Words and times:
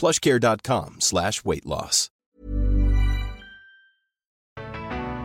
plushcare.com 0.00 0.96
slash 0.98 1.42
weight 1.44 1.64
loss. 1.64 2.10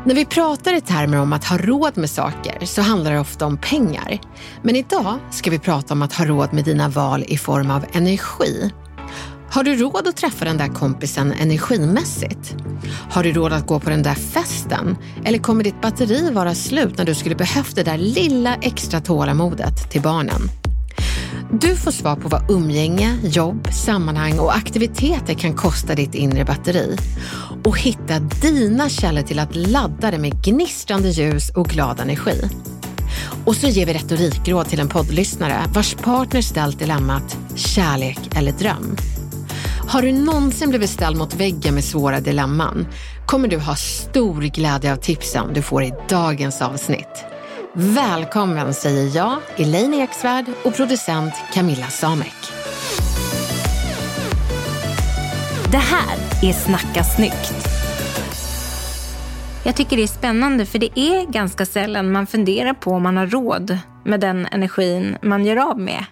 När 0.05 0.15
vi 0.15 0.25
pratar 0.25 0.73
i 0.77 0.81
termer 0.81 1.17
om 1.19 1.33
att 1.33 1.45
ha 1.45 1.57
råd 1.57 1.97
med 1.97 2.09
saker 2.09 2.65
så 2.65 2.81
handlar 2.81 3.11
det 3.11 3.19
ofta 3.19 3.45
om 3.45 3.57
pengar. 3.57 4.19
Men 4.63 4.75
idag 4.75 5.19
ska 5.31 5.51
vi 5.51 5.59
prata 5.59 5.93
om 5.93 6.01
att 6.01 6.13
ha 6.13 6.25
råd 6.25 6.53
med 6.53 6.65
dina 6.65 6.89
val 6.89 7.25
i 7.27 7.37
form 7.37 7.71
av 7.71 7.85
energi. 7.93 8.71
Har 9.51 9.63
du 9.63 9.75
råd 9.75 10.07
att 10.07 10.17
träffa 10.17 10.45
den 10.45 10.57
där 10.57 10.67
kompisen 10.67 11.31
energimässigt? 11.31 12.55
Har 13.11 13.23
du 13.23 13.31
råd 13.31 13.53
att 13.53 13.67
gå 13.67 13.79
på 13.79 13.89
den 13.89 14.03
där 14.03 14.15
festen? 14.15 14.97
Eller 15.25 15.37
kommer 15.37 15.63
ditt 15.63 15.81
batteri 15.81 16.31
vara 16.31 16.55
slut 16.55 16.97
när 16.97 17.05
du 17.05 17.15
skulle 17.15 17.35
behövt 17.35 17.75
det 17.75 17.83
där 17.83 17.97
lilla 17.97 18.55
extra 18.55 19.01
tålamodet 19.01 19.91
till 19.91 20.01
barnen? 20.01 20.58
Du 21.51 21.75
får 21.75 21.91
svar 21.91 22.15
på 22.15 22.29
vad 22.29 22.51
umgänge, 22.51 23.17
jobb, 23.23 23.67
sammanhang 23.85 24.39
och 24.39 24.55
aktiviteter 24.55 25.33
kan 25.33 25.53
kosta 25.53 25.95
ditt 25.95 26.15
inre 26.15 26.45
batteri. 26.45 26.97
Och 27.65 27.79
hitta 27.79 28.19
dina 28.19 28.89
källor 28.89 29.21
till 29.21 29.39
att 29.39 29.55
ladda 29.55 30.11
det 30.11 30.17
med 30.17 30.43
gnistrande 30.43 31.09
ljus 31.09 31.49
och 31.49 31.67
glad 31.67 31.99
energi. 31.99 32.41
Och 33.45 33.55
så 33.55 33.67
ger 33.67 33.85
vi 33.85 33.93
retorikråd 33.93 34.69
till 34.69 34.79
en 34.79 34.89
poddlyssnare 34.89 35.63
vars 35.73 35.95
partner 35.95 36.41
ställt 36.41 36.79
dilemmat 36.79 37.37
kärlek 37.55 38.19
eller 38.35 38.51
dröm. 38.51 38.95
Har 39.87 40.01
du 40.01 40.11
någonsin 40.11 40.69
blivit 40.69 40.89
ställd 40.89 41.17
mot 41.17 41.35
väggen 41.35 41.75
med 41.75 41.83
svåra 41.83 42.19
dilemman 42.19 42.87
kommer 43.25 43.47
du 43.47 43.57
ha 43.57 43.75
stor 43.75 44.41
glädje 44.41 44.93
av 44.93 44.95
tipsen 44.95 45.53
du 45.53 45.61
får 45.61 45.83
i 45.83 45.93
dagens 46.09 46.61
avsnitt. 46.61 47.25
Välkommen 47.73 48.73
säger 48.73 49.15
jag, 49.15 49.37
Elaine 49.57 49.93
Eksvärd 49.93 50.45
och 50.63 50.75
producent 50.75 51.33
Camilla 51.53 51.87
Samek. 51.87 52.35
Det 55.71 55.77
här 55.77 56.17
är 56.43 56.53
Snacka 56.53 57.03
snyggt. 57.03 57.53
Jag 59.65 59.75
tycker 59.75 59.97
det 59.97 60.03
är 60.03 60.07
spännande 60.07 60.65
för 60.65 60.79
det 60.79 60.99
är 60.99 61.25
ganska 61.25 61.65
sällan 61.65 62.11
man 62.11 62.27
funderar 62.27 62.73
på 62.73 62.91
om 62.91 63.03
man 63.03 63.17
har 63.17 63.27
råd 63.27 63.77
med 64.05 64.19
den 64.19 64.45
energin 64.45 65.17
man 65.21 65.45
gör 65.45 65.57
av 65.57 65.79
med. 65.79 66.05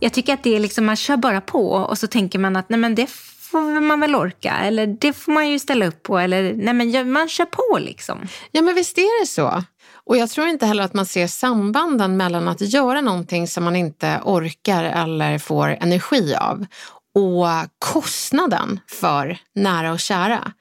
Jag 0.00 0.12
tycker 0.12 0.34
att 0.34 0.42
det 0.42 0.56
är 0.56 0.60
liksom, 0.60 0.86
man 0.86 0.96
kör 0.96 1.16
bara 1.16 1.40
på 1.40 1.70
och 1.72 1.98
så 1.98 2.06
tänker 2.06 2.38
man 2.38 2.56
att 2.56 2.68
nej 2.68 2.80
men 2.80 2.94
det 2.94 3.10
får 3.50 3.80
man 3.80 4.00
väl 4.00 4.14
orka 4.14 4.56
eller 4.64 4.86
det 4.86 5.12
får 5.12 5.32
man 5.32 5.48
ju 5.48 5.58
ställa 5.58 5.86
upp 5.86 6.02
på 6.02 6.18
eller 6.18 6.52
nej 6.52 6.74
men 6.74 7.12
man 7.12 7.28
kör 7.28 7.44
på 7.44 7.78
liksom. 7.78 8.18
Ja 8.50 8.62
men 8.62 8.74
visst 8.74 8.98
är 8.98 9.20
det 9.20 9.26
så. 9.26 9.64
Och 10.10 10.16
jag 10.16 10.30
tror 10.30 10.46
inte 10.46 10.66
heller 10.66 10.82
att 10.82 10.94
man 10.94 11.06
ser 11.06 11.26
sambanden 11.26 12.16
mellan 12.16 12.48
att 12.48 12.60
göra 12.60 13.00
någonting 13.00 13.48
som 13.48 13.64
man 13.64 13.76
inte 13.76 14.20
orkar 14.24 14.84
eller 14.84 15.38
får 15.38 15.68
energi 15.68 16.34
av 16.34 16.66
och 17.14 17.46
kostnaden 17.78 18.80
för 18.86 19.38
nära 19.54 19.92
och 19.92 20.00
kära. 20.00 20.52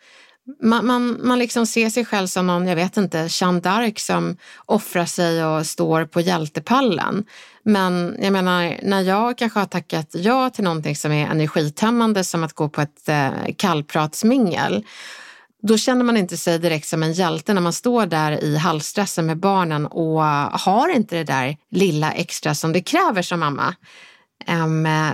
Man, 0.63 0.85
man, 0.85 1.19
man 1.23 1.39
liksom 1.39 1.65
ser 1.65 1.89
sig 1.89 2.05
själv 2.05 2.27
som 2.27 2.47
någon, 2.47 2.67
jag 2.67 2.75
vet 2.75 2.97
inte, 2.97 3.27
Jeanne 3.31 3.59
d'Arc 3.59 3.99
som 3.99 4.37
offrar 4.65 5.05
sig 5.05 5.45
och 5.45 5.65
står 5.65 6.05
på 6.05 6.21
hjältepallen. 6.21 7.25
Men 7.63 8.17
jag 8.21 8.33
menar, 8.33 8.79
när 8.83 9.01
jag 9.01 9.37
kanske 9.37 9.59
har 9.59 9.65
tackat 9.65 10.09
ja 10.11 10.49
till 10.49 10.63
någonting 10.63 10.95
som 10.95 11.11
är 11.11 11.27
energitömmande 11.27 12.23
som 12.23 12.43
att 12.43 12.53
gå 12.53 12.69
på 12.69 12.81
ett 12.81 13.09
eh, 13.09 13.31
kallpratsmingel 13.57 14.85
då 15.61 15.77
känner 15.77 16.03
man 16.03 16.17
inte 16.17 16.37
sig 16.37 16.59
direkt 16.59 16.87
som 16.87 17.03
en 17.03 17.13
hjälte 17.13 17.53
när 17.53 17.61
man 17.61 17.73
står 17.73 18.05
där 18.05 18.43
i 18.43 18.57
halvstressen 18.57 19.25
med 19.25 19.37
barnen 19.37 19.85
och 19.85 20.21
har 20.59 20.89
inte 20.89 21.15
det 21.15 21.23
där 21.23 21.57
lilla 21.71 22.11
extra 22.11 22.55
som 22.55 22.73
det 22.73 22.81
kräver 22.81 23.21
som 23.21 23.39
mamma. 23.39 23.75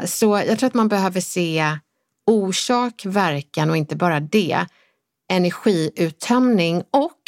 Så 0.05 0.43
jag 0.47 0.59
tror 0.59 0.67
att 0.67 0.73
man 0.73 0.87
behöver 0.87 1.21
se 1.21 1.77
orsak, 2.27 3.01
verkan 3.05 3.69
och 3.69 3.77
inte 3.77 3.95
bara 3.95 4.19
det. 4.19 4.65
Energiuttömning 5.31 6.83
och 6.91 7.21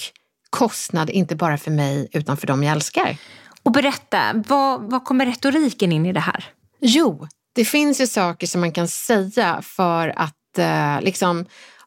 kostnad, 0.49 1.09
inte 1.09 1.35
bara 1.35 1.57
för 1.57 1.71
mig 1.71 2.07
utan 2.11 2.37
för 2.37 2.47
dem 2.47 2.63
jag 2.63 2.71
älskar. 2.71 3.17
Och 3.63 3.71
berätta, 3.71 4.43
vad, 4.47 4.81
vad 4.81 5.03
kommer 5.03 5.25
retoriken 5.25 5.91
in 5.91 6.05
i 6.05 6.13
det 6.13 6.19
här? 6.19 6.45
Jo, 6.79 7.27
det 7.55 7.65
finns 7.65 8.01
ju 8.01 8.07
saker 8.07 8.47
som 8.47 8.61
man 8.61 8.71
kan 8.71 8.87
säga 8.87 9.61
för 9.61 10.13
att 10.15 10.57
eh, 10.57 11.01
liksom 11.01 11.45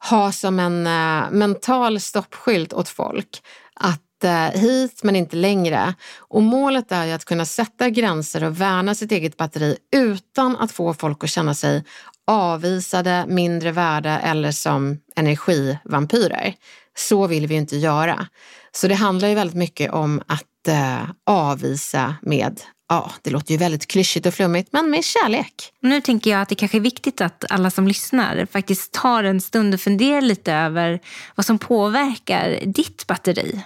ha 0.08 0.32
som 0.32 0.58
en 0.58 0.86
eh, 0.86 1.30
mental 1.30 2.00
stoppskylt 2.00 2.72
åt 2.72 2.88
folk. 2.88 3.42
Att 3.74 4.24
eh, 4.24 4.60
hit 4.60 5.00
men 5.02 5.16
inte 5.16 5.36
längre. 5.36 5.94
Och 6.18 6.42
målet 6.42 6.92
är 6.92 7.04
ju 7.04 7.12
att 7.12 7.24
kunna 7.24 7.44
sätta 7.44 7.90
gränser 7.90 8.44
och 8.44 8.60
värna 8.60 8.94
sitt 8.94 9.12
eget 9.12 9.36
batteri 9.36 9.76
utan 9.96 10.56
att 10.56 10.72
få 10.72 10.94
folk 10.94 11.24
att 11.24 11.30
känna 11.30 11.54
sig 11.54 11.84
avvisade, 12.26 13.24
mindre 13.28 13.72
värda 13.72 14.20
eller 14.20 14.52
som 14.52 14.98
energivampyrer. 15.16 16.54
Så 16.96 17.26
vill 17.26 17.46
vi 17.46 17.54
ju 17.54 17.60
inte 17.60 17.76
göra. 17.76 18.26
Så 18.72 18.88
det 18.88 18.94
handlar 18.94 19.28
ju 19.28 19.34
väldigt 19.34 19.56
mycket 19.56 19.92
om 19.92 20.22
att 20.26 20.68
eh, 20.68 21.10
avvisa 21.26 22.14
med 22.22 22.60
Ja, 22.92 23.10
det 23.22 23.30
låter 23.30 23.52
ju 23.52 23.58
väldigt 23.58 23.86
klyschigt 23.86 24.26
och 24.26 24.34
flummigt, 24.34 24.72
men 24.72 24.90
med 24.90 25.04
kärlek. 25.04 25.72
Nu 25.80 26.00
tänker 26.00 26.30
jag 26.30 26.42
att 26.42 26.48
det 26.48 26.54
kanske 26.54 26.78
är 26.78 26.80
viktigt 26.80 27.20
att 27.20 27.44
alla 27.50 27.70
som 27.70 27.88
lyssnar 27.88 28.46
faktiskt 28.46 28.92
tar 28.92 29.24
en 29.24 29.40
stund 29.40 29.74
och 29.74 29.80
funderar 29.80 30.20
lite 30.20 30.52
över 30.52 31.00
vad 31.34 31.46
som 31.46 31.58
påverkar 31.58 32.60
ditt 32.66 33.06
batteri. 33.06 33.64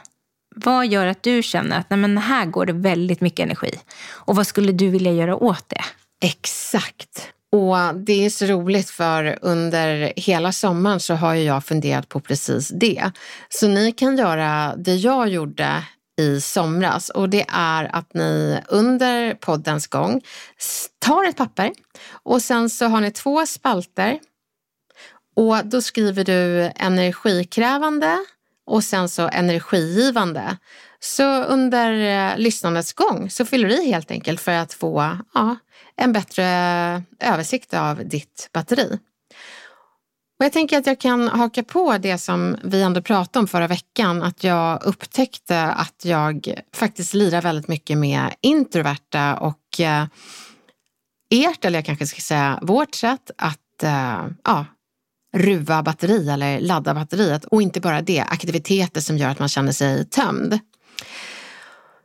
Vad 0.57 0.87
gör 0.87 1.07
att 1.07 1.23
du 1.23 1.43
känner 1.43 1.79
att 1.79 1.91
nej 1.91 1.99
men 1.99 2.19
här 2.19 2.47
går 2.47 2.67
det 2.67 2.73
väldigt 2.73 3.21
mycket 3.21 3.45
energi? 3.45 3.71
Och 4.09 4.37
vad 4.37 4.47
skulle 4.47 4.73
du 4.73 4.89
vilja 4.89 5.13
göra 5.13 5.37
åt 5.37 5.69
det? 5.69 5.84
Exakt. 6.23 7.29
Och 7.53 7.95
det 7.95 8.25
är 8.25 8.31
så 8.31 8.47
roligt 8.47 8.91
för 8.91 9.39
under 9.43 10.13
hela 10.17 10.53
sommaren 10.53 11.01
så 11.01 11.15
har 11.15 11.34
jag 11.34 11.65
funderat 11.65 12.09
på 12.09 12.21
precis 12.21 12.69
det. 12.69 13.11
Så 13.49 13.69
ni 13.69 13.93
kan 13.93 14.19
göra 14.19 14.77
det 14.77 14.95
jag 14.95 15.29
gjorde 15.29 15.84
i 16.19 16.41
somras 16.41 17.11
och 17.11 17.29
det 17.29 17.47
är 17.49 17.97
att 17.97 18.15
ni 18.15 18.61
under 18.69 19.35
poddens 19.35 19.87
gång 19.87 20.21
tar 20.99 21.29
ett 21.29 21.37
papper 21.37 21.73
och 22.11 22.43
sen 22.43 22.71
så 22.71 22.87
har 22.87 23.01
ni 23.01 23.11
två 23.11 23.47
spalter 23.47 24.19
och 25.37 25.67
då 25.67 25.83
skriver 25.83 26.25
du 26.25 26.71
energikrävande 26.77 28.19
och 28.66 28.84
sen 28.84 29.09
så 29.09 29.28
energigivande. 29.28 30.57
Så 31.01 31.43
under 31.43 31.93
eh, 31.93 32.39
lyssnandets 32.39 32.93
gång 32.93 33.31
så 33.31 33.45
fyller 33.45 33.69
du 33.69 33.83
i 33.83 33.87
helt 33.87 34.10
enkelt 34.10 34.41
för 34.41 34.53
att 34.53 34.72
få 34.72 35.19
ja, 35.34 35.57
en 35.97 36.13
bättre 36.13 36.45
översikt 37.21 37.75
av 37.75 38.09
ditt 38.09 38.51
batteri. 38.53 38.99
Och 40.45 40.47
jag 40.47 40.53
tänker 40.53 40.79
att 40.79 40.87
jag 40.87 41.01
kan 41.01 41.29
haka 41.29 41.63
på 41.63 41.99
det 41.99 42.19
som 42.19 42.57
vi 42.63 42.83
ändå 42.83 43.03
pratade 43.03 43.39
om 43.39 43.47
förra 43.49 43.67
veckan, 43.67 44.23
att 44.23 44.45
jag 44.45 44.85
upptäckte 44.85 45.63
att 45.63 46.05
jag 46.05 46.55
faktiskt 46.75 47.15
lirar 47.15 47.43
väldigt 47.43 47.69
mycket 47.69 47.99
med 47.99 48.35
introverta 48.41 49.37
och 49.37 49.81
eh, 49.81 50.07
ert, 51.31 51.65
eller 51.65 51.79
jag 51.79 51.87
kanske 51.87 52.07
ska 52.07 52.21
säga 52.21 52.59
vårt 52.63 52.95
sätt 52.95 53.31
att 53.39 53.83
eh, 53.83 54.27
ja, 54.45 54.67
ruva 55.35 55.83
batteri 55.83 56.29
eller 56.29 56.61
ladda 56.61 56.95
batteriet 56.95 57.45
och 57.45 57.63
inte 57.63 57.81
bara 57.81 58.03
det, 58.03 58.21
aktiviteter 58.21 59.01
som 59.01 59.19
gör 59.19 59.29
att 59.29 59.39
man 59.39 59.49
känner 59.49 59.73
sig 59.73 60.05
tömd. 60.05 60.59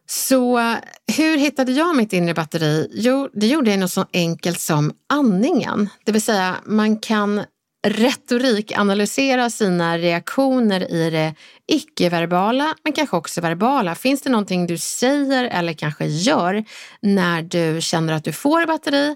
Så 0.09 0.59
eh, 0.59 0.75
hur 1.17 1.37
hittade 1.37 1.71
jag 1.71 1.95
mitt 1.95 2.13
inre 2.13 2.33
batteri? 2.33 2.87
Jo, 2.93 3.29
det 3.33 3.47
gjorde 3.47 3.69
jag 3.69 3.79
något 3.79 3.91
så 3.91 4.05
enkelt 4.13 4.59
som 4.59 4.91
andningen. 5.09 5.89
Det 6.05 6.11
vill 6.11 6.21
säga, 6.21 6.55
man 6.65 6.97
kan 6.97 7.43
retorikanalysera 7.87 9.49
sina 9.49 9.97
reaktioner 9.97 10.91
i 10.91 11.09
det 11.09 11.33
icke-verbala, 11.67 12.75
men 12.83 12.93
kanske 12.93 13.17
också 13.17 13.41
verbala. 13.41 13.95
Finns 13.95 14.21
det 14.21 14.29
någonting 14.29 14.67
du 14.67 14.77
säger 14.77 15.43
eller 15.43 15.73
kanske 15.73 16.05
gör 16.05 16.63
när 17.01 17.41
du 17.41 17.81
känner 17.81 18.13
att 18.13 18.23
du 18.23 18.33
får 18.33 18.65
batteri 18.65 19.15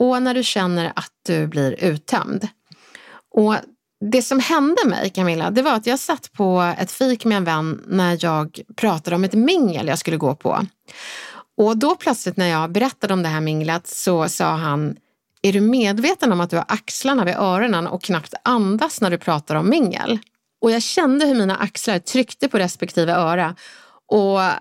och 0.00 0.22
när 0.22 0.34
du 0.34 0.42
känner 0.42 0.92
att 0.96 1.12
du 1.26 1.46
blir 1.46 1.84
uttömd? 1.84 2.48
Och 3.34 3.56
det 4.10 4.22
som 4.22 4.40
hände 4.40 4.86
mig, 4.86 5.10
Camilla, 5.10 5.50
det 5.50 5.62
var 5.62 5.72
att 5.72 5.86
jag 5.86 5.98
satt 5.98 6.32
på 6.32 6.74
ett 6.78 6.92
fik 6.92 7.24
med 7.24 7.36
en 7.36 7.44
vän 7.44 7.82
när 7.86 8.18
jag 8.20 8.60
pratade 8.76 9.16
om 9.16 9.24
ett 9.24 9.34
mingel 9.34 9.88
jag 9.88 9.98
skulle 9.98 10.16
gå 10.16 10.34
på. 10.34 10.66
Och 11.56 11.76
då 11.76 11.94
plötsligt 11.94 12.36
när 12.36 12.48
jag 12.48 12.72
berättade 12.72 13.12
om 13.12 13.22
det 13.22 13.28
här 13.28 13.40
minglet 13.40 13.86
så 13.86 14.28
sa 14.28 14.54
han, 14.54 14.96
är 15.44 15.52
du 15.52 15.60
medveten 15.60 16.32
om 16.32 16.40
att 16.40 16.50
du 16.50 16.56
har 16.56 16.64
axlarna 16.68 17.24
vid 17.24 17.34
öronen 17.34 17.86
och 17.86 18.02
knappt 18.02 18.34
andas 18.44 19.00
när 19.00 19.10
du 19.10 19.18
pratar 19.18 19.54
om 19.54 19.68
mingel? 19.68 20.18
Och 20.60 20.70
jag 20.70 20.82
kände 20.82 21.26
hur 21.26 21.34
mina 21.34 21.56
axlar 21.56 21.98
tryckte 21.98 22.48
på 22.48 22.58
respektive 22.58 23.12
öra 23.12 23.56
och 24.08 24.42
eh, 24.42 24.52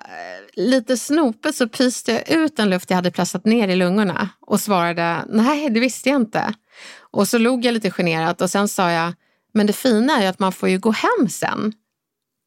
lite 0.54 0.98
snopet 0.98 1.56
så 1.56 1.70
pyste 1.70 2.12
jag 2.12 2.30
ut 2.30 2.58
den 2.58 2.70
luft 2.70 2.90
jag 2.90 2.96
hade 2.96 3.12
pressat 3.12 3.46
ner 3.46 3.68
i 3.68 3.76
lungorna 3.76 4.30
och 4.42 4.60
svarade, 4.60 5.26
nej 5.30 5.70
det 5.70 5.80
visste 5.80 6.10
jag 6.10 6.22
inte. 6.22 6.54
Och 7.00 7.28
så 7.28 7.38
log 7.38 7.66
jag 7.66 7.74
lite 7.74 7.92
generat 7.92 8.42
och 8.42 8.50
sen 8.50 8.68
sa 8.68 8.92
jag, 8.92 9.14
men 9.54 9.68
det 9.68 9.74
fina 9.74 10.18
är 10.18 10.22
ju 10.22 10.28
att 10.28 10.40
man 10.40 10.52
får 10.52 10.70
ju 10.70 10.80
gå 10.80 10.92
hem 10.92 11.30
sen. 11.30 11.74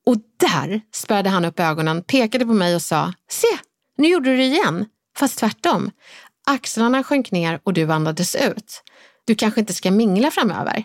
Och 0.06 0.16
där 0.36 0.80
spärrade 0.94 1.28
han 1.28 1.44
upp 1.44 1.60
ögonen, 1.60 2.02
pekade 2.02 2.46
på 2.46 2.52
mig 2.52 2.74
och 2.74 2.82
sa, 2.82 3.12
se, 3.30 3.58
nu 3.98 4.08
gjorde 4.08 4.30
du 4.30 4.36
det 4.36 4.44
igen, 4.44 4.86
fast 5.18 5.38
tvärtom. 5.38 5.90
Axlarna 6.50 7.02
sjönk 7.02 7.30
ner 7.30 7.60
och 7.64 7.72
du 7.72 7.92
andades 7.92 8.34
ut. 8.34 8.82
Du 9.24 9.34
kanske 9.34 9.60
inte 9.60 9.74
ska 9.74 9.90
mingla 9.90 10.30
framöver. 10.30 10.84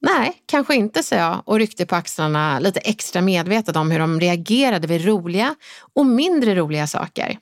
Nej, 0.00 0.42
kanske 0.46 0.74
inte, 0.74 1.02
sa 1.02 1.16
jag 1.16 1.42
och 1.44 1.58
ryckte 1.58 1.86
på 1.86 1.96
axlarna 1.96 2.58
lite 2.58 2.80
extra 2.80 3.22
medvetet 3.22 3.76
om 3.76 3.90
hur 3.90 3.98
de 3.98 4.20
reagerade 4.20 4.86
vid 4.86 5.04
roliga 5.04 5.54
och 5.94 6.06
mindre 6.06 6.54
roliga 6.54 6.86
saker. 6.86 7.38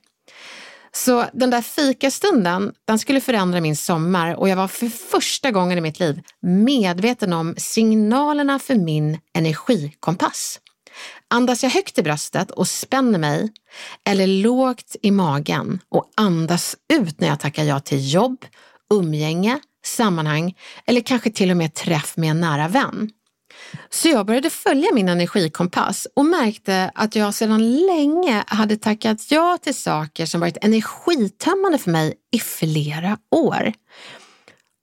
Så 0.95 1.25
den 1.33 1.49
där 1.49 1.61
fikastunden, 1.61 2.73
den 2.87 2.99
skulle 2.99 3.21
förändra 3.21 3.61
min 3.61 3.75
sommar 3.75 4.35
och 4.35 4.49
jag 4.49 4.55
var 4.55 4.67
för 4.67 4.89
första 4.89 5.51
gången 5.51 5.77
i 5.77 5.81
mitt 5.81 5.99
liv 5.99 6.21
medveten 6.41 7.33
om 7.33 7.55
signalerna 7.57 8.59
för 8.59 8.75
min 8.75 9.19
energikompass. 9.33 10.59
Andas 11.27 11.63
jag 11.63 11.69
högt 11.69 11.97
i 11.97 12.03
bröstet 12.03 12.51
och 12.51 12.67
spänner 12.67 13.19
mig 13.19 13.51
eller 14.09 14.27
lågt 14.27 14.95
i 15.01 15.11
magen 15.11 15.79
och 15.89 16.11
andas 16.17 16.75
ut 16.93 17.19
när 17.19 17.27
jag 17.27 17.39
tackar 17.39 17.63
ja 17.63 17.79
till 17.79 18.13
jobb, 18.13 18.45
umgänge, 18.93 19.59
sammanhang 19.85 20.57
eller 20.85 21.01
kanske 21.01 21.31
till 21.31 21.51
och 21.51 21.57
med 21.57 21.73
träff 21.73 22.17
med 22.17 22.29
en 22.29 22.39
nära 22.39 22.67
vän. 22.67 23.09
Så 23.89 24.09
jag 24.09 24.25
började 24.25 24.49
följa 24.49 24.87
min 24.93 25.09
energikompass 25.09 26.07
och 26.15 26.25
märkte 26.25 26.91
att 26.95 27.15
jag 27.15 27.33
sedan 27.33 27.85
länge 27.85 28.43
hade 28.47 28.77
tackat 28.77 29.31
ja 29.31 29.57
till 29.61 29.75
saker 29.75 30.25
som 30.25 30.39
varit 30.39 30.57
energitömmande 30.61 31.77
för 31.77 31.91
mig 31.91 32.13
i 32.31 32.39
flera 32.39 33.17
år. 33.31 33.73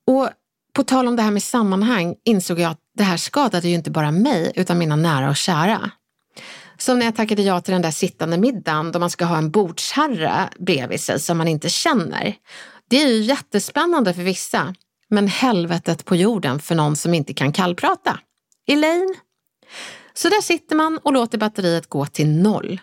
Och 0.07 0.31
på 0.73 0.85
tal 0.85 1.09
om 1.09 1.17
det 1.17 1.23
här 1.23 1.31
med 1.31 1.43
sammanhang 1.43 2.17
insåg 2.25 2.61
jag 2.61 2.71
att 2.71 2.81
det 2.99 3.05
här 3.05 3.17
skadade 3.17 3.69
ju 3.69 3.75
inte 3.75 3.91
bara 3.91 4.11
mig 4.11 4.53
utan 4.55 4.79
mina 4.79 4.97
nära 4.97 5.31
och 5.31 5.37
kära. 5.37 5.91
Som 6.81 6.99
när 6.99 7.07
jag 7.07 7.17
tackade 7.17 7.43
ja 7.43 7.61
till 7.61 7.73
den 7.73 7.83
där 7.83 7.91
sittande 7.91 8.39
middagen 8.39 8.93
då 8.93 8.99
man 8.99 9.11
ska 9.11 9.25
ha 9.25 9.39
en 9.39 9.51
bordsherre 9.51 10.49
bredvid 10.59 11.01
sig 11.01 11.21
som 11.21 11.39
man 11.39 11.49
inte 11.49 11.69
känner. 11.69 12.35
Det 12.89 13.03
är 13.03 13.09
ju 13.09 13.23
jättespännande 13.23 14.15
för 14.15 14.23
vissa, 14.23 14.75
men 15.09 15.29
helvetet 15.29 16.05
på 16.05 16.17
jorden 16.17 16.61
för 16.61 16.75
någon 16.75 16.97
som 16.97 17.15
inte 17.15 17.35
kan 17.35 17.53
kallprata. 17.53 18.19
Elaine? 18.69 19.15
Så 20.15 20.29
där 20.29 20.41
sitter 20.41 20.77
man 20.77 20.99
och 20.99 21.13
låter 21.13 21.39
batteriet 21.39 21.87
gå 21.87 22.07
till 22.07 22.29
noll. 22.29 22.81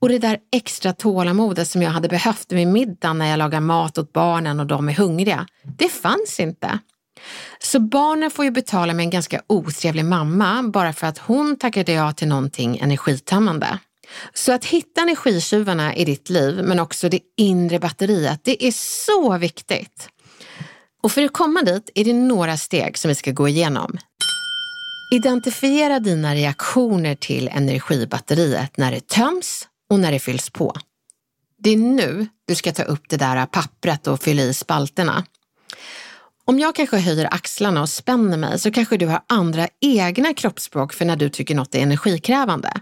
Och 0.00 0.08
det 0.08 0.18
där 0.18 0.38
extra 0.52 0.92
tålamodet 0.92 1.68
som 1.68 1.82
jag 1.82 1.90
hade 1.90 2.08
behövt 2.08 2.52
vid 2.52 2.68
middagen 2.68 3.18
när 3.18 3.30
jag 3.30 3.38
lagar 3.38 3.60
mat 3.60 3.98
åt 3.98 4.12
barnen 4.12 4.60
och 4.60 4.66
de 4.66 4.88
är 4.88 4.94
hungriga, 4.94 5.46
det 5.78 5.88
fanns 5.88 6.40
inte. 6.40 6.78
Så 7.58 7.80
barnen 7.80 8.30
får 8.30 8.44
ju 8.44 8.50
betala 8.50 8.94
med 8.94 9.04
en 9.04 9.10
ganska 9.10 9.42
otrevlig 9.46 10.04
mamma 10.04 10.62
bara 10.62 10.92
för 10.92 11.06
att 11.06 11.18
hon 11.18 11.56
tackade 11.56 11.92
ja 11.92 12.12
till 12.12 12.28
någonting 12.28 12.78
energitömmande. 12.78 13.78
Så 14.34 14.52
att 14.52 14.64
hitta 14.64 15.00
energitjuvarna 15.00 15.96
i 15.96 16.04
ditt 16.04 16.30
liv, 16.30 16.60
men 16.64 16.80
också 16.80 17.08
det 17.08 17.20
inre 17.36 17.78
batteriet, 17.78 18.40
det 18.44 18.66
är 18.66 18.72
så 18.72 19.38
viktigt. 19.38 20.08
Och 21.02 21.12
för 21.12 21.24
att 21.24 21.32
komma 21.32 21.62
dit 21.62 21.90
är 21.94 22.04
det 22.04 22.12
några 22.12 22.56
steg 22.56 22.98
som 22.98 23.08
vi 23.08 23.14
ska 23.14 23.30
gå 23.30 23.48
igenom. 23.48 23.98
Identifiera 25.12 26.00
dina 26.00 26.34
reaktioner 26.34 27.14
till 27.14 27.48
energibatteriet 27.48 28.76
när 28.76 28.92
det 28.92 29.08
töms 29.08 29.68
och 29.90 30.00
när 30.00 30.12
det 30.12 30.18
fylls 30.18 30.50
på. 30.50 30.74
Det 31.58 31.70
är 31.70 31.76
nu 31.76 32.26
du 32.46 32.54
ska 32.54 32.72
ta 32.72 32.82
upp 32.82 33.08
det 33.08 33.16
där 33.16 33.46
pappret 33.46 34.06
och 34.06 34.22
fylla 34.22 34.42
i 34.42 34.54
spalterna. 34.54 35.24
Om 36.46 36.58
jag 36.58 36.74
kanske 36.74 36.96
höjer 36.96 37.34
axlarna 37.34 37.82
och 37.82 37.88
spänner 37.88 38.36
mig 38.36 38.58
så 38.58 38.70
kanske 38.70 38.96
du 38.96 39.06
har 39.06 39.20
andra 39.28 39.68
egna 39.80 40.34
kroppsspråk 40.34 40.92
för 40.92 41.04
när 41.04 41.16
du 41.16 41.28
tycker 41.28 41.54
något 41.54 41.74
är 41.74 41.78
energikrävande. 41.78 42.72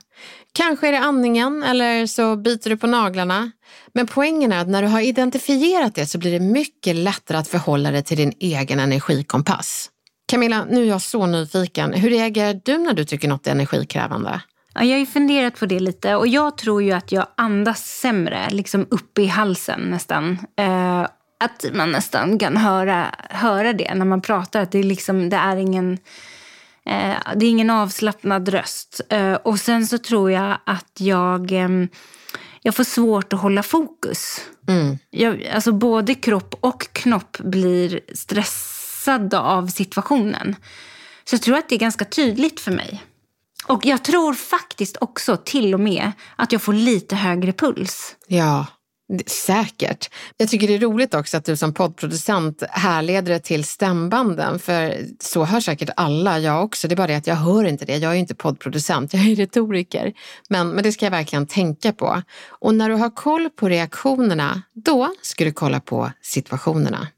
Kanske 0.53 0.89
är 0.89 0.93
det 0.93 0.99
andningen 0.99 1.63
eller 1.63 2.07
så 2.07 2.37
biter 2.37 2.71
du 2.71 2.77
på 2.77 2.87
naglarna. 2.87 3.51
Men 3.95 4.07
poängen 4.07 4.53
är 4.53 4.61
att 4.61 4.69
när 4.69 4.83
du 4.83 4.89
har 4.89 5.01
identifierat 5.01 5.95
det 5.95 6.07
så 6.07 6.19
blir 6.19 6.33
det 6.33 6.41
mycket 6.41 6.97
lättare 6.97 7.39
att 7.39 7.49
förhålla 7.49 7.91
dig 7.91 8.03
till 8.03 8.17
din 8.17 8.33
egen 8.41 8.81
energikompass. 8.81 9.91
Camilla, 10.29 10.65
nu 10.71 10.83
är 10.83 10.89
jag 10.89 11.03
så 11.03 11.27
nyfiken. 11.27 11.93
Hur 11.93 12.11
reagerar 12.11 12.61
du 12.65 12.79
när 12.79 12.95
du 12.95 13.05
tycker 13.05 13.29
något 13.29 13.47
är 13.47 13.51
energikrävande? 13.51 14.41
Ja, 14.75 14.85
jag 14.85 14.93
har 14.93 14.99
ju 14.99 15.07
funderat 15.07 15.59
på 15.59 15.67
det 15.67 15.81
lite 15.81 16.17
och 16.17 16.29
jag 16.29 16.59
tror 16.59 16.83
ju 16.83 16.93
att 16.93 17.13
jag 17.13 17.27
andas 17.37 17.87
sämre, 17.87 18.51
liksom 18.51 18.87
uppe 18.91 19.23
i 19.23 19.27
halsen 19.27 19.81
nästan. 19.81 20.39
Eh, 20.59 21.07
att 21.45 21.65
man 21.75 21.93
nästan 21.93 22.39
kan 22.39 22.57
höra, 22.57 23.15
höra 23.31 23.73
det 23.73 23.95
när 23.95 24.05
man 24.05 24.23
pratar. 24.23 24.61
Att 24.61 24.73
det, 24.73 24.79
är 24.79 24.83
liksom, 24.83 25.31
det, 25.31 25.37
är 25.37 25.57
ingen, 25.57 25.93
eh, 26.87 27.17
det 27.37 27.47
är 27.47 27.51
ingen 27.51 27.71
avslappnad 27.71 28.49
röst. 28.49 29.01
Eh, 29.09 29.35
och 29.35 29.59
sen 29.59 29.87
så 29.87 29.99
tror 29.99 30.31
jag 30.31 30.59
att 30.67 30.93
jag, 30.99 31.53
eh, 31.53 31.69
jag 32.63 32.75
får 32.75 32.85
svårt 32.85 33.33
att 33.33 33.41
hålla 33.41 33.63
fokus. 33.63 34.41
Mm. 34.69 34.99
Jag, 35.11 35.47
alltså 35.47 35.73
både 35.73 36.15
kropp 36.15 36.55
och 36.61 36.93
knopp 36.93 37.39
blir 37.39 38.01
stressade 38.15 39.39
av 39.39 39.67
situationen. 39.67 40.57
Så 41.25 41.35
jag 41.35 41.43
tror 41.43 41.57
att 41.57 41.69
det 41.69 41.75
är 41.75 41.79
ganska 41.79 42.05
tydligt 42.05 42.61
för 42.61 42.73
mig. 42.73 43.03
Och 43.67 43.87
jag 43.87 44.05
tror 44.05 44.35
faktiskt 44.35 44.97
också 45.01 45.37
till 45.37 45.75
och 45.75 45.81
med 45.81 46.13
att 46.37 46.53
jag 46.53 46.63
får 46.63 46.73
lite 46.73 47.17
högre 47.17 47.53
puls. 47.53 48.17
Ja, 48.27 48.67
Säkert. 49.27 50.11
Jag 50.37 50.49
tycker 50.49 50.69
det 50.69 50.75
är 50.75 50.79
roligt 50.79 51.15
också 51.15 51.37
att 51.37 51.45
du 51.45 51.57
som 51.57 51.75
poddproducent 51.75 52.63
härleder 52.71 53.33
det 53.33 53.39
till 53.39 53.65
stämbanden, 53.65 54.59
för 54.59 54.97
så 55.21 55.45
hör 55.45 55.61
säkert 55.61 55.91
alla, 55.97 56.39
jag 56.39 56.65
också. 56.65 56.89
Det 56.89 56.95
är 56.95 56.97
bara 56.97 57.07
det 57.07 57.15
att 57.15 57.27
jag 57.27 57.35
hör 57.35 57.65
inte 57.65 57.85
det. 57.85 57.97
Jag 57.97 58.11
är 58.11 58.15
ju 58.15 58.21
inte 58.21 58.35
poddproducent, 58.35 59.15
jag 59.15 59.27
är 59.27 59.37
retoriker. 59.37 60.13
Men, 60.49 60.69
men 60.69 60.85
det 60.85 60.93
ska 60.93 61.07
jag 61.07 61.11
verkligen 61.11 61.47
tänka 61.47 61.93
på. 61.93 62.23
Och 62.49 62.75
när 62.75 62.89
du 62.89 62.95
har 62.95 63.11
koll 63.11 63.51
på 63.51 63.69
reaktionerna, 63.69 64.63
då 64.75 65.15
ska 65.23 65.45
du 65.45 65.53
kolla 65.53 65.81
på 65.81 66.11
situationerna. 66.23 67.09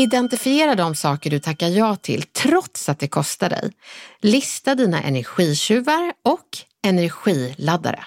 Identifiera 0.00 0.74
de 0.74 0.94
saker 0.94 1.30
du 1.30 1.38
tackar 1.38 1.68
ja 1.68 1.96
till 1.96 2.22
trots 2.22 2.88
att 2.88 2.98
det 2.98 3.08
kostar 3.08 3.50
dig. 3.50 3.72
Lista 4.20 4.74
dina 4.74 5.02
energitjuvar 5.02 6.12
och 6.24 6.48
energiladdare. 6.82 8.04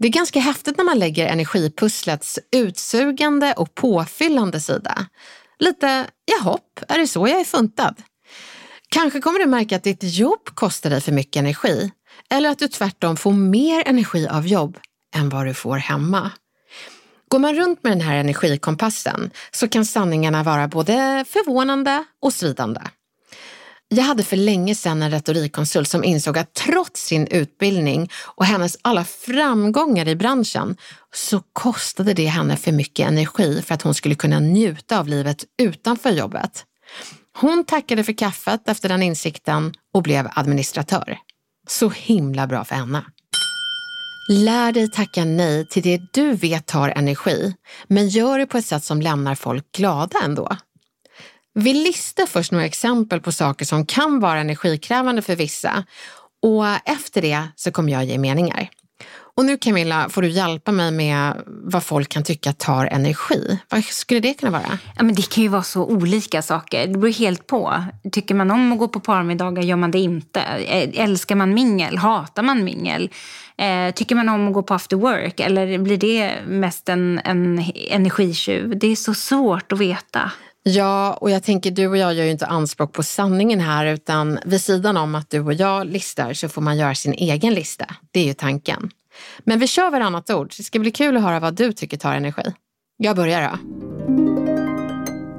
Det 0.00 0.08
är 0.08 0.12
ganska 0.12 0.40
häftigt 0.40 0.76
när 0.76 0.84
man 0.84 0.98
lägger 0.98 1.26
energipusslets 1.26 2.38
utsugande 2.52 3.52
och 3.52 3.74
påfyllande 3.74 4.60
sida. 4.60 5.06
Lite, 5.58 6.06
jahopp, 6.26 6.80
är 6.88 6.98
det 6.98 7.08
så 7.08 7.28
jag 7.28 7.40
är 7.40 7.44
funtad? 7.44 8.02
Kanske 8.88 9.20
kommer 9.20 9.38
du 9.38 9.46
märka 9.46 9.76
att 9.76 9.82
ditt 9.82 10.02
jobb 10.02 10.44
kostar 10.54 10.90
dig 10.90 11.00
för 11.00 11.12
mycket 11.12 11.40
energi 11.40 11.90
eller 12.30 12.50
att 12.50 12.58
du 12.58 12.68
tvärtom 12.68 13.16
får 13.16 13.32
mer 13.32 13.82
energi 13.86 14.28
av 14.28 14.46
jobb 14.46 14.78
än 15.16 15.28
vad 15.28 15.46
du 15.46 15.54
får 15.54 15.76
hemma. 15.76 16.30
Går 17.28 17.38
man 17.38 17.54
runt 17.54 17.82
med 17.82 17.92
den 17.92 18.00
här 18.00 18.16
energikompassen 18.16 19.30
så 19.50 19.68
kan 19.68 19.84
sanningarna 19.84 20.42
vara 20.42 20.68
både 20.68 21.24
förvånande 21.28 22.04
och 22.22 22.32
svidande. 22.32 22.80
Jag 23.92 24.04
hade 24.04 24.22
för 24.22 24.36
länge 24.36 24.74
sedan 24.74 25.02
en 25.02 25.10
retorikkonsult 25.10 25.88
som 25.88 26.04
insåg 26.04 26.38
att 26.38 26.54
trots 26.54 27.06
sin 27.06 27.26
utbildning 27.26 28.10
och 28.24 28.44
hennes 28.44 28.76
alla 28.82 29.04
framgångar 29.04 30.08
i 30.08 30.16
branschen 30.16 30.76
så 31.14 31.42
kostade 31.52 32.14
det 32.14 32.26
henne 32.26 32.56
för 32.56 32.72
mycket 32.72 33.08
energi 33.08 33.62
för 33.62 33.74
att 33.74 33.82
hon 33.82 33.94
skulle 33.94 34.14
kunna 34.14 34.40
njuta 34.40 34.98
av 34.98 35.08
livet 35.08 35.44
utanför 35.62 36.10
jobbet. 36.10 36.64
Hon 37.38 37.64
tackade 37.64 38.04
för 38.04 38.12
kaffet 38.12 38.68
efter 38.68 38.88
den 38.88 39.02
insikten 39.02 39.74
och 39.94 40.02
blev 40.02 40.28
administratör. 40.32 41.18
Så 41.68 41.88
himla 41.88 42.46
bra 42.46 42.64
för 42.64 42.74
henne. 42.74 43.04
Lär 44.28 44.72
dig 44.72 44.90
tacka 44.90 45.24
nej 45.24 45.66
till 45.66 45.82
det 45.82 46.00
du 46.12 46.32
vet 46.32 46.66
tar 46.66 46.88
energi, 46.88 47.54
men 47.88 48.08
gör 48.08 48.38
det 48.38 48.46
på 48.46 48.58
ett 48.58 48.66
sätt 48.66 48.84
som 48.84 49.00
lämnar 49.00 49.34
folk 49.34 49.72
glada 49.72 50.18
ändå. 50.24 50.56
Vi 51.54 51.74
listar 51.74 52.26
först 52.26 52.52
några 52.52 52.64
exempel 52.64 53.20
på 53.20 53.32
saker 53.32 53.64
som 53.64 53.86
kan 53.86 54.20
vara 54.20 54.40
energikrävande 54.40 55.22
för 55.22 55.36
vissa 55.36 55.84
och 56.42 56.66
efter 56.84 57.22
det 57.22 57.48
så 57.56 57.70
kommer 57.70 57.92
jag 57.92 58.04
ge 58.04 58.18
meningar. 58.18 58.70
Och 59.40 59.44
nu 59.44 59.56
Camilla 59.56 60.08
får 60.08 60.22
du 60.22 60.28
hjälpa 60.28 60.72
mig 60.72 60.90
med 60.90 61.34
vad 61.46 61.82
folk 61.84 62.08
kan 62.08 62.24
tycka 62.24 62.52
tar 62.52 62.86
energi. 62.86 63.60
Vad 63.68 63.84
skulle 63.84 64.20
det 64.20 64.34
kunna 64.34 64.52
vara? 64.52 64.78
Ja, 64.96 65.02
men 65.02 65.14
det 65.14 65.30
kan 65.30 65.42
ju 65.42 65.48
vara 65.48 65.62
så 65.62 65.84
olika 65.84 66.42
saker. 66.42 66.86
Det 66.86 66.98
beror 66.98 67.12
helt 67.12 67.46
på. 67.46 67.84
Tycker 68.12 68.34
man 68.34 68.50
om 68.50 68.72
att 68.72 68.78
gå 68.78 68.88
på 68.88 69.00
parmiddagar, 69.00 69.62
gör 69.62 69.76
man 69.76 69.90
det 69.90 69.98
inte? 69.98 70.40
Eh, 70.40 71.02
älskar 71.04 71.36
man 71.36 71.54
mingel? 71.54 71.98
Hatar 71.98 72.42
man 72.42 72.64
mingel? 72.64 73.10
Eh, 73.58 73.94
tycker 73.94 74.14
man 74.14 74.28
om 74.28 74.48
att 74.48 74.54
gå 74.54 74.62
på 74.62 74.74
after 74.74 74.96
work? 74.96 75.40
Eller 75.40 75.78
blir 75.78 75.96
det 75.96 76.34
mest 76.46 76.88
en, 76.88 77.20
en 77.24 77.64
energitjuv? 77.90 78.78
Det 78.78 78.86
är 78.86 78.96
så 78.96 79.14
svårt 79.14 79.72
att 79.72 79.78
veta. 79.78 80.32
Ja, 80.62 81.14
och 81.14 81.30
jag 81.30 81.42
tänker 81.42 81.70
du 81.70 81.86
och 81.86 81.96
jag 81.96 82.14
gör 82.14 82.24
ju 82.24 82.30
inte 82.30 82.46
anspråk 82.46 82.92
på 82.92 83.02
sanningen 83.02 83.60
här 83.60 83.86
utan 83.86 84.38
vid 84.44 84.60
sidan 84.60 84.96
om 84.96 85.14
att 85.14 85.30
du 85.30 85.40
och 85.40 85.54
jag 85.54 85.86
listar 85.86 86.32
så 86.32 86.48
får 86.48 86.62
man 86.62 86.78
göra 86.78 86.94
sin 86.94 87.12
egen 87.12 87.54
lista. 87.54 87.86
Det 88.10 88.20
är 88.20 88.24
ju 88.24 88.34
tanken. 88.34 88.90
Men 89.44 89.58
vi 89.58 89.66
kör 89.66 89.90
varannat 89.90 90.30
ord. 90.30 90.52
Det 90.56 90.62
ska 90.62 90.78
bli 90.78 90.90
kul 90.90 91.16
att 91.16 91.22
höra 91.22 91.40
vad 91.40 91.54
du 91.54 91.72
tycker 91.72 91.96
tar 91.96 92.14
energi. 92.14 92.42
Jag 92.96 93.16
börjar 93.16 93.50
då. 93.50 93.58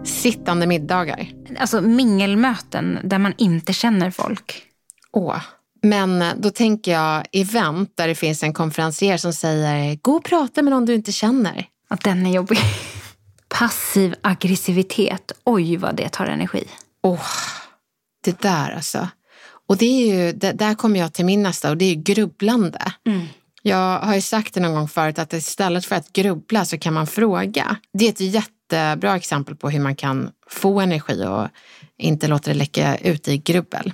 Sittande 0.04 0.68
middagar. 0.68 1.28
Alltså 1.60 1.82
mingelmöten 1.82 3.00
där 3.04 3.18
man 3.18 3.34
inte 3.38 3.74
känner 3.74 4.12
folk. 4.12 4.64
Åh. 5.12 5.42
Men 5.82 6.24
då 6.38 6.50
tänker 6.50 6.92
jag 6.92 7.26
event 7.32 7.92
där 7.96 8.08
det 8.08 8.16
finns 8.16 8.44
en 8.44 8.54
konferencier 8.54 9.18
som 9.18 9.34
säger 9.34 9.96
gå 10.02 10.12
och 10.12 10.24
prata 10.24 10.62
med 10.62 10.72
någon 10.72 10.86
du 10.86 10.94
inte 10.94 11.12
känner. 11.12 11.66
Att 11.88 12.04
den 12.04 12.26
är 12.26 12.32
jobbig. 12.34 12.60
Passiv 13.54 14.16
aggressivitet. 14.22 15.32
Oj 15.44 15.78
vad 15.78 15.96
det 15.96 16.10
tar 16.10 16.26
energi. 16.26 16.68
Åh, 17.04 17.28
det 18.24 18.42
där 18.42 18.72
alltså. 18.72 19.08
Och 19.68 19.78
det 19.78 19.86
är 19.86 20.16
ju, 20.16 20.32
det, 20.32 20.52
där 20.52 20.74
kommer 20.74 21.00
jag 21.00 21.14
till 21.14 21.26
min 21.26 21.44
nästa 21.44 21.70
och 21.70 21.78
det 21.78 21.86
är 21.86 21.90
ju 21.90 22.02
grubblande. 22.02 22.94
Mm. 23.08 23.28
Jag 23.62 24.00
har 24.00 24.16
ju 24.16 24.22
sagt 24.22 24.54
det 24.54 24.60
någon 24.60 24.74
gång 24.74 24.88
förut 24.88 25.20
att 25.20 25.34
istället 25.34 25.86
för 25.86 25.96
att 25.96 26.14
grubbla 26.14 26.66
så 26.66 26.78
kan 26.78 26.94
man 26.94 27.08
fråga. 27.08 27.76
Det 27.94 28.06
är 28.06 28.10
ett 28.10 28.20
jättebra 28.20 29.16
exempel 29.16 29.56
på 29.56 29.70
hur 29.70 29.80
man 29.80 29.96
kan 29.96 30.32
få 30.50 30.80
energi 30.80 31.26
och 31.26 31.48
inte 31.98 32.28
låta 32.28 32.50
det 32.52 32.58
läcka 32.58 32.98
ut 32.98 33.28
i 33.28 33.38
grubbel. 33.38 33.94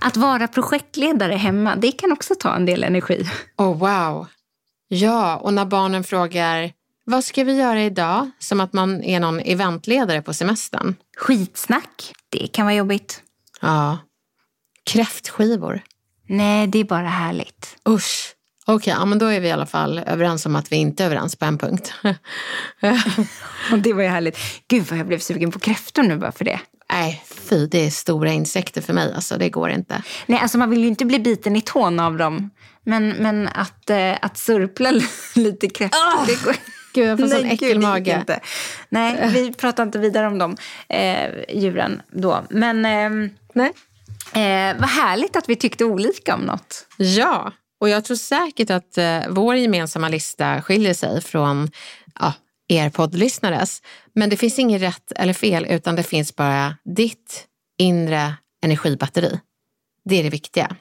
Att 0.00 0.16
vara 0.16 0.48
projektledare 0.48 1.34
hemma, 1.34 1.76
det 1.76 1.92
kan 1.92 2.12
också 2.12 2.34
ta 2.34 2.54
en 2.54 2.66
del 2.66 2.84
energi. 2.84 3.30
Oh 3.56 3.78
wow. 3.78 4.26
Ja, 4.88 5.36
och 5.36 5.54
när 5.54 5.64
barnen 5.64 6.04
frågar 6.04 6.72
vad 7.08 7.24
ska 7.24 7.44
vi 7.44 7.56
göra 7.56 7.82
idag? 7.82 8.30
Som 8.38 8.60
att 8.60 8.72
man 8.72 9.02
är 9.04 9.20
någon 9.20 9.40
eventledare 9.40 10.22
på 10.22 10.34
semestern. 10.34 10.94
Skitsnack, 11.16 12.12
det 12.28 12.46
kan 12.46 12.66
vara 12.66 12.74
jobbigt. 12.74 13.22
Ja. 13.60 13.98
Kräftskivor. 14.84 15.80
Nej, 16.28 16.66
det 16.66 16.78
är 16.78 16.84
bara 16.84 17.08
härligt. 17.08 17.76
Usch. 17.88 18.32
Okej, 18.66 18.76
okay, 18.76 18.94
ja, 19.00 19.04
men 19.04 19.18
då 19.18 19.26
är 19.26 19.40
vi 19.40 19.48
i 19.48 19.50
alla 19.50 19.66
fall 19.66 19.98
överens 19.98 20.46
om 20.46 20.56
att 20.56 20.72
vi 20.72 20.76
inte 20.76 21.02
är 21.02 21.06
överens 21.06 21.36
på 21.36 21.44
en 21.44 21.58
punkt. 21.58 21.92
det 23.82 23.92
var 23.92 24.02
ju 24.02 24.08
härligt. 24.08 24.38
Gud 24.68 24.86
vad 24.90 24.98
jag 24.98 25.06
blev 25.06 25.18
sugen 25.18 25.50
på 25.50 25.58
kräftor 25.58 26.02
nu 26.02 26.16
bara 26.16 26.32
för 26.32 26.44
det. 26.44 26.60
Nej, 26.92 27.24
fy, 27.26 27.66
det 27.66 27.86
är 27.86 27.90
stora 27.90 28.32
insekter 28.32 28.80
för 28.80 28.92
mig. 28.92 29.14
Alltså, 29.14 29.38
det 29.38 29.48
går 29.48 29.70
inte. 29.70 30.02
Nej, 30.26 30.40
alltså 30.40 30.58
man 30.58 30.70
vill 30.70 30.80
ju 30.80 30.86
inte 30.86 31.04
bli 31.04 31.18
biten 31.18 31.56
i 31.56 31.60
tån 31.60 32.00
av 32.00 32.16
dem. 32.16 32.50
Men, 32.84 33.08
men 33.08 33.48
att, 33.48 33.90
eh, 33.90 34.12
att 34.22 34.38
surpla 34.38 34.92
lite 35.34 35.68
kräftor, 35.68 35.98
oh! 35.98 36.26
det 36.26 36.44
går 36.44 36.56
Gud, 36.96 37.08
jag 37.08 37.18
får 37.18 37.26
sån 37.26 37.44
äckelmage. 37.44 38.08
Inte. 38.08 38.40
Nej, 38.88 39.30
vi 39.32 39.52
pratar 39.56 39.82
inte 39.82 39.98
vidare 39.98 40.26
om 40.26 40.38
de 40.38 40.56
eh, 40.88 41.30
djuren 41.48 42.02
då. 42.10 42.44
Men 42.50 42.84
eh, 42.84 43.30
Nej. 43.56 43.72
Eh, 44.32 44.80
vad 44.80 44.88
härligt 44.88 45.36
att 45.36 45.48
vi 45.48 45.56
tyckte 45.56 45.84
olika 45.84 46.34
om 46.34 46.40
något. 46.40 46.86
Ja, 46.96 47.52
och 47.80 47.88
jag 47.88 48.04
tror 48.04 48.16
säkert 48.16 48.70
att 48.70 48.98
eh, 48.98 49.20
vår 49.28 49.56
gemensamma 49.56 50.08
lista 50.08 50.62
skiljer 50.62 50.94
sig 50.94 51.20
från 51.20 51.70
ja, 52.20 52.32
er 52.68 52.90
poddlyssnares. 52.90 53.82
Men 54.12 54.30
det 54.30 54.36
finns 54.36 54.58
inget 54.58 54.82
rätt 54.82 55.12
eller 55.16 55.32
fel 55.32 55.66
utan 55.70 55.96
det 55.96 56.02
finns 56.02 56.36
bara 56.36 56.76
ditt 56.84 57.46
inre 57.78 58.34
energibatteri. 58.62 59.40
Det 60.04 60.18
är 60.18 60.22
det 60.22 60.30
viktiga. 60.30 60.76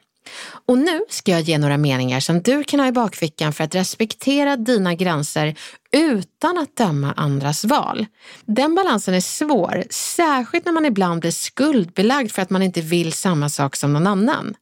Och 0.68 0.78
nu 0.78 1.02
ska 1.10 1.32
jag 1.32 1.42
ge 1.42 1.58
några 1.58 1.78
meningar 1.78 2.20
som 2.20 2.42
du 2.42 2.64
kan 2.64 2.80
ha 2.80 2.88
i 2.88 2.92
bakfickan 2.92 3.54
för 3.54 3.64
att 3.64 3.76
respektera 3.76 4.58
dina 4.58 4.96
gränser 4.96 5.56
utan 5.92 6.58
att 6.58 6.76
döma 6.76 7.14
andras 7.18 7.66
val. 7.66 8.06
Den 8.46 8.76
balansen 8.76 9.14
är 9.14 9.22
svår, 9.22 9.84
särskilt 9.90 10.66
när 10.66 10.72
man 10.72 10.86
ibland 10.86 11.22
blir 11.22 11.32
skuldbelagd 11.32 12.32
för 12.32 12.42
att 12.42 12.50
man 12.50 12.62
inte 12.62 12.82
vill 12.82 13.14
samma 13.14 13.50
sak 13.50 13.76
som 13.76 13.94
någon 13.94 14.08
annan. 14.08 14.54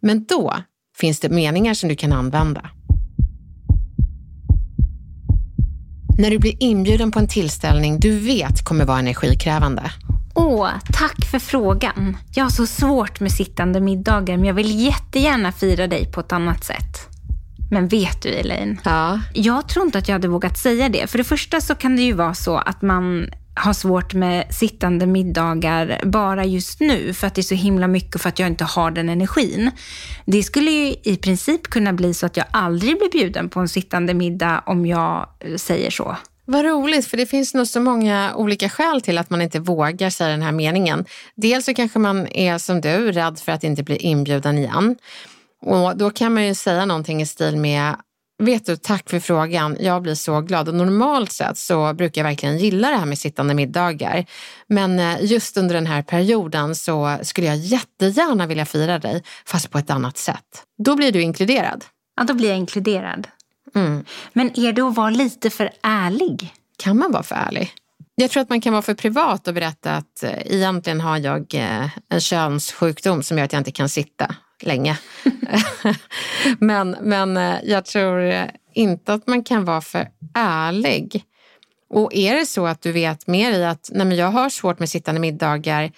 Men 0.00 0.24
då 0.24 0.62
finns 0.96 1.20
det 1.20 1.28
meningar 1.28 1.74
som 1.74 1.88
du 1.88 1.96
kan 1.96 2.12
använda. 2.12 2.70
När 6.18 6.30
du 6.30 6.38
blir 6.38 6.54
inbjuden 6.60 7.10
på 7.10 7.18
en 7.18 7.28
tillställning 7.28 8.00
du 8.00 8.18
vet 8.18 8.64
kommer 8.64 8.84
vara 8.84 8.98
energikrävande. 8.98 9.90
Åh, 10.40 10.70
tack 10.92 11.24
för 11.30 11.38
frågan. 11.38 12.16
Jag 12.34 12.44
har 12.44 12.50
så 12.50 12.66
svårt 12.66 13.20
med 13.20 13.32
sittande 13.32 13.80
middagar 13.80 14.36
men 14.36 14.46
jag 14.46 14.54
vill 14.54 14.84
jättegärna 14.84 15.52
fira 15.52 15.86
dig 15.86 16.12
på 16.12 16.20
ett 16.20 16.32
annat 16.32 16.64
sätt. 16.64 17.08
Men 17.70 17.88
vet 17.88 18.22
du 18.22 18.28
Elaine? 18.28 18.80
Ja. 18.84 19.20
Jag 19.34 19.68
tror 19.68 19.86
inte 19.86 19.98
att 19.98 20.08
jag 20.08 20.12
hade 20.12 20.28
vågat 20.28 20.58
säga 20.58 20.88
det. 20.88 21.10
För 21.10 21.18
det 21.18 21.24
första 21.24 21.60
så 21.60 21.74
kan 21.74 21.96
det 21.96 22.02
ju 22.02 22.12
vara 22.12 22.34
så 22.34 22.56
att 22.56 22.82
man 22.82 23.30
har 23.54 23.72
svårt 23.72 24.14
med 24.14 24.54
sittande 24.54 25.06
middagar 25.06 26.00
bara 26.04 26.44
just 26.44 26.80
nu 26.80 27.14
för 27.14 27.26
att 27.26 27.34
det 27.34 27.40
är 27.40 27.42
så 27.42 27.54
himla 27.54 27.86
mycket 27.86 28.14
och 28.14 28.20
för 28.20 28.28
att 28.28 28.38
jag 28.38 28.48
inte 28.48 28.64
har 28.64 28.90
den 28.90 29.08
energin. 29.08 29.70
Det 30.24 30.42
skulle 30.42 30.70
ju 30.70 30.94
i 31.02 31.16
princip 31.16 31.62
kunna 31.62 31.92
bli 31.92 32.14
så 32.14 32.26
att 32.26 32.36
jag 32.36 32.46
aldrig 32.50 32.98
blir 32.98 33.10
bjuden 33.10 33.48
på 33.48 33.60
en 33.60 33.68
sittande 33.68 34.14
middag 34.14 34.62
om 34.66 34.86
jag 34.86 35.28
säger 35.56 35.90
så. 35.90 36.16
Vad 36.50 36.64
roligt, 36.64 37.06
för 37.06 37.16
det 37.16 37.26
finns 37.26 37.54
nog 37.54 37.66
så 37.66 37.80
många 37.80 38.34
olika 38.34 38.68
skäl 38.68 39.00
till 39.00 39.18
att 39.18 39.30
man 39.30 39.42
inte 39.42 39.60
vågar 39.60 40.10
säga 40.10 40.30
den 40.30 40.42
här 40.42 40.52
meningen. 40.52 41.04
Dels 41.34 41.64
så 41.64 41.74
kanske 41.74 41.98
man 41.98 42.28
är 42.28 42.58
som 42.58 42.80
du, 42.80 43.12
rädd 43.12 43.38
för 43.38 43.52
att 43.52 43.64
inte 43.64 43.82
bli 43.82 43.96
inbjuden 43.96 44.58
igen. 44.58 44.96
Och 45.62 45.96
då 45.96 46.10
kan 46.10 46.34
man 46.34 46.46
ju 46.46 46.54
säga 46.54 46.84
någonting 46.84 47.22
i 47.22 47.26
stil 47.26 47.56
med 47.56 47.96
Vet 48.42 48.66
du, 48.66 48.76
tack 48.76 49.10
för 49.10 49.20
frågan. 49.20 49.76
Jag 49.80 50.02
blir 50.02 50.14
så 50.14 50.40
glad. 50.40 50.68
Och 50.68 50.74
normalt 50.74 51.32
sett 51.32 51.58
så 51.58 51.94
brukar 51.94 52.20
jag 52.20 52.28
verkligen 52.28 52.58
gilla 52.58 52.90
det 52.90 52.96
här 52.96 53.06
med 53.06 53.18
sittande 53.18 53.54
middagar. 53.54 54.24
Men 54.66 54.98
eh, 54.98 55.16
just 55.20 55.56
under 55.56 55.74
den 55.74 55.86
här 55.86 56.02
perioden 56.02 56.74
så 56.74 57.18
skulle 57.22 57.46
jag 57.46 57.56
jättegärna 57.56 58.46
vilja 58.46 58.66
fira 58.66 58.98
dig, 58.98 59.22
fast 59.46 59.70
på 59.70 59.78
ett 59.78 59.90
annat 59.90 60.18
sätt. 60.18 60.64
Då 60.84 60.96
blir 60.96 61.12
du 61.12 61.22
inkluderad. 61.22 61.84
Ja, 62.16 62.24
då 62.24 62.34
blir 62.34 62.48
jag 62.48 62.58
inkluderad. 62.58 63.28
Mm. 63.74 64.04
Men 64.32 64.60
är 64.60 64.72
det 64.72 64.82
att 64.82 64.96
vara 64.96 65.10
lite 65.10 65.50
för 65.50 65.70
ärlig? 65.82 66.54
Kan 66.76 66.98
man 66.98 67.12
vara 67.12 67.22
för 67.22 67.34
ärlig? 67.34 67.72
Jag 68.14 68.30
tror 68.30 68.40
att 68.42 68.48
man 68.48 68.60
kan 68.60 68.72
vara 68.72 68.82
för 68.82 68.94
privat 68.94 69.48
och 69.48 69.54
berätta 69.54 69.92
att 69.92 70.22
eh, 70.22 70.54
egentligen 70.54 71.00
har 71.00 71.18
jag 71.18 71.54
eh, 71.54 71.88
en 72.08 72.20
könssjukdom 72.20 73.22
som 73.22 73.38
gör 73.38 73.44
att 73.44 73.52
jag 73.52 73.60
inte 73.60 73.72
kan 73.72 73.88
sitta 73.88 74.34
länge. 74.62 74.98
men, 76.58 76.96
men 77.00 77.36
eh, 77.36 77.56
jag 77.64 77.84
tror 77.84 78.46
inte 78.74 79.12
att 79.12 79.26
man 79.26 79.44
kan 79.44 79.64
vara 79.64 79.80
för 79.80 80.08
ärlig. 80.34 81.24
Och 81.90 82.14
är 82.14 82.34
det 82.34 82.46
så 82.46 82.66
att 82.66 82.82
du 82.82 82.92
vet 82.92 83.26
mer 83.26 83.52
i 83.52 83.64
att 83.64 83.90
nej 83.92 84.06
men 84.06 84.16
jag 84.16 84.30
har 84.30 84.48
svårt 84.48 84.78
med 84.78 84.88
sittande 84.88 85.20
middagar 85.20 85.92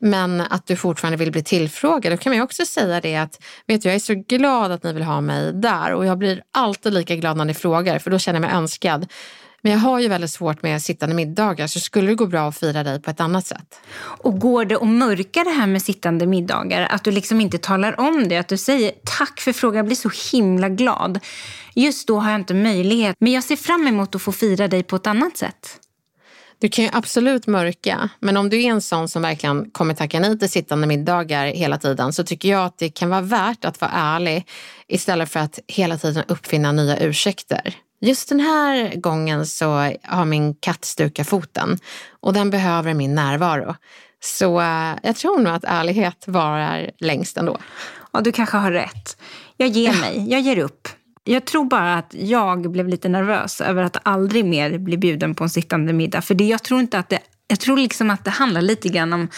men 0.00 0.40
att 0.40 0.66
du 0.66 0.76
fortfarande 0.76 1.16
vill 1.16 1.32
bli 1.32 1.42
tillfrågad, 1.42 2.12
då 2.12 2.16
kan 2.16 2.30
man 2.30 2.36
ju 2.36 2.42
också 2.42 2.66
säga 2.66 3.00
det 3.00 3.16
att 3.16 3.42
vet 3.66 3.82
du, 3.82 3.88
jag 3.88 3.94
är 3.94 4.00
så 4.00 4.14
glad 4.14 4.72
att 4.72 4.82
ni 4.82 4.92
vill 4.92 5.02
ha 5.02 5.20
mig 5.20 5.52
där 5.52 5.92
och 5.92 6.06
jag 6.06 6.18
blir 6.18 6.42
alltid 6.52 6.92
lika 6.92 7.16
glad 7.16 7.36
när 7.36 7.44
ni 7.44 7.54
frågar 7.54 7.98
för 7.98 8.10
då 8.10 8.18
känner 8.18 8.40
jag 8.40 8.48
mig 8.48 8.56
önskad. 8.56 9.06
Men 9.62 9.72
jag 9.72 9.78
har 9.78 10.00
ju 10.00 10.08
väldigt 10.08 10.30
svårt 10.30 10.62
med 10.62 10.82
sittande 10.82 11.14
middagar 11.14 11.66
så 11.66 11.80
skulle 11.80 12.08
det 12.08 12.14
gå 12.14 12.26
bra 12.26 12.48
att 12.48 12.58
fira 12.58 12.82
dig 12.82 13.02
på 13.02 13.10
ett 13.10 13.20
annat 13.20 13.46
sätt. 13.46 13.80
Och 13.98 14.38
går 14.38 14.64
det 14.64 14.76
att 14.76 14.88
mörka 14.88 15.44
det 15.44 15.50
här 15.50 15.66
med 15.66 15.82
sittande 15.82 16.26
middagar? 16.26 16.88
Att 16.90 17.04
du 17.04 17.10
liksom 17.10 17.40
inte 17.40 17.58
talar 17.58 18.00
om 18.00 18.28
det? 18.28 18.36
Att 18.36 18.48
du 18.48 18.56
säger 18.56 18.92
tack 19.18 19.40
för 19.40 19.52
frågan, 19.52 19.76
jag 19.76 19.86
blir 19.86 19.96
så 19.96 20.10
himla 20.32 20.68
glad. 20.68 21.20
Just 21.74 22.08
då 22.08 22.18
har 22.18 22.30
jag 22.30 22.40
inte 22.40 22.54
möjlighet, 22.54 23.16
men 23.18 23.32
jag 23.32 23.44
ser 23.44 23.56
fram 23.56 23.86
emot 23.86 24.14
att 24.14 24.22
få 24.22 24.32
fira 24.32 24.68
dig 24.68 24.82
på 24.82 24.96
ett 24.96 25.06
annat 25.06 25.36
sätt. 25.36 25.85
Du 26.58 26.68
kan 26.68 26.84
ju 26.84 26.90
absolut 26.92 27.46
mörka, 27.46 28.08
men 28.20 28.36
om 28.36 28.50
du 28.50 28.62
är 28.62 28.70
en 28.70 28.80
sån 28.80 29.08
som 29.08 29.22
verkligen 29.22 29.70
kommer 29.70 29.94
tacka 29.94 30.20
nej 30.20 30.38
till 30.38 30.50
sittande 30.50 30.86
middagar 30.86 31.46
hela 31.46 31.78
tiden 31.78 32.12
så 32.12 32.24
tycker 32.24 32.48
jag 32.48 32.64
att 32.64 32.78
det 32.78 32.88
kan 32.88 33.10
vara 33.10 33.20
värt 33.20 33.64
att 33.64 33.80
vara 33.80 33.90
ärlig 33.90 34.46
istället 34.88 35.30
för 35.30 35.40
att 35.40 35.58
hela 35.68 35.98
tiden 35.98 36.24
uppfinna 36.28 36.72
nya 36.72 36.98
ursäkter. 36.98 37.74
Just 38.00 38.28
den 38.28 38.40
här 38.40 38.94
gången 38.96 39.46
så 39.46 39.92
har 40.02 40.24
min 40.24 40.54
katt 40.54 40.84
stukat 40.84 41.28
foten 41.28 41.78
och 42.20 42.32
den 42.32 42.50
behöver 42.50 42.94
min 42.94 43.14
närvaro. 43.14 43.74
Så 44.20 44.60
eh, 44.60 44.94
jag 45.02 45.16
tror 45.16 45.38
nog 45.38 45.52
att 45.52 45.64
ärlighet 45.64 46.24
varar 46.26 46.90
längst 46.98 47.36
ändå. 47.36 47.58
Ja, 48.12 48.20
du 48.20 48.32
kanske 48.32 48.56
har 48.56 48.72
rätt. 48.72 49.16
Jag 49.56 49.68
ger 49.68 50.00
mig, 50.00 50.26
jag 50.30 50.40
ger 50.40 50.58
upp. 50.58 50.88
Jag 51.28 51.44
tror 51.44 51.64
bara 51.64 51.94
att 51.94 52.14
jag 52.18 52.70
blev 52.70 52.88
lite 52.88 53.08
nervös 53.08 53.60
över 53.60 53.82
att 53.82 53.96
aldrig 54.02 54.44
mer 54.44 54.78
bli 54.78 54.96
bjuden 54.96 55.34
på 55.34 55.44
en 55.44 55.50
sittande 55.50 55.92
middag. 55.92 56.22
För 56.22 56.34
det, 56.34 56.44
jag 56.44 56.62
tror 56.62 56.80
inte 56.80 56.98
att 56.98 57.08
det 57.08 57.18
Jag 57.48 57.60
tror 57.60 57.76
liksom 57.76 58.10
att 58.10 58.24
det 58.24 58.30
handlar 58.30 58.62
lite 58.62 58.88
grann 58.88 59.12
om 59.12 59.28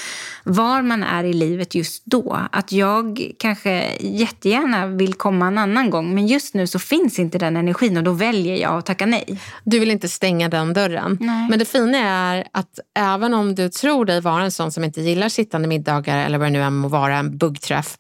var 0.45 0.83
man 0.83 1.03
är 1.03 1.25
i 1.25 1.33
livet 1.33 1.75
just 1.75 2.03
då. 2.05 2.39
Att 2.53 2.73
jag 2.73 3.33
kanske 3.39 3.97
jättegärna 4.01 4.87
vill 4.87 5.15
komma 5.15 5.47
en 5.47 5.59
annan 5.59 5.91
gång 5.91 6.15
men 6.15 6.27
just 6.27 6.55
nu 6.55 6.67
så 6.67 6.79
finns 6.79 7.19
inte 7.19 7.39
den 7.39 7.57
energin 7.57 7.97
och 7.97 8.03
då 8.03 8.13
väljer 8.13 8.57
jag 8.57 8.79
att 8.79 8.87
tacka 8.87 9.07
nej. 9.07 9.41
Du 9.65 9.79
vill 9.79 9.91
inte 9.91 10.09
stänga 10.09 10.49
den 10.49 10.73
dörren. 10.73 11.19
Nej. 11.21 11.49
Men 11.51 11.59
det 11.59 11.65
fina 11.65 11.99
är 11.99 12.49
att 12.53 12.79
även 12.95 13.35
om 13.35 13.55
du 13.55 13.69
tror 13.69 14.05
dig 14.05 14.21
vara 14.21 14.45
en 14.45 14.53
sån 14.53 14.73
som 14.73 14.85
inte 14.85 15.01
gillar 15.01 15.29
sittande 15.29 15.69
middagar 15.69 16.27
eller 16.27 16.39
vad 16.39 16.47
det 16.47 16.53
nu 16.53 16.63
än 16.63 16.75
må 16.75 16.89
vara, 16.89 17.17
en 17.17 17.39
buggträff, 17.39 17.99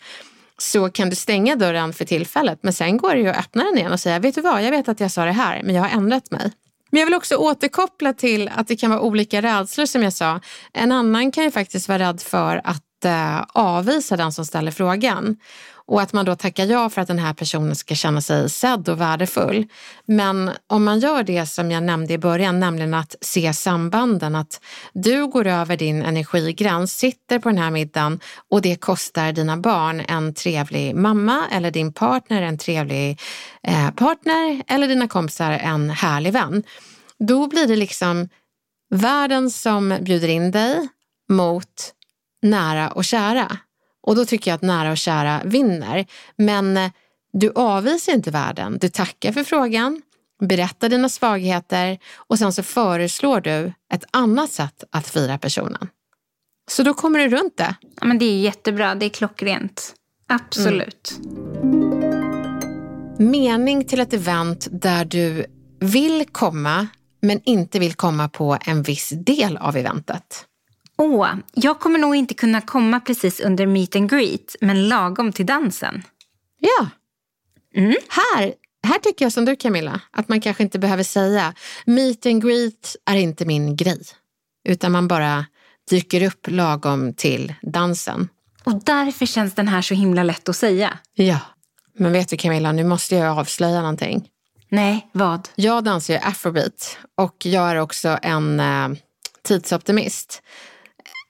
så 0.59 0.91
kan 0.91 1.11
du 1.11 1.17
stänga 1.17 1.57
dörren 1.57 1.93
för 1.93 2.05
tillfället. 2.05 2.59
Men 2.63 2.73
sen 2.73 2.97
går 2.97 3.15
det 3.15 3.21
ju 3.21 3.29
att 3.29 3.39
öppna 3.39 3.65
den 3.65 3.79
igen 3.79 3.93
och 3.93 4.01
säga, 4.01 4.19
vet 4.19 4.35
du 4.35 4.41
vad, 4.41 4.63
jag 4.63 4.71
vet 4.71 4.89
att 4.89 5.01
jag 5.01 5.11
sa 5.11 5.25
det 5.25 5.33
här, 5.33 5.63
men 5.63 5.75
jag 5.75 5.83
har 5.83 5.91
ändrat 5.91 6.31
mig. 6.31 6.53
Men 6.91 7.01
jag 7.01 7.07
vill 7.07 7.15
också 7.15 7.37
återkoppla 7.37 8.13
till 8.13 8.51
att 8.55 8.69
det 8.69 8.77
kan 8.77 8.91
vara 8.91 9.01
olika 9.01 9.43
rädslor 9.43 9.87
som 9.87 10.03
jag 10.03 10.13
sa. 10.13 10.41
En 10.73 10.93
annan 10.93 11.33
kan 11.33 11.45
ju 11.45 11.51
faktiskt 11.51 11.89
vara 11.89 11.99
rädd 11.99 12.21
för 12.21 12.61
att 12.65 13.05
eh, 13.05 13.41
avvisa 13.53 14.17
den 14.17 14.33
som 14.33 14.47
ställer 14.47 14.71
frågan. 14.71 15.37
Och 15.89 16.03
att 16.03 16.13
man 16.13 16.25
då 16.25 16.37
tackar 16.37 16.67
ja 16.67 16.91
för 16.91 17.01
att 17.01 17.09
den 17.09 17.19
här 17.19 17.35
personen 17.35 17.77
ska 17.77 17.95
känna 17.95 18.21
sig 18.21 18.51
sedd 18.51 18.89
och 18.89 19.01
värdefull. 19.01 19.67
Men 20.07 20.51
om 20.67 20.85
man 20.85 21.01
gör 21.01 21.23
det 21.23 21.47
som 21.47 21.71
jag 21.71 21.83
nämnde 21.83 22.15
i 22.15 22.19
början, 22.19 22.61
nämligen 22.61 22.95
att 22.95 23.17
se 23.21 23.53
sambanden. 23.53 24.35
Att 24.35 24.61
du 24.93 25.27
går 25.27 25.47
över 25.47 25.77
din 25.77 26.03
energigräns, 26.03 26.93
sitter 26.93 27.39
på 27.39 27.49
den 27.49 27.59
här 27.59 27.71
middagen 27.71 28.21
och 28.51 28.63
det 28.63 28.77
kostar 28.77 29.33
dina 29.33 29.57
barn 29.57 30.03
en 30.09 30.35
trevlig 30.35 30.95
mamma 30.95 31.45
eller 31.53 31.71
din 31.71 31.93
partner 31.93 32.43
en 32.43 32.59
trevlig 32.59 33.21
eh, 33.63 33.91
partner 33.91 34.63
eller 34.67 34.89
dina 34.89 35.09
kompisar 35.09 35.51
en 35.51 35.91
härlig 35.91 36.33
vän. 36.33 36.63
Då 37.19 37.47
blir 37.47 37.67
det 37.67 37.77
liksom 37.77 38.29
världen 38.91 39.51
som 39.51 39.99
bjuder 40.01 40.29
in 40.29 40.51
dig 40.51 40.89
mot 41.29 41.95
nära 42.43 42.91
och 42.91 43.05
kära. 43.05 43.59
Och 44.03 44.17
då 44.17 44.25
tycker 44.25 44.51
jag 44.51 44.57
att 44.57 44.63
nära 44.63 44.91
och 44.91 44.99
kära 44.99 45.43
vinner. 45.45 46.07
Men 46.37 46.77
eh, 46.77 46.91
du 47.33 47.53
avvisar 47.55 48.13
inte 48.13 48.31
världen. 48.31 48.79
Du 48.81 48.89
tackar 48.89 49.33
för 49.33 49.45
frågan, 49.45 50.03
berättar 50.41 50.89
dina 50.89 51.09
svagheter 51.09 51.99
och 52.15 52.39
sen 52.39 52.53
så 52.53 52.63
föreslår 52.63 53.41
du 53.41 53.73
ett 53.95 54.05
annat 54.11 54.51
sätt 54.51 54.85
att 54.91 55.09
fira 55.09 55.39
personen. 55.39 55.89
Så 56.71 56.83
då 56.83 56.95
kommer 56.95 57.19
du 57.19 57.29
runt 57.29 57.57
det. 57.57 57.75
Ja, 58.01 58.07
men 58.07 58.19
det 58.19 58.25
är 58.25 58.41
jättebra, 58.41 58.95
det 58.95 59.07
är 59.07 59.11
klockrent. 59.11 59.95
Absolut. 60.29 61.19
Mening 63.19 63.85
till 63.85 64.01
ett 64.01 64.13
event 64.13 64.69
där 64.71 65.05
du 65.05 65.47
vill 65.81 66.27
komma 66.33 66.87
men 67.23 67.41
inte 67.45 67.79
vill 67.79 67.95
komma 67.95 68.29
på 68.29 68.59
en 68.67 68.83
viss 68.83 69.09
del 69.11 69.57
av 69.57 69.77
eventet. 69.77 70.45
Åh, 70.99 71.35
jag 71.55 71.81
kommer 71.81 71.99
nog 71.99 72.17
inte 72.17 72.35
kunna 72.35 72.61
komma 72.61 73.01
precis 73.01 73.41
under 73.41 73.67
meet 73.67 73.97
and 73.97 74.11
greet, 74.11 74.57
men 74.61 74.89
lagom 74.89 75.33
till 75.33 75.47
dansen. 75.47 76.03
Ja. 76.59 76.89
Här, 78.09 78.55
här 78.83 78.99
tycker 78.99 79.25
jag 79.25 79.33
som 79.33 79.45
du 79.45 79.57
Camilla, 79.57 80.01
att 80.11 80.29
man 80.29 80.41
kanske 80.41 80.63
inte 80.63 80.79
behöver 80.79 81.03
säga 81.03 81.55
meet 81.85 82.27
and 82.27 82.43
greet 82.43 82.97
är 83.05 83.17
inte 83.17 83.45
min 83.45 83.77
grej. 83.77 84.03
Utan 84.65 84.93
man 84.93 85.09
bara 85.09 85.47
dyker 85.91 86.23
upp 86.23 86.47
lagom 86.51 87.15
till 87.15 87.55
dansen. 87.63 88.29
Och 88.65 88.85
därför 88.85 89.27
känns 89.27 89.55
den 89.55 89.69
här 89.69 89.83
så 89.83 89.95
himla 89.95 90.23
lätt 90.23 90.49
att 90.49 90.57
säga. 90.57 90.99
Ja. 91.15 91.39
Men 91.99 92.13
vet 92.13 92.29
du 92.29 92.37
Camilla, 92.37 92.73
nu 92.73 92.85
måste 92.85 93.15
jag 93.15 93.39
avslöja 93.39 93.81
någonting. 93.81 94.29
Nej, 94.69 95.09
vad? 95.13 95.49
Jag 95.55 95.85
dansar 95.85 96.15
ju 96.15 96.21
afrobeat 96.21 96.99
och 97.15 97.47
jag 97.47 97.71
är 97.71 97.77
också 97.77 98.19
en 98.23 98.61
eh, 98.61 98.89
tidsoptimist. 99.43 100.43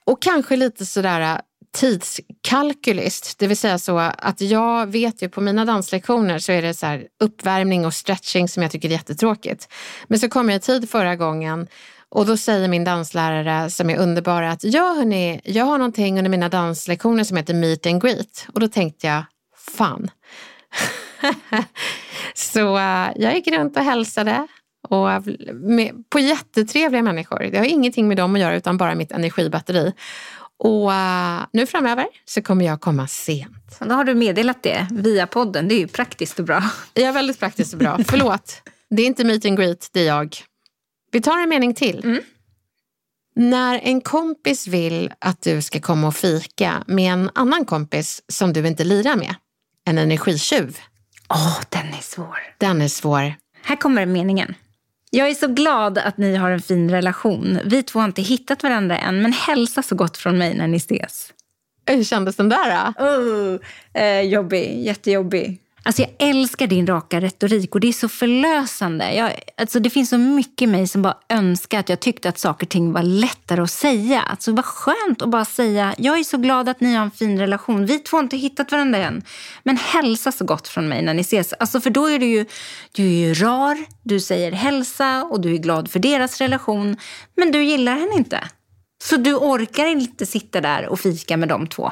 Och 0.09 0.21
kanske 0.21 0.55
lite 0.55 0.85
sådär 0.85 1.21
äh, 1.21 1.37
tidskalkylist. 1.77 3.39
Det 3.39 3.47
vill 3.47 3.57
säga 3.57 3.79
så 3.79 3.97
att 3.97 4.41
jag 4.41 4.87
vet 4.87 5.21
ju 5.21 5.29
på 5.29 5.41
mina 5.41 5.65
danslektioner 5.65 6.39
så 6.39 6.51
är 6.51 6.61
det 6.61 6.73
så 6.73 6.85
här 6.85 7.07
uppvärmning 7.19 7.85
och 7.85 7.93
stretching 7.93 8.47
som 8.47 8.63
jag 8.63 8.71
tycker 8.71 8.89
är 8.89 8.93
jättetråkigt. 8.93 9.73
Men 10.07 10.19
så 10.19 10.29
kom 10.29 10.49
jag 10.49 10.57
i 10.57 10.59
tid 10.59 10.89
förra 10.89 11.15
gången 11.15 11.67
och 12.09 12.25
då 12.25 12.37
säger 12.37 12.67
min 12.67 12.83
danslärare 12.83 13.69
som 13.69 13.89
är 13.89 13.97
underbar 13.97 14.41
att 14.41 14.63
ja 14.63 14.93
hörni, 14.93 15.41
jag 15.43 15.65
har 15.65 15.77
någonting 15.77 16.17
under 16.17 16.29
mina 16.29 16.49
danslektioner 16.49 17.23
som 17.23 17.37
heter 17.37 17.53
meet 17.53 17.85
and 17.85 18.01
greet. 18.01 18.47
Och 18.53 18.59
då 18.59 18.67
tänkte 18.67 19.07
jag, 19.07 19.23
fan. 19.57 20.11
så 22.33 22.77
äh, 22.77 23.07
jag 23.15 23.35
gick 23.35 23.47
runt 23.47 23.77
och 23.77 23.83
hälsade 23.83 24.47
och 24.89 25.23
med, 25.53 26.09
på 26.09 26.19
jättetrevliga 26.19 27.01
människor. 27.01 27.39
Det 27.51 27.57
har 27.57 27.65
ingenting 27.65 28.07
med 28.07 28.17
dem 28.17 28.35
att 28.35 28.41
göra 28.41 28.55
utan 28.55 28.77
bara 28.77 28.95
mitt 28.95 29.11
energibatteri. 29.11 29.93
Och 30.57 30.89
uh, 30.89 31.45
nu 31.53 31.67
framöver 31.67 32.07
så 32.25 32.41
kommer 32.41 32.65
jag 32.65 32.81
komma 32.81 33.07
sent. 33.07 33.79
Då 33.79 33.93
har 33.93 34.03
du 34.03 34.15
meddelat 34.15 34.63
det 34.63 34.87
via 34.91 35.27
podden. 35.27 35.67
Det 35.67 35.75
är 35.75 35.79
ju 35.79 35.87
praktiskt 35.87 36.39
och 36.39 36.45
bra. 36.45 36.63
Är 36.93 37.11
väldigt 37.11 37.39
praktiskt 37.39 37.73
och 37.73 37.79
bra. 37.79 37.99
Förlåt, 38.07 38.61
det 38.89 39.01
är 39.01 39.05
inte 39.05 39.23
meet 39.23 39.45
and 39.45 39.57
greet, 39.57 39.89
det 39.91 39.99
är 39.99 40.07
jag. 40.07 40.37
Vi 41.11 41.21
tar 41.21 41.39
en 41.39 41.49
mening 41.49 41.73
till. 41.73 42.03
Mm. 42.03 42.21
När 43.35 43.79
en 43.83 44.01
kompis 44.01 44.67
vill 44.67 45.13
att 45.19 45.41
du 45.41 45.61
ska 45.61 45.79
komma 45.79 46.07
och 46.07 46.15
fika 46.15 46.83
med 46.87 47.13
en 47.13 47.29
annan 47.35 47.65
kompis 47.65 48.21
som 48.27 48.53
du 48.53 48.67
inte 48.67 48.83
lirar 48.83 49.15
med, 49.15 49.35
en 49.85 49.97
energitjuv, 49.97 50.77
Åh, 51.29 51.59
den 51.69 51.87
är 51.87 52.01
svår. 52.01 52.37
den 52.57 52.81
är 52.81 52.87
svår. 52.87 53.33
Här 53.63 53.75
kommer 53.75 54.05
meningen. 54.05 54.55
Jag 55.09 55.29
är 55.29 55.33
så 55.33 55.47
glad 55.47 55.97
att 55.97 56.17
ni 56.17 56.35
har 56.35 56.51
en 56.51 56.61
fin 56.61 56.91
relation. 56.91 57.59
Vi 57.65 57.83
två 57.83 57.99
har 57.99 58.05
inte 58.05 58.21
hittat 58.21 58.63
varandra 58.63 58.97
än, 58.97 59.21
men 59.21 59.33
hälsa 59.33 59.83
så 59.83 59.95
gott 59.95 60.17
från 60.17 60.37
mig 60.37 60.57
när 60.57 60.67
ni 60.67 60.77
ses. 60.77 61.33
Hur 61.85 62.03
kändes 62.03 62.35
den 62.35 62.49
där? 62.49 62.93
Då? 62.97 63.05
Oh, 63.05 63.59
eh, 64.03 64.21
jobbig, 64.21 64.85
jättejobbig. 64.85 65.59
Alltså 65.83 66.01
jag 66.01 66.29
älskar 66.29 66.67
din 66.67 66.87
raka 66.87 67.21
retorik 67.21 67.75
och 67.75 67.81
det 67.81 67.87
är 67.87 67.93
så 67.93 68.09
förlösande. 68.09 69.13
Jag, 69.13 69.33
alltså 69.57 69.79
det 69.79 69.89
finns 69.89 70.09
så 70.09 70.17
mycket 70.17 70.61
i 70.61 70.67
mig 70.67 70.87
som 70.87 71.01
bara 71.01 71.17
önskar 71.29 71.79
att 71.79 71.89
jag 71.89 71.99
tyckte 71.99 72.29
att 72.29 72.39
saker 72.39 72.65
och 72.65 72.69
ting 72.69 72.91
var 72.91 73.03
lättare 73.03 73.61
att 73.61 73.71
säga. 73.71 74.21
Alltså 74.21 74.51
vad 74.51 74.65
skönt 74.65 75.21
att 75.21 75.29
bara 75.29 75.45
säga, 75.45 75.95
jag 75.97 76.19
är 76.19 76.23
så 76.23 76.37
glad 76.37 76.69
att 76.69 76.81
ni 76.81 76.93
har 76.93 77.03
en 77.03 77.11
fin 77.11 77.39
relation. 77.39 77.85
Vi 77.85 77.99
två 77.99 78.17
har 78.17 78.23
inte 78.23 78.37
hittat 78.37 78.71
varandra 78.71 78.99
än. 78.99 79.21
Men 79.63 79.77
hälsa 79.77 80.31
så 80.31 80.45
gott 80.45 80.67
från 80.67 80.89
mig 80.89 81.01
när 81.01 81.13
ni 81.13 81.21
ses. 81.21 81.53
Alltså 81.53 81.81
för 81.81 81.89
då 81.89 82.05
är 82.05 82.19
du 82.19 82.25
ju, 82.25 82.45
du 82.91 83.03
är 83.03 83.27
ju 83.27 83.33
rar, 83.33 83.77
du 84.03 84.19
säger 84.19 84.51
hälsa 84.51 85.23
och 85.23 85.41
du 85.41 85.53
är 85.53 85.57
glad 85.57 85.91
för 85.91 85.99
deras 85.99 86.41
relation. 86.41 86.97
Men 87.35 87.51
du 87.51 87.63
gillar 87.63 87.93
henne 87.93 88.15
inte. 88.15 88.43
Så 89.03 89.17
du 89.17 89.35
orkar 89.35 89.85
inte 89.85 90.25
sitta 90.25 90.61
där 90.61 90.87
och 90.87 90.99
fika 90.99 91.37
med 91.37 91.49
de 91.49 91.67
två. 91.67 91.91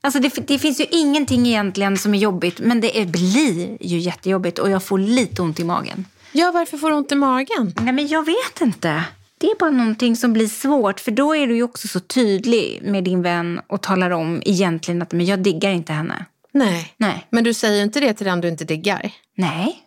Alltså 0.00 0.20
det, 0.20 0.46
det 0.46 0.58
finns 0.58 0.80
ju 0.80 0.86
ingenting 0.90 1.46
egentligen 1.46 1.98
som 1.98 2.14
är 2.14 2.18
jobbigt, 2.18 2.58
men 2.58 2.80
det 2.80 3.00
är, 3.00 3.06
blir 3.06 3.76
ju 3.80 3.98
jättejobbigt 3.98 4.58
och 4.58 4.70
jag 4.70 4.82
får 4.82 4.98
lite 4.98 5.42
ont 5.42 5.60
i 5.60 5.64
magen. 5.64 6.06
Ja, 6.32 6.50
varför 6.52 6.78
får 6.78 6.90
du 6.90 6.96
ont 6.96 7.12
i 7.12 7.14
magen? 7.14 7.72
Nej, 7.80 7.92
men 7.92 8.08
jag 8.08 8.26
vet 8.26 8.60
inte. 8.60 9.04
Det 9.38 9.46
är 9.46 9.58
bara 9.58 9.70
någonting 9.70 10.16
som 10.16 10.32
blir 10.32 10.48
svårt, 10.48 11.00
för 11.00 11.10
då 11.10 11.36
är 11.36 11.46
du 11.46 11.56
ju 11.56 11.62
också 11.62 11.88
så 11.88 12.00
tydlig 12.00 12.80
med 12.82 13.04
din 13.04 13.22
vän 13.22 13.60
och 13.66 13.80
talar 13.80 14.10
om 14.10 14.42
egentligen 14.44 15.02
att 15.02 15.12
men 15.12 15.26
jag 15.26 15.38
diggar 15.38 15.70
inte 15.70 15.92
henne. 15.92 16.24
Nej. 16.52 16.94
Nej. 16.96 17.26
Men 17.30 17.44
du 17.44 17.54
säger 17.54 17.82
inte 17.82 18.00
det 18.00 18.14
till 18.14 18.26
den 18.26 18.40
du 18.40 18.48
inte 18.48 18.64
diggar? 18.64 19.12
Nej. 19.36 19.82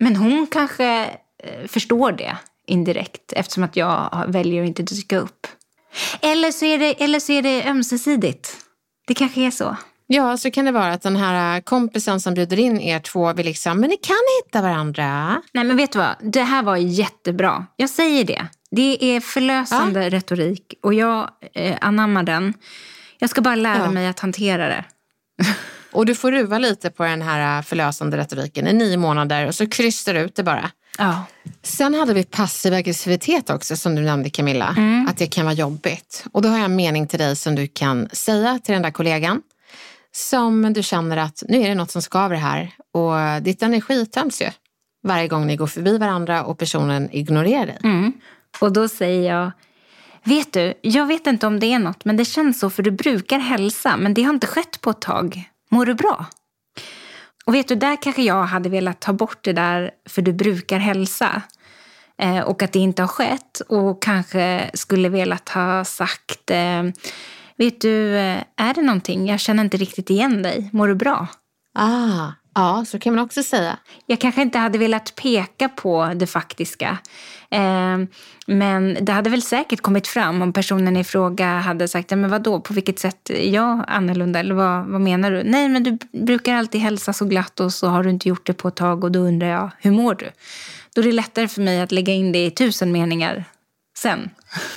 Men 0.00 0.16
hon 0.16 0.46
kanske 0.46 1.04
eh, 1.42 1.66
förstår 1.66 2.12
det 2.12 2.36
indirekt 2.66 3.32
eftersom 3.32 3.62
att 3.64 3.76
jag 3.76 4.24
väljer 4.28 4.62
att 4.62 4.68
inte 4.68 4.82
dyka 4.82 5.18
upp. 5.18 5.46
Eller 6.20 6.50
så 6.50 6.64
är 6.64 6.78
det, 6.78 7.04
eller 7.04 7.20
så 7.20 7.32
är 7.32 7.42
det 7.42 7.64
ömsesidigt. 7.64 8.56
Det 9.08 9.14
kanske 9.14 9.40
är 9.40 9.50
så. 9.50 9.76
Ja, 10.06 10.36
så 10.36 10.50
kan 10.50 10.64
det 10.64 10.72
vara 10.72 10.92
att 10.92 11.02
den 11.02 11.16
här 11.16 11.60
kompisen 11.60 12.20
som 12.20 12.34
bjuder 12.34 12.58
in 12.58 12.80
er 12.80 12.98
två 13.00 13.32
vill 13.32 13.46
liksom, 13.46 13.80
men 13.80 13.90
ni 13.90 13.96
kan 13.96 14.16
hitta 14.44 14.62
varandra. 14.62 15.42
Nej 15.52 15.64
men 15.64 15.76
vet 15.76 15.92
du 15.92 15.98
vad, 15.98 16.16
det 16.20 16.42
här 16.42 16.62
var 16.62 16.76
jättebra. 16.76 17.66
Jag 17.76 17.90
säger 17.90 18.24
det. 18.24 18.46
Det 18.70 19.04
är 19.16 19.20
förlösande 19.20 20.10
retorik 20.10 20.74
och 20.82 20.94
jag 20.94 21.30
eh, 21.54 21.76
anammar 21.80 22.22
den. 22.22 22.54
Jag 23.18 23.30
ska 23.30 23.40
bara 23.40 23.54
lära 23.54 23.78
Ja. 23.84 23.90
mig 23.90 24.06
att 24.06 24.20
hantera 24.20 24.68
det. 24.68 24.84
Och 25.92 26.06
du 26.06 26.14
får 26.14 26.32
ruva 26.32 26.58
lite 26.58 26.90
på 26.90 27.04
den 27.04 27.22
här 27.22 27.62
förlösande 27.62 28.16
retoriken 28.16 28.68
i 28.68 28.72
nio 28.72 28.96
månader 28.96 29.46
och 29.46 29.54
så 29.54 29.66
krystar 29.66 30.14
du 30.14 30.20
ut 30.20 30.34
det 30.34 30.42
bara. 30.42 30.70
Ja. 30.98 31.24
Sen 31.62 31.94
hade 31.94 32.14
vi 32.14 32.24
passiv 32.24 32.74
aggressivitet 32.74 33.50
också 33.50 33.76
som 33.76 33.94
du 33.94 34.02
nämnde 34.02 34.30
Camilla. 34.30 34.76
Att 35.08 35.16
det 35.16 35.26
kan 35.26 35.44
vara 35.44 35.54
jobbigt. 35.54 36.24
Och 36.32 36.42
då 36.42 36.48
har 36.48 36.56
jag 36.56 36.64
en 36.64 36.76
mening 36.76 37.06
till 37.06 37.18
dig 37.18 37.36
som 37.36 37.54
du 37.54 37.66
kan 37.66 38.08
säga 38.12 38.58
till 38.64 38.72
den 38.72 38.82
där 38.82 38.90
kollegan. 38.90 39.42
Som 40.12 40.72
du 40.72 40.82
känner 40.82 41.16
att 41.16 41.42
nu 41.48 41.62
är 41.62 41.68
det 41.68 41.74
något 41.74 41.90
som 41.90 42.02
skaver 42.02 42.36
här 42.36 42.70
och 42.92 43.42
ditt 43.42 43.62
energi 43.62 44.06
töms 44.06 44.42
ju. 44.42 44.48
Varje 45.02 45.28
gång 45.28 45.46
ni 45.46 45.56
går 45.56 45.66
förbi 45.66 45.98
varandra 45.98 46.44
och 46.44 46.58
personen 46.58 47.08
ignorerar 47.12 47.66
dig. 47.66 47.78
Mm. 47.84 48.12
Och 48.60 48.72
då 48.72 48.88
säger 48.88 49.32
jag, 49.32 49.50
vet 50.24 50.52
du, 50.52 50.74
jag 50.82 51.06
vet 51.06 51.26
inte 51.26 51.46
om 51.46 51.60
det 51.60 51.72
är 51.72 51.78
något, 51.78 52.04
men 52.04 52.16
det 52.16 52.24
känns 52.24 52.60
så 52.60 52.70
för 52.70 52.82
du 52.82 52.90
brukar 52.90 53.38
hälsa, 53.38 53.96
men 53.96 54.14
det 54.14 54.22
har 54.22 54.34
inte 54.34 54.46
skett 54.46 54.80
på 54.80 54.90
ett 54.90 55.00
tag. 55.00 55.50
Mår 55.68 55.86
du 55.86 55.94
bra? 55.94 56.26
Och 57.46 57.54
vet 57.54 57.68
du, 57.68 57.74
där 57.74 58.02
kanske 58.02 58.22
jag 58.22 58.44
hade 58.44 58.68
velat 58.68 59.00
ta 59.00 59.12
bort 59.12 59.38
det 59.44 59.52
där 59.52 59.90
för 60.08 60.22
du 60.22 60.32
brukar 60.32 60.78
hälsa. 60.78 61.42
eh, 62.18 62.40
och 62.40 62.62
att 62.62 62.72
det 62.72 62.78
inte 62.78 63.02
har 63.02 63.08
skett 63.08 63.60
och 63.68 64.02
kanske 64.02 64.70
skulle 64.74 65.08
velat 65.08 65.48
ha 65.48 65.84
sagt 65.84 66.50
eh, 66.50 66.82
Vet 67.56 67.80
du, 67.80 68.16
eh, 68.16 68.42
är 68.56 68.74
det 68.74 68.82
någonting? 68.82 69.26
Jag 69.26 69.40
känner 69.40 69.64
inte 69.64 69.76
riktigt 69.76 70.10
igen 70.10 70.42
dig. 70.42 70.70
Mår 70.72 70.88
du 70.88 70.94
bra? 70.94 71.26
Ah, 71.74 72.32
ja, 72.58 72.84
så 72.84 72.98
kan 72.98 73.14
man 73.14 73.24
också 73.24 73.42
säga. 73.42 73.78
Jag 74.06 74.20
kanske 74.20 74.42
inte 74.42 74.58
hade 74.58 74.78
velat 74.78 75.14
peka 75.14 75.68
på 75.68 76.12
det 76.14 76.26
faktiska. 76.26 76.98
Eh, 77.50 77.98
men 78.46 78.98
det 79.00 79.12
hade 79.12 79.30
väl 79.30 79.42
säkert 79.42 79.80
kommit 79.80 80.06
fram 80.06 80.42
om 80.42 80.52
personen 80.52 80.96
i 80.96 81.04
fråga 81.04 81.46
hade 81.46 81.88
sagt, 81.88 82.10
men 82.10 82.30
vadå, 82.30 82.60
på 82.60 82.74
vilket 82.74 82.98
sätt 82.98 83.30
är 83.30 83.54
jag 83.54 83.84
annorlunda? 83.88 84.40
Eller 84.40 84.54
vad, 84.54 84.86
vad 84.86 85.00
menar 85.00 85.30
du? 85.30 85.42
Nej, 85.42 85.68
men 85.68 85.82
du 85.82 85.98
brukar 86.12 86.54
alltid 86.54 86.80
hälsa 86.80 87.12
så 87.12 87.24
glatt 87.24 87.60
och 87.60 87.72
så 87.72 87.88
har 87.88 88.02
du 88.02 88.10
inte 88.10 88.28
gjort 88.28 88.46
det 88.46 88.54
på 88.54 88.68
ett 88.68 88.76
tag 88.76 89.04
och 89.04 89.12
då 89.12 89.18
undrar 89.18 89.48
jag, 89.48 89.70
hur 89.78 89.90
mår 89.90 90.14
du? 90.14 90.30
Då 90.94 91.00
är 91.00 91.06
det 91.06 91.12
lättare 91.12 91.48
för 91.48 91.62
mig 91.62 91.80
att 91.80 91.92
lägga 91.92 92.12
in 92.12 92.32
det 92.32 92.46
i 92.46 92.50
tusen 92.50 92.92
meningar 92.92 93.44
sen. 93.98 94.30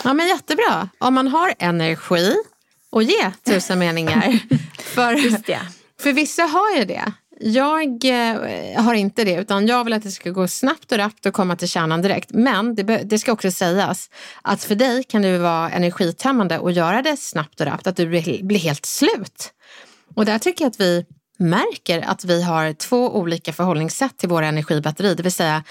Ja, 0.03 0.13
men 0.13 0.27
jättebra. 0.27 0.89
Om 0.97 1.13
man 1.13 1.27
har 1.27 1.53
energi 1.59 2.35
och 2.89 3.03
ge 3.03 3.31
tusen 3.43 3.79
meningar. 3.79 4.39
för, 4.79 5.41
för 6.01 6.13
vissa 6.13 6.43
har 6.43 6.77
ju 6.77 6.85
det. 6.85 7.13
Jag 7.43 8.05
eh, 8.05 8.83
har 8.83 8.93
inte 8.93 9.23
det, 9.23 9.35
utan 9.35 9.67
jag 9.67 9.83
vill 9.83 9.93
att 9.93 10.03
det 10.03 10.11
ska 10.11 10.29
gå 10.29 10.47
snabbt 10.47 10.91
och 10.91 10.97
rappt 10.97 11.25
och 11.25 11.33
komma 11.33 11.55
till 11.55 11.67
kärnan 11.67 12.01
direkt. 12.01 12.29
Men 12.33 12.75
det, 12.75 12.83
det 12.83 13.19
ska 13.19 13.31
också 13.31 13.51
sägas 13.51 14.09
att 14.41 14.63
för 14.63 14.75
dig 14.75 15.03
kan 15.03 15.21
det 15.21 15.37
vara 15.37 15.69
energitömmande 15.69 16.59
att 16.59 16.73
göra 16.73 17.01
det 17.01 17.17
snabbt 17.17 17.61
och 17.61 17.67
rappt, 17.67 17.87
att 17.87 17.95
du 17.95 18.07
blir, 18.07 18.43
blir 18.43 18.59
helt 18.59 18.85
slut. 18.85 19.53
Och 20.15 20.25
där 20.25 20.39
tycker 20.39 20.65
jag 20.65 20.69
att 20.69 20.79
vi 20.79 21.05
märker 21.37 22.01
att 22.01 22.25
vi 22.25 22.43
har 22.43 22.73
två 22.73 23.17
olika 23.17 23.53
förhållningssätt 23.53 24.17
till 24.17 24.29
våra 24.29 24.47
energibatteri. 24.47 25.15
Det 25.15 25.23
vill 25.23 25.31
säga, 25.31 25.63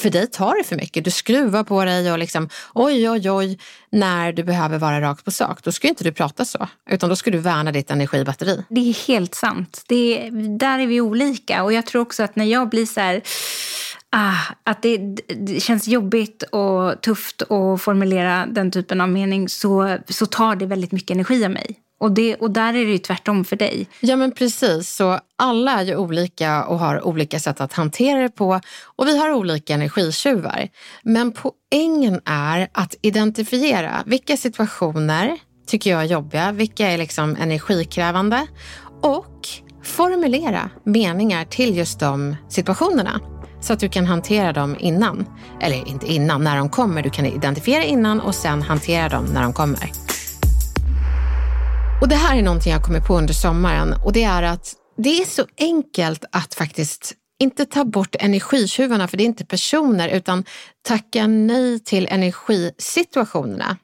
för 0.00 0.10
dig 0.10 0.26
tar 0.26 0.58
det 0.58 0.64
för 0.64 0.76
mycket. 0.76 1.04
Du 1.04 1.10
skruvar 1.10 1.64
på 1.64 1.84
dig 1.84 2.12
och 2.12 2.18
liksom 2.18 2.48
oj, 2.74 3.10
oj, 3.10 3.30
oj, 3.30 3.58
när 3.92 4.32
du 4.32 4.44
behöver 4.44 4.78
vara 4.78 5.00
rakt 5.00 5.24
på 5.24 5.30
sak. 5.30 5.62
Då 5.62 5.72
ska 5.72 5.88
inte 5.88 6.04
du 6.04 6.12
prata 6.12 6.44
så, 6.44 6.68
utan 6.90 7.08
då 7.08 7.16
ska 7.16 7.30
du 7.30 7.38
värna 7.38 7.72
ditt 7.72 7.90
energibatteri. 7.90 8.64
Det 8.68 8.80
är 8.80 9.06
helt 9.08 9.34
sant. 9.34 9.82
Det 9.88 10.26
är, 10.26 10.58
där 10.58 10.78
är 10.78 10.86
vi 10.86 11.00
olika 11.00 11.62
och 11.62 11.72
jag 11.72 11.86
tror 11.86 12.02
också 12.02 12.22
att 12.22 12.36
när 12.36 12.44
jag 12.44 12.68
blir 12.68 12.86
så 12.86 13.00
här 13.00 13.22
Ah, 14.10 14.54
att 14.64 14.82
det, 14.82 14.96
det, 15.28 15.60
känns 15.60 15.88
jobbigt 15.88 16.42
och 16.42 17.00
tufft 17.00 17.42
att 17.42 17.82
formulera 17.82 18.46
den 18.46 18.70
typen 18.70 19.00
av 19.00 19.08
mening 19.08 19.48
så, 19.48 19.98
så 20.08 20.26
tar 20.26 20.56
det 20.56 20.66
väldigt 20.66 20.92
mycket 20.92 21.10
energi 21.10 21.44
av 21.44 21.50
mig. 21.50 21.78
Och, 21.98 22.12
det, 22.12 22.34
och 22.34 22.50
där 22.50 22.74
är 22.74 22.84
det 22.84 22.92
ju 22.92 22.98
tvärtom 22.98 23.44
för 23.44 23.56
dig. 23.56 23.86
Ja 24.00 24.16
men 24.16 24.32
precis, 24.32 24.90
så 24.90 25.20
alla 25.36 25.72
är 25.72 25.84
ju 25.84 25.96
olika 25.96 26.64
och 26.64 26.78
har 26.78 27.06
olika 27.06 27.40
sätt 27.40 27.60
att 27.60 27.72
hantera 27.72 28.22
det 28.22 28.30
på 28.30 28.60
och 28.96 29.06
vi 29.06 29.18
har 29.18 29.32
olika 29.32 29.74
energitjuvar. 29.74 30.68
Men 31.02 31.32
poängen 31.32 32.20
är 32.24 32.68
att 32.72 32.94
identifiera 33.02 34.02
vilka 34.06 34.36
situationer 34.36 35.38
tycker 35.66 35.90
jag 35.90 36.00
är 36.00 36.04
jobbiga, 36.04 36.52
vilka 36.52 36.90
är 36.90 36.98
liksom 36.98 37.36
energikrävande 37.36 38.46
och 39.02 39.48
formulera 39.84 40.70
meningar 40.84 41.44
till 41.44 41.76
just 41.76 42.00
de 42.00 42.36
situationerna 42.48 43.20
så 43.60 43.72
att 43.72 43.80
du 43.80 43.88
kan 43.88 44.06
hantera 44.06 44.52
dem 44.52 44.76
innan. 44.78 45.26
Eller 45.60 45.88
inte 45.88 46.06
innan, 46.06 46.44
när 46.44 46.56
de 46.56 46.68
kommer. 46.68 47.02
Du 47.02 47.10
kan 47.10 47.26
identifiera 47.26 47.84
innan 47.84 48.20
och 48.20 48.34
sen 48.34 48.62
hantera 48.62 49.08
dem 49.08 49.24
när 49.24 49.42
de 49.42 49.52
kommer. 49.52 50.07
Och 52.00 52.08
det 52.08 52.16
här 52.16 52.36
är 52.36 52.42
någonting 52.42 52.72
jag 52.72 52.82
kommer 52.82 53.00
på 53.00 53.18
under 53.18 53.34
sommaren 53.34 53.94
och 54.04 54.12
det 54.12 54.24
är 54.24 54.42
att 54.42 54.74
det 54.96 55.20
är 55.20 55.24
så 55.24 55.46
enkelt 55.58 56.24
att 56.32 56.54
faktiskt 56.54 57.14
inte 57.40 57.66
ta 57.66 57.84
bort 57.84 58.16
energitjuvarna, 58.18 59.08
för 59.08 59.16
det 59.16 59.22
är 59.22 59.26
inte 59.26 59.46
personer, 59.46 60.08
utan 60.08 60.44
tacka 60.88 61.26
nej 61.26 61.80
till 61.80 62.08
energisituationerna, 62.10 63.76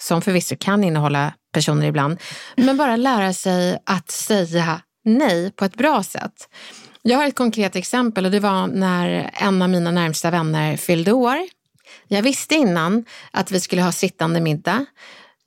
som 0.00 0.22
förvisso 0.22 0.56
kan 0.60 0.84
innehålla 0.84 1.32
personer 1.52 1.86
ibland, 1.86 2.20
men 2.56 2.76
bara 2.76 2.96
lära 2.96 3.32
sig 3.32 3.78
att 3.86 4.10
säga 4.10 4.80
nej 5.04 5.50
på 5.50 5.64
ett 5.64 5.76
bra 5.76 6.02
sätt. 6.02 6.48
Jag 7.02 7.18
har 7.18 7.26
ett 7.26 7.36
konkret 7.36 7.76
exempel 7.76 8.24
och 8.24 8.30
det 8.30 8.40
var 8.40 8.66
när 8.66 9.30
en 9.34 9.62
av 9.62 9.70
mina 9.70 9.90
närmsta 9.90 10.30
vänner 10.30 10.76
fyllde 10.76 11.12
år. 11.12 11.36
Jag 12.08 12.22
visste 12.22 12.54
innan 12.54 13.04
att 13.30 13.50
vi 13.50 13.60
skulle 13.60 13.82
ha 13.82 13.92
sittande 13.92 14.40
middag. 14.40 14.86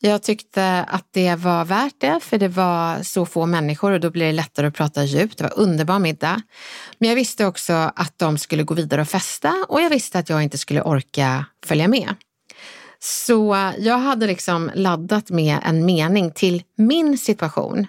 Jag 0.06 0.24
tyckte 0.24 0.86
att 0.88 1.08
det 1.12 1.36
var 1.36 1.66
värt 1.66 1.94
det, 1.98 2.20
för 2.22 2.38
det 2.38 2.48
var 2.48 3.04
så 3.04 3.26
få 3.26 3.46
människor 3.46 3.92
och 3.92 4.00
då 4.00 4.10
blir 4.10 4.26
det 4.26 4.32
lättare 4.32 4.68
att 4.68 4.74
prata 4.74 5.04
djupt. 5.04 5.38
Det 5.38 5.44
var 5.44 5.60
underbar 5.60 6.00
middag. 6.00 6.42
Men 6.98 7.10
jag 7.10 7.16
visste 7.16 7.46
också 7.46 7.74
att 7.74 8.14
de 8.18 8.38
skulle 8.38 8.64
gå 8.64 8.74
vidare 8.74 9.02
och 9.02 9.08
festa 9.08 9.66
och 9.70 9.82
jag 9.82 9.90
visste 9.90 10.20
att 10.20 10.30
jag 10.30 10.44
inte 10.44 10.58
skulle 10.58 10.82
orka 10.82 11.46
följa 11.66 11.88
med. 11.88 12.16
Så 13.00 13.72
jag 13.78 13.98
hade 13.98 14.28
liksom 14.28 14.72
laddat 14.74 15.30
med 15.30 15.58
en 15.64 15.86
mening 15.86 16.32
till 16.32 16.64
min 16.78 17.18
situation. 17.18 17.88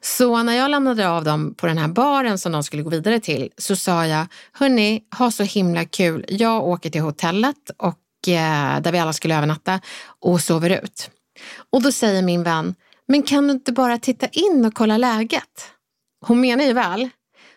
Så 0.00 0.42
när 0.42 0.56
jag 0.56 0.70
lämnade 0.70 1.08
av 1.08 1.24
dem 1.24 1.54
på 1.54 1.66
den 1.66 1.78
här 1.78 1.88
baren 1.88 2.38
som 2.38 2.52
de 2.52 2.62
skulle 2.62 2.82
gå 2.82 2.90
vidare 2.90 3.20
till 3.20 3.50
så 3.58 3.76
sa 3.76 4.06
jag, 4.06 4.26
hörni, 4.52 5.02
ha 5.18 5.30
så 5.30 5.42
himla 5.42 5.84
kul. 5.84 6.24
Jag 6.28 6.64
åker 6.64 6.90
till 6.90 7.00
hotellet 7.00 7.70
och, 7.76 8.28
eh, 8.28 8.80
där 8.80 8.92
vi 8.92 8.98
alla 8.98 9.12
skulle 9.12 9.36
övernatta 9.36 9.80
och 10.20 10.40
sover 10.40 10.70
ut. 10.84 11.10
Och 11.70 11.82
då 11.82 11.92
säger 11.92 12.22
min 12.22 12.42
vän, 12.42 12.74
men 13.08 13.22
kan 13.22 13.46
du 13.46 13.52
inte 13.52 13.72
bara 13.72 13.98
titta 13.98 14.26
in 14.26 14.64
och 14.64 14.74
kolla 14.74 14.96
läget? 14.96 15.70
Hon 16.20 16.40
menar 16.40 16.64
ju 16.64 16.72
väl. 16.72 17.08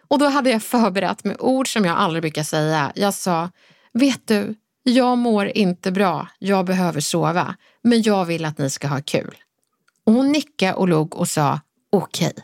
Och 0.08 0.20
då 0.20 0.26
hade 0.26 0.50
jag 0.50 0.64
förberett 0.64 1.24
med 1.24 1.36
ord 1.40 1.74
som 1.74 1.86
jag 1.86 1.98
aldrig 1.98 2.24
brukar 2.24 2.44
säga. 2.44 2.92
Jag 2.96 3.14
sa, 3.14 3.50
vet 3.94 4.28
du, 4.28 4.56
jag 4.84 5.18
mår 5.18 5.48
inte 5.48 5.92
bra, 5.92 6.28
jag 6.40 6.66
behöver 6.66 7.02
sova, 7.02 7.56
men 7.82 8.02
jag 8.02 8.26
vill 8.26 8.46
att 8.46 8.58
ni 8.58 8.70
ska 8.70 8.88
ha 8.88 9.02
kul. 9.02 9.36
Och 10.04 10.14
hon 10.14 10.32
nickade 10.32 10.74
och 10.74 10.88
log 10.88 11.16
och 11.16 11.28
sa, 11.28 11.60
okej. 11.92 12.28
Okay. 12.28 12.44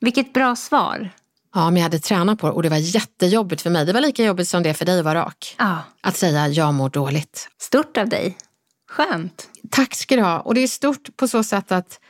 Vilket 0.00 0.32
bra 0.32 0.56
svar. 0.56 1.10
Ja, 1.54 1.70
men 1.70 1.76
jag 1.76 1.82
hade 1.82 1.98
tränat 1.98 2.38
på 2.38 2.46
det 2.46 2.52
och 2.52 2.62
det 2.62 2.68
var 2.68 2.76
jättejobbigt 2.76 3.62
för 3.62 3.70
mig. 3.70 3.86
Det 3.86 3.92
var 3.92 4.00
lika 4.00 4.24
jobbigt 4.24 4.48
som 4.48 4.62
det 4.62 4.74
för 4.74 4.84
dig 4.84 5.02
vara 5.02 5.24
rak. 5.24 5.54
Ja. 5.58 5.78
Att 6.00 6.16
säga, 6.16 6.48
jag 6.48 6.74
mår 6.74 6.90
dåligt. 6.90 7.48
Stort 7.60 7.96
av 7.96 8.08
dig. 8.08 8.36
Skönt. 8.88 9.48
Tack 9.70 9.94
ska 9.94 10.16
du 10.16 10.22
ha. 10.22 10.40
Och 10.40 10.54
det 10.54 10.60
är 10.60 10.68
stort 10.68 11.16
på 11.16 11.28
så 11.28 11.42
sätt 11.44 11.72
att 11.72 12.00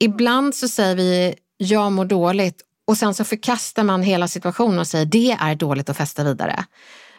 ibland 0.00 0.54
så 0.54 0.68
säger 0.68 0.96
vi 0.96 1.34
jag 1.56 1.92
mår 1.92 2.04
dåligt 2.04 2.62
och 2.86 2.98
sen 2.98 3.14
så 3.14 3.24
förkastar 3.24 3.82
man 3.82 4.02
hela 4.02 4.28
situationen 4.28 4.78
och 4.78 4.86
säger 4.86 5.06
det 5.06 5.36
är 5.40 5.54
dåligt 5.54 5.88
att 5.88 5.96
festa 5.96 6.24
vidare. 6.24 6.64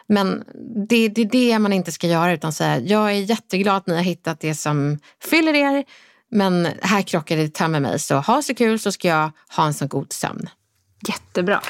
Men 0.06 0.44
det, 0.88 1.08
det 1.08 1.20
är 1.20 1.24
det 1.24 1.58
man 1.58 1.72
inte 1.72 1.92
ska 1.92 2.06
göra 2.06 2.32
utan 2.32 2.52
säga 2.52 2.78
jag 2.78 3.10
är 3.10 3.20
jätteglad 3.20 3.76
att 3.76 3.86
ni 3.86 3.94
har 3.94 4.02
hittat 4.02 4.40
det 4.40 4.54
som 4.54 4.98
fyller 5.22 5.54
er 5.54 5.84
men 6.30 6.68
här 6.82 7.02
krockar 7.02 7.36
det 7.36 7.68
med 7.68 7.82
mig 7.82 7.98
så 7.98 8.16
ha 8.16 8.42
så 8.42 8.54
kul 8.54 8.78
så 8.78 8.92
ska 8.92 9.08
jag 9.08 9.30
ha 9.56 9.66
en 9.66 9.74
så 9.74 9.86
god 9.86 10.12
sömn. 10.12 10.48
Jättebra. 11.08 11.60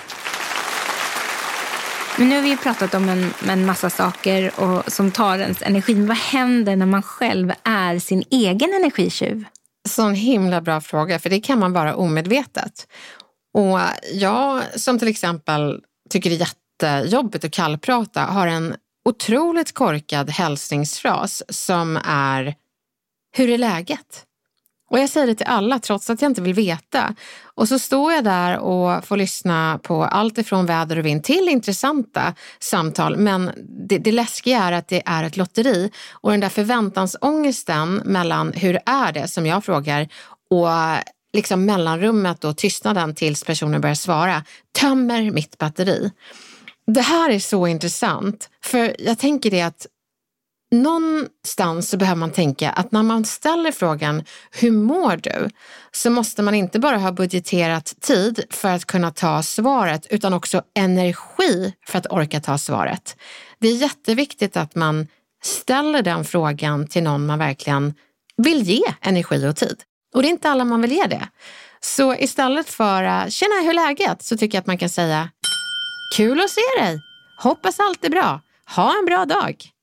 Men 2.18 2.28
nu 2.28 2.34
har 2.34 2.42
vi 2.42 2.48
ju 2.48 2.56
pratat 2.56 2.94
om 2.94 3.08
en, 3.08 3.34
en 3.48 3.66
massa 3.66 3.90
saker 3.90 4.60
och, 4.60 4.92
som 4.92 5.10
tar 5.10 5.38
ens 5.38 5.62
energi. 5.62 5.94
Men 5.94 6.06
vad 6.06 6.16
händer 6.16 6.76
när 6.76 6.86
man 6.86 7.02
själv 7.02 7.52
är 7.62 7.98
sin 7.98 8.24
egen 8.30 8.74
energitjuv? 8.74 9.44
Sån 9.88 10.14
himla 10.14 10.60
bra 10.60 10.80
fråga, 10.80 11.18
för 11.18 11.30
det 11.30 11.40
kan 11.40 11.58
man 11.58 11.72
vara 11.72 11.96
omedvetet. 11.96 12.86
Och 13.54 13.80
jag 14.12 14.62
som 14.80 14.98
till 14.98 15.08
exempel 15.08 15.80
tycker 16.10 16.30
det 16.30 16.36
är 16.36 16.40
jättejobbigt 16.40 17.44
att 17.44 17.50
kallprata 17.50 18.20
har 18.20 18.46
en 18.46 18.76
otroligt 19.04 19.72
korkad 19.72 20.30
hälsningsfras 20.30 21.42
som 21.48 21.98
är 22.04 22.54
Hur 23.36 23.50
är 23.50 23.58
läget? 23.58 24.24
Och 24.90 24.98
jag 24.98 25.10
säger 25.10 25.26
det 25.26 25.34
till 25.34 25.46
alla 25.46 25.78
trots 25.78 26.10
att 26.10 26.22
jag 26.22 26.30
inte 26.30 26.42
vill 26.42 26.54
veta. 26.54 27.14
Och 27.54 27.68
så 27.68 27.78
står 27.78 28.12
jag 28.12 28.24
där 28.24 28.58
och 28.58 29.04
får 29.04 29.16
lyssna 29.16 29.80
på 29.82 30.04
allt 30.04 30.38
ifrån 30.38 30.66
väder 30.66 30.98
och 30.98 31.06
vind 31.06 31.24
till 31.24 31.48
intressanta 31.48 32.34
samtal. 32.60 33.16
Men 33.16 33.50
det, 33.88 33.98
det 33.98 34.12
läskiga 34.12 34.62
är 34.62 34.72
att 34.72 34.88
det 34.88 35.02
är 35.06 35.24
ett 35.24 35.36
lotteri 35.36 35.90
och 36.12 36.30
den 36.30 36.40
där 36.40 36.48
förväntansångesten 36.48 37.94
mellan 37.94 38.52
hur 38.52 38.78
är 38.86 39.12
det 39.12 39.28
som 39.28 39.46
jag 39.46 39.64
frågar 39.64 40.08
och 40.50 40.68
liksom 41.32 41.64
mellanrummet 41.64 42.44
och 42.44 42.56
tystnaden 42.56 43.14
tills 43.14 43.44
personen 43.44 43.80
börjar 43.80 43.94
svara 43.94 44.44
tömmer 44.80 45.30
mitt 45.30 45.58
batteri. 45.58 46.10
Det 46.86 47.00
här 47.00 47.30
är 47.30 47.38
så 47.38 47.66
intressant, 47.66 48.50
för 48.64 48.96
jag 48.98 49.18
tänker 49.18 49.50
det 49.50 49.62
att 49.62 49.86
någonstans 50.82 51.90
så 51.90 51.96
behöver 51.96 52.18
man 52.18 52.30
tänka 52.30 52.70
att 52.70 52.92
när 52.92 53.02
man 53.02 53.24
ställer 53.24 53.72
frågan 53.72 54.24
hur 54.50 54.70
mår 54.70 55.16
du? 55.16 55.50
Så 55.92 56.10
måste 56.10 56.42
man 56.42 56.54
inte 56.54 56.78
bara 56.78 56.96
ha 56.96 57.12
budgeterat 57.12 57.94
tid 58.00 58.44
för 58.50 58.68
att 58.68 58.84
kunna 58.84 59.10
ta 59.10 59.42
svaret 59.42 60.06
utan 60.10 60.34
också 60.34 60.62
energi 60.74 61.74
för 61.86 61.98
att 61.98 62.06
orka 62.06 62.40
ta 62.40 62.58
svaret. 62.58 63.16
Det 63.58 63.68
är 63.68 63.76
jätteviktigt 63.76 64.56
att 64.56 64.74
man 64.74 65.06
ställer 65.42 66.02
den 66.02 66.24
frågan 66.24 66.86
till 66.86 67.02
någon 67.02 67.26
man 67.26 67.38
verkligen 67.38 67.94
vill 68.36 68.62
ge 68.62 68.82
energi 69.00 69.46
och 69.46 69.56
tid. 69.56 69.82
Och 70.14 70.22
det 70.22 70.28
är 70.28 70.30
inte 70.30 70.50
alla 70.50 70.64
man 70.64 70.82
vill 70.82 70.92
ge 70.92 71.06
det. 71.06 71.28
Så 71.80 72.14
istället 72.14 72.68
för 72.68 73.30
“tjena, 73.30 73.54
hur 73.62 73.70
är 73.70 73.74
läget?” 73.74 74.22
så 74.22 74.36
tycker 74.36 74.56
jag 74.56 74.60
att 74.60 74.66
man 74.66 74.78
kan 74.78 74.88
säga 74.88 75.30
“kul 76.16 76.40
att 76.40 76.50
se 76.50 76.60
dig, 76.80 77.00
hoppas 77.38 77.80
allt 77.80 78.04
är 78.04 78.10
bra, 78.10 78.40
ha 78.76 78.98
en 78.98 79.04
bra 79.04 79.24
dag” 79.24 79.73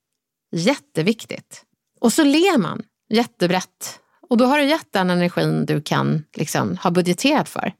Jätteviktigt. 0.52 1.62
Och 2.00 2.12
så 2.12 2.24
ler 2.24 2.58
man 2.58 2.82
jättebrett. 3.10 3.98
Och 4.30 4.36
då 4.36 4.44
har 4.44 4.58
du 4.58 4.64
gett 4.64 4.92
den 4.92 5.10
energin 5.10 5.66
du 5.66 5.82
kan 5.82 6.24
liksom, 6.36 6.76
ha 6.76 6.90
budgeterat 6.90 7.48
för. 7.48 7.72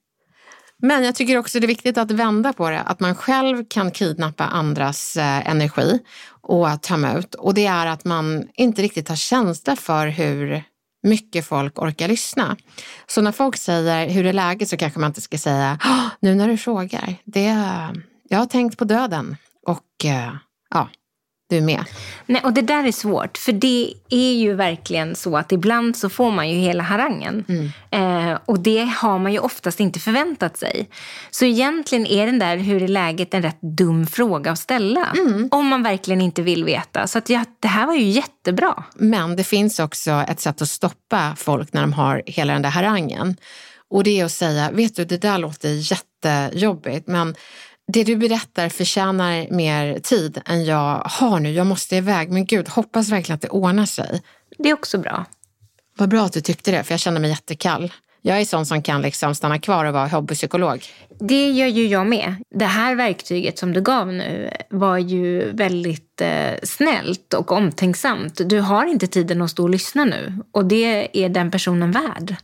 Men 0.79 1.05
jag 1.05 1.15
tycker 1.15 1.39
också 1.39 1.61
det 1.61 1.67
är 1.67 1.69
viktigt 1.69 1.99
att 1.99 2.11
vända 2.11 2.53
på 2.53 2.71
det, 2.71 2.81
att 2.81 3.01
man 3.01 3.15
själv 3.15 3.65
kan 3.69 3.91
kidnappa 3.91 4.45
andras 4.45 5.17
eh, 5.17 5.51
energi 5.51 5.99
och 6.41 6.83
tömma 6.83 7.19
ut. 7.19 7.35
Och 7.35 7.55
det 7.55 7.67
är 7.67 7.87
att 7.87 8.05
man 8.05 8.49
inte 8.55 8.83
riktigt 8.83 9.09
har 9.09 9.17
känsla 9.17 9.77
för 9.77 10.07
hur 10.07 10.63
mycket 11.03 11.47
folk 11.47 11.83
orkar 11.83 12.09
lyssna. 12.09 12.57
Så 13.07 13.21
när 13.21 13.33
folk 13.33 13.57
säger 13.57 14.09
hur 14.09 14.27
är 14.27 14.33
läget 14.33 14.69
så 14.69 14.77
kanske 14.77 15.01
man 15.01 15.11
inte 15.11 15.21
ska 15.21 15.39
säga 15.39 15.79
nu 16.21 16.35
när 16.35 16.49
du 16.49 16.57
frågar, 16.57 17.15
det, 17.25 17.57
jag 18.29 18.39
har 18.39 18.47
tänkt 18.47 18.79
på 18.79 18.85
döden 18.85 19.37
och 19.67 20.05
eh, 20.05 20.35
ja, 20.71 20.89
du 21.53 21.61
med. 21.61 21.85
Nej, 22.27 22.43
och 22.45 22.53
det 22.53 22.63
där 22.63 22.85
är 22.85 22.93
svårt, 22.93 23.39
för 23.39 23.53
det 23.53 23.95
är 24.11 24.33
ju 24.33 24.55
verkligen 24.55 25.17
så 25.17 25.37
att 25.37 25.53
ibland 25.53 25.97
så 25.97 26.09
får 26.09 26.31
man 26.31 26.51
ju 26.51 26.57
hela 26.57 26.83
harangen. 26.83 27.45
Mm. 27.49 27.71
Eh, 27.91 28.39
och 28.45 28.61
det 28.61 28.85
har 28.97 29.19
man 29.19 29.33
ju 29.33 29.39
oftast 29.39 29.81
inte 29.81 30.01
förväntat 30.01 30.57
sig. 30.57 30.89
Så 31.31 31.45
egentligen 31.45 32.07
är 32.07 32.27
den 32.27 32.39
där 32.39 32.57
hur 32.57 32.83
är 32.83 32.89
läget 32.89 33.35
en 33.35 33.43
rätt 33.43 33.61
dum 33.61 34.07
fråga 34.07 34.51
att 34.51 34.59
ställa. 34.59 35.15
Mm. 35.19 35.49
Om 35.51 35.67
man 35.67 35.83
verkligen 35.83 36.21
inte 36.21 36.43
vill 36.43 36.65
veta. 36.65 37.07
Så 37.07 37.19
att 37.19 37.29
ja, 37.29 37.45
det 37.61 37.69
här 37.69 37.87
var 37.87 37.95
ju 37.95 38.09
jättebra. 38.09 38.85
Men 38.95 39.37
det 39.37 39.45
finns 39.45 39.79
också 39.79 40.11
ett 40.29 40.41
sätt 40.41 40.63
att 40.63 40.69
stoppa 40.69 41.35
folk 41.37 41.73
när 41.73 41.81
de 41.81 41.93
har 41.93 42.23
hela 42.27 42.53
den 42.53 42.63
där 42.63 42.71
harangen. 42.71 43.37
Och 43.91 44.05
det 44.05 44.21
är 44.21 44.25
att 44.25 44.33
säga, 44.33 44.71
vet 44.71 44.97
du 44.97 45.05
det 45.05 45.19
där 45.19 45.39
låter 45.39 45.69
jättejobbigt 45.69 47.09
men 47.09 47.35
det 47.93 48.05
du 48.05 48.17
berättar 48.17 48.69
förtjänar 48.69 49.47
mer 49.51 49.99
tid 49.99 50.41
än 50.47 50.65
jag 50.65 51.03
har 51.05 51.41
nu. 51.41 51.53
Jag 51.53 51.67
måste 51.67 51.97
iväg, 51.97 52.31
men 52.31 52.47
gud, 52.47 52.69
hoppas 52.69 53.09
verkligen 53.09 53.35
att 53.35 53.43
det 53.43 53.49
ordnar 53.49 53.87
sig. 53.87 54.23
Det 54.59 54.71
är 54.71 54.75
också 54.75 54.99
bra. 54.99 55.25
Vad 55.99 56.09
bra 56.09 56.25
att 56.25 56.33
du 56.33 56.41
tyckte 56.41 56.71
det, 56.71 56.83
för 56.83 56.93
jag 56.93 57.01
känner 57.01 57.21
mig 57.21 57.31
jättekall. 57.31 57.93
Jag 58.23 58.41
är 58.41 58.45
sån 58.45 58.67
som 58.67 58.83
kan 58.83 59.03
liksom 59.03 59.35
stanna 59.35 59.59
kvar 59.59 59.85
och 59.85 59.95
vara 59.95 60.07
hobbypsykolog. 60.07 60.85
Det 61.21 61.51
gör 61.51 61.67
ju 61.67 61.87
jag 61.87 62.07
med. 62.07 62.35
Det 62.51 62.65
här 62.65 62.95
verktyget 62.95 63.59
som 63.59 63.73
du 63.73 63.81
gav 63.81 64.07
nu 64.07 64.51
var 64.71 64.99
ju 64.99 65.53
väldigt 65.53 66.21
eh, 66.21 66.55
snällt 66.63 67.35
och 67.35 67.53
omtänksamt. 67.53 68.41
Du 68.49 68.61
har 68.61 68.87
inte 68.87 69.07
tiden 69.07 69.43
att 69.43 69.51
stå 69.51 69.63
och 69.63 69.71
lyssna 69.71 70.05
nu 70.05 70.39
och 70.53 70.65
det 70.65 71.25
är 71.25 71.29
den 71.29 71.51
personen 71.51 71.91
värd. 71.91 72.37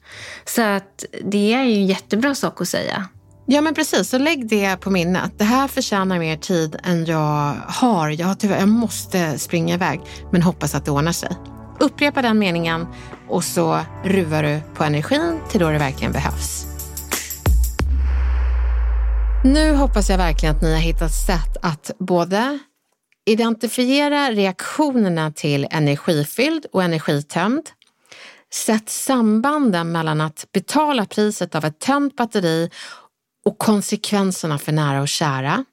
Så 0.44 0.62
att 0.62 1.04
det 1.22 1.54
är 1.54 1.62
ju 1.62 1.74
en 1.74 1.86
jättebra 1.86 2.34
sak 2.34 2.60
att 2.60 2.68
säga. 2.68 3.08
Ja 3.50 3.60
men 3.60 3.74
precis, 3.74 4.08
så 4.08 4.18
lägg 4.18 4.48
det 4.48 4.76
på 4.76 4.90
minnet. 4.90 5.32
Det 5.38 5.44
här 5.44 5.68
förtjänar 5.68 6.18
mer 6.18 6.36
tid 6.36 6.76
än 6.84 7.04
jag 7.04 7.54
har. 7.66 8.10
Jag, 8.10 8.40
tyvärr, 8.40 8.58
jag 8.58 8.68
måste 8.68 9.38
springa 9.38 9.74
iväg, 9.74 10.00
men 10.32 10.42
hoppas 10.42 10.74
att 10.74 10.84
det 10.84 10.90
ordnar 10.90 11.12
sig. 11.12 11.36
Upprepa 11.80 12.22
den 12.22 12.38
meningen 12.38 12.86
och 13.28 13.44
så 13.44 13.80
ruvar 14.04 14.42
du 14.42 14.60
på 14.74 14.84
energin 14.84 15.40
till 15.50 15.60
då 15.60 15.70
det 15.70 15.78
verkligen 15.78 16.12
behövs. 16.12 16.66
Nu 19.44 19.74
hoppas 19.74 20.10
jag 20.10 20.18
verkligen 20.18 20.56
att 20.56 20.62
ni 20.62 20.72
har 20.72 20.80
hittat 20.80 21.14
sätt 21.26 21.56
att 21.62 21.90
både 21.98 22.58
identifiera 23.26 24.30
reaktionerna 24.30 25.32
till 25.32 25.66
energifylld 25.70 26.66
och 26.72 26.82
energitömd, 26.82 27.62
Sätt 28.54 28.88
sambanden 28.88 29.92
mellan 29.92 30.20
att 30.20 30.46
betala 30.52 31.06
priset 31.06 31.54
av 31.54 31.64
ett 31.64 31.78
tömt 31.78 32.16
batteri 32.16 32.70
och 33.44 33.58
konsekvenserna 33.58 34.58
för 34.58 34.72
nära 34.72 35.00
och 35.00 35.08
kära. 35.08 35.64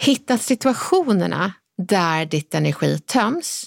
Hittat 0.00 0.42
situationerna 0.42 1.52
där 1.88 2.26
ditt 2.26 2.54
energi 2.54 2.98
töms 2.98 3.66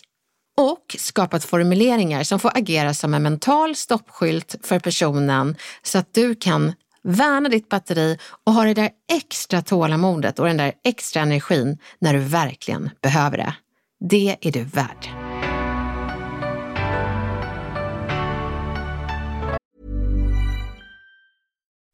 och 0.57 0.95
skapat 0.99 1.43
formuleringar 1.43 2.23
som 2.23 2.39
får 2.39 2.57
agera 2.57 2.93
som 2.93 3.13
en 3.13 3.23
mental 3.23 3.75
stoppskylt 3.75 4.55
för 4.63 4.79
personen 4.79 5.55
så 5.81 5.97
att 5.97 6.13
du 6.13 6.35
kan 6.35 6.73
värna 7.03 7.49
ditt 7.49 7.69
batteri 7.69 8.17
och 8.45 8.53
ha 8.53 8.63
det 8.63 8.73
där 8.73 8.89
extra 9.13 9.61
tålamodet 9.61 10.39
och 10.39 10.45
den 10.45 10.57
där 10.57 10.73
extra 10.83 11.21
energin 11.21 11.77
när 11.99 12.13
du 12.13 12.19
verkligen 12.19 12.89
behöver 13.01 13.37
det. 13.37 13.53
Det 14.09 14.37
är 14.41 14.51
du 14.51 14.63
värd. 14.63 15.26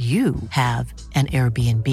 you 0.00 0.34
have 0.50 0.94
an 1.14 1.26
Airbnb. 1.26 1.86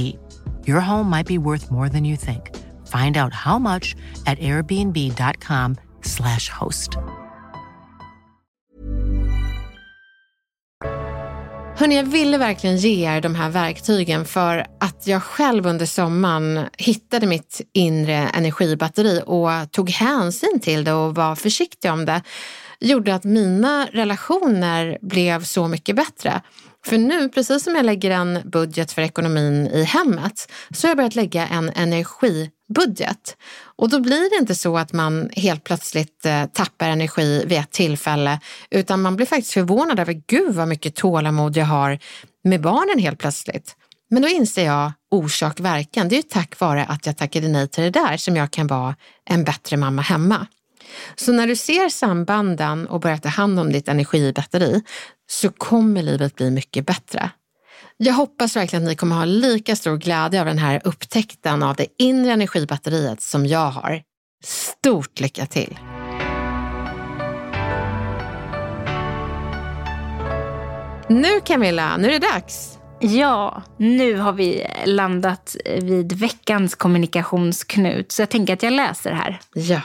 Your 0.65 0.80
home 0.80 1.10
might 1.10 1.28
be 1.28 1.38
worth 1.38 1.72
more 1.72 1.89
than 1.89 2.06
you 2.06 2.15
think. 2.15 2.56
Find 2.88 3.17
out 3.17 3.34
how 3.34 3.60
much 3.60 3.96
at 4.26 4.39
airbnb.com 4.39 5.76
slash 6.02 6.50
host. 6.50 6.98
Hörrni, 11.76 11.96
jag 11.96 12.04
ville 12.04 12.38
verkligen 12.38 12.78
ge 12.78 13.06
er 13.06 13.22
de 13.22 13.36
här 13.36 13.50
verktygen 13.50 14.26
för 14.26 14.65
att 14.80 15.08
jag 15.08 15.24
själv 15.24 15.67
under 15.67 15.86
sommaren 15.86 16.70
hittade 16.78 17.28
mitt 17.28 17.62
inre 17.74 18.15
energibatteri 18.15 19.22
och 19.26 19.72
tog 19.72 19.89
hänsyn 19.89 20.60
till 20.60 20.84
det 20.84 20.93
och 20.93 21.15
var 21.15 21.36
försiktig 21.36 21.91
om 21.91 22.06
det 22.06 22.22
gjorde 22.80 23.15
att 23.15 23.24
mina 23.24 23.88
relationer 23.91 24.98
blev 25.02 25.43
så 25.43 25.67
mycket 25.67 25.96
bättre. 25.96 26.41
För 26.88 26.97
nu, 26.97 27.30
precis 27.30 27.63
som 27.63 27.76
jag 27.76 27.86
lägger 27.86 28.12
en 28.12 28.41
budget 28.45 28.91
för 28.91 29.02
ekonomin 29.02 29.67
i 29.67 29.84
hemmet, 29.84 30.52
så 30.71 30.88
har 30.88 30.89
jag 30.89 30.97
börjat 30.97 31.15
lägga 31.15 31.47
en 31.47 31.69
energibudget. 31.69 33.38
Och 33.60 33.89
då 33.89 34.00
blir 34.00 34.30
det 34.30 34.41
inte 34.41 34.56
så 34.56 34.78
att 34.78 34.93
man 34.93 35.30
helt 35.34 35.63
plötsligt 35.63 36.26
eh, 36.26 36.45
tappar 36.45 36.89
energi 36.89 37.45
vid 37.45 37.58
ett 37.58 37.71
tillfälle, 37.71 38.39
utan 38.69 39.02
man 39.02 39.15
blir 39.15 39.26
faktiskt 39.26 39.54
förvånad 39.54 40.00
över, 40.00 40.21
gud 40.28 40.56
vad 40.56 40.67
mycket 40.67 40.95
tålamod 40.95 41.58
jag 41.58 41.65
har 41.65 42.00
med 42.43 42.62
barnen 42.62 43.00
helt 43.00 43.19
plötsligt. 43.19 43.76
Men 44.10 44.21
då 44.21 44.28
inser 44.28 44.65
jag 44.65 44.91
orsak 45.12 45.60
verkan. 45.60 46.10
Det 46.10 46.15
är 46.15 46.17
ju 46.17 46.23
tack 46.23 46.60
vare 46.60 46.86
att 46.86 47.06
jag 47.06 47.17
tackade 47.17 47.47
nej 47.47 47.67
till 47.67 47.84
det 47.84 47.89
där 47.89 48.17
som 48.17 48.36
jag 48.36 48.52
kan 48.52 48.67
vara 48.67 48.95
en 49.26 49.43
bättre 49.43 49.78
mamma 49.78 50.02
hemma. 50.02 50.47
Så 51.15 51.32
när 51.32 51.47
du 51.47 51.56
ser 51.56 51.89
sambanden 51.89 52.88
och 52.88 53.00
börjar 53.00 53.17
ta 53.17 53.30
hand 53.30 53.60
om 53.60 53.71
ditt 53.71 53.88
energibatteri 53.88 54.82
så 55.30 55.50
kommer 55.50 56.04
livet 56.04 56.36
bli 56.36 56.52
mycket 56.52 56.86
bättre. 56.86 57.30
Jag 57.97 58.13
hoppas 58.13 58.56
verkligen 58.56 58.84
att 58.84 58.89
ni 58.89 58.95
kommer 58.95 59.15
ha 59.15 59.26
lika 59.26 59.76
stor 59.76 59.97
glädje 59.97 60.39
av 60.39 60.45
den 60.45 60.58
här 60.58 60.82
upptäckten 60.84 61.63
av 61.63 61.76
det 61.76 61.88
inre 61.97 62.32
energibatteriet 62.32 63.21
som 63.21 63.45
jag 63.45 63.69
har. 63.71 64.02
Stort 64.43 65.19
lycka 65.19 65.45
till! 65.45 65.80
Nu 71.10 71.39
Camilla, 71.45 71.97
nu 71.97 72.08
är 72.08 72.19
det 72.19 72.28
dags. 72.28 72.78
Ja, 73.00 73.63
nu 73.78 74.17
har 74.17 74.34
vi 74.34 74.67
landat 74.86 75.56
vid 75.65 76.13
veckans 76.13 76.76
kommunikationsknut. 76.76 78.12
Så 78.12 78.21
jag 78.21 78.30
tänker 78.30 78.54
att 78.54 78.63
jag 78.63 78.73
läser 78.73 79.12
här. 79.12 79.39
Ja. 79.54 79.82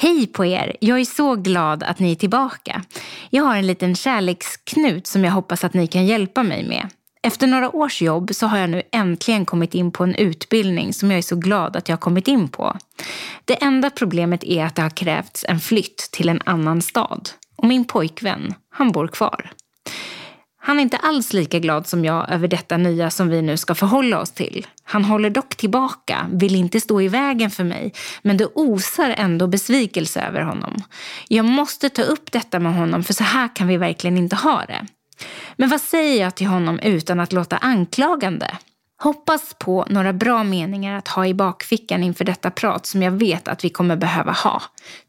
Hej 0.00 0.26
på 0.26 0.44
er! 0.44 0.76
Jag 0.80 1.00
är 1.00 1.04
så 1.04 1.34
glad 1.34 1.82
att 1.82 1.98
ni 1.98 2.12
är 2.12 2.16
tillbaka. 2.16 2.82
Jag 3.30 3.44
har 3.44 3.56
en 3.56 3.66
liten 3.66 3.94
kärleksknut 3.94 5.06
som 5.06 5.24
jag 5.24 5.32
hoppas 5.32 5.64
att 5.64 5.74
ni 5.74 5.86
kan 5.86 6.06
hjälpa 6.06 6.42
mig 6.42 6.68
med. 6.68 6.88
Efter 7.22 7.46
några 7.46 7.76
års 7.76 8.02
jobb 8.02 8.30
så 8.34 8.46
har 8.46 8.58
jag 8.58 8.70
nu 8.70 8.82
äntligen 8.92 9.46
kommit 9.46 9.74
in 9.74 9.90
på 9.90 10.04
en 10.04 10.14
utbildning 10.14 10.92
som 10.92 11.10
jag 11.10 11.18
är 11.18 11.22
så 11.22 11.36
glad 11.36 11.76
att 11.76 11.88
jag 11.88 11.96
har 11.96 12.00
kommit 12.00 12.28
in 12.28 12.48
på. 12.48 12.76
Det 13.44 13.62
enda 13.62 13.90
problemet 13.90 14.44
är 14.44 14.64
att 14.64 14.76
det 14.76 14.82
har 14.82 14.90
krävts 14.90 15.44
en 15.48 15.60
flytt 15.60 16.08
till 16.12 16.28
en 16.28 16.42
annan 16.44 16.82
stad. 16.82 17.30
Och 17.56 17.68
min 17.68 17.84
pojkvän, 17.84 18.54
han 18.70 18.92
bor 18.92 19.08
kvar. 19.08 19.52
Han 20.68 20.78
är 20.78 20.82
inte 20.82 20.96
alls 20.96 21.32
lika 21.32 21.58
glad 21.58 21.86
som 21.86 22.04
jag 22.04 22.30
över 22.30 22.48
detta 22.48 22.76
nya 22.76 23.10
som 23.10 23.28
vi 23.28 23.42
nu 23.42 23.56
ska 23.56 23.74
förhålla 23.74 24.20
oss 24.20 24.30
till. 24.30 24.66
Han 24.84 25.04
håller 25.04 25.30
dock 25.30 25.56
tillbaka, 25.56 26.26
vill 26.32 26.54
inte 26.54 26.80
stå 26.80 27.00
i 27.00 27.08
vägen 27.08 27.50
för 27.50 27.64
mig, 27.64 27.92
men 28.22 28.36
det 28.36 28.46
osar 28.54 29.14
ändå 29.16 29.46
besvikelse 29.46 30.20
över 30.20 30.40
honom. 30.40 30.82
Jag 31.28 31.44
måste 31.44 31.88
ta 31.88 32.02
upp 32.02 32.32
detta 32.32 32.58
med 32.58 32.74
honom 32.74 33.04
för 33.04 33.14
så 33.14 33.24
här 33.24 33.56
kan 33.56 33.68
vi 33.68 33.76
verkligen 33.76 34.18
inte 34.18 34.36
ha 34.36 34.64
det. 34.68 34.86
Men 35.56 35.68
vad 35.68 35.80
säger 35.80 36.22
jag 36.22 36.34
till 36.34 36.46
honom 36.46 36.78
utan 36.78 37.20
att 37.20 37.32
låta 37.32 37.56
anklagande? 37.56 38.56
Hoppas 39.02 39.54
på 39.58 39.86
några 39.90 40.12
bra 40.12 40.44
meningar 40.44 40.98
att 40.98 41.08
ha 41.08 41.26
i 41.26 41.34
bakfickan 41.34 42.02
inför 42.02 42.24
detta 42.24 42.50
prat 42.50 42.86
som 42.86 43.02
jag 43.02 43.12
vet 43.12 43.48
att 43.48 43.64
vi 43.64 43.70
kommer 43.70 43.96
behöva 43.96 44.32
ha. 44.32 44.62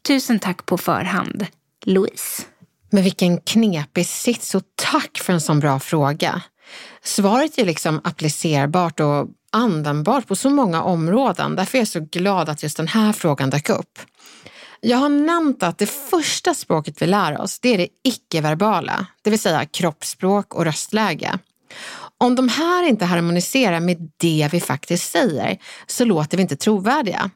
Tusen 0.08 0.38
tack 0.38 0.66
på 0.66 0.78
förhand. 0.78 1.46
Louise. 1.84 2.42
Men 2.90 3.04
vilken 3.04 3.40
knepig 3.40 4.06
sits 4.06 4.54
och 4.54 4.62
tack 4.74 5.18
för 5.18 5.32
en 5.32 5.40
sån 5.40 5.60
bra 5.60 5.80
fråga. 5.80 6.42
Svaret 7.04 7.58
är 7.58 7.64
liksom 7.64 8.00
applicerbart 8.04 9.00
och 9.00 9.28
användbart 9.52 10.26
på 10.26 10.36
så 10.36 10.50
många 10.50 10.82
områden. 10.82 11.56
Därför 11.56 11.78
är 11.78 11.80
jag 11.80 11.88
så 11.88 12.00
glad 12.00 12.48
att 12.48 12.62
just 12.62 12.76
den 12.76 12.88
här 12.88 13.12
frågan 13.12 13.50
dök 13.50 13.68
upp. 13.68 13.98
Jag 14.80 14.96
har 14.96 15.08
nämnt 15.08 15.62
att 15.62 15.78
det 15.78 15.86
första 15.86 16.54
språket 16.54 17.02
vi 17.02 17.06
lär 17.06 17.40
oss, 17.40 17.58
det 17.60 17.68
är 17.74 17.78
det 17.78 17.88
icke-verbala, 18.04 19.06
det 19.22 19.30
vill 19.30 19.38
säga 19.38 19.64
kroppsspråk 19.64 20.54
och 20.54 20.64
röstläge. 20.64 21.38
Om 22.18 22.34
de 22.34 22.48
här 22.48 22.88
inte 22.88 23.04
harmoniserar 23.04 23.80
med 23.80 24.10
det 24.16 24.48
vi 24.52 24.60
faktiskt 24.60 25.12
säger 25.12 25.58
så 25.86 26.04
låter 26.04 26.36
vi 26.36 26.42
inte 26.42 26.56
trovärdiga. 26.56 27.30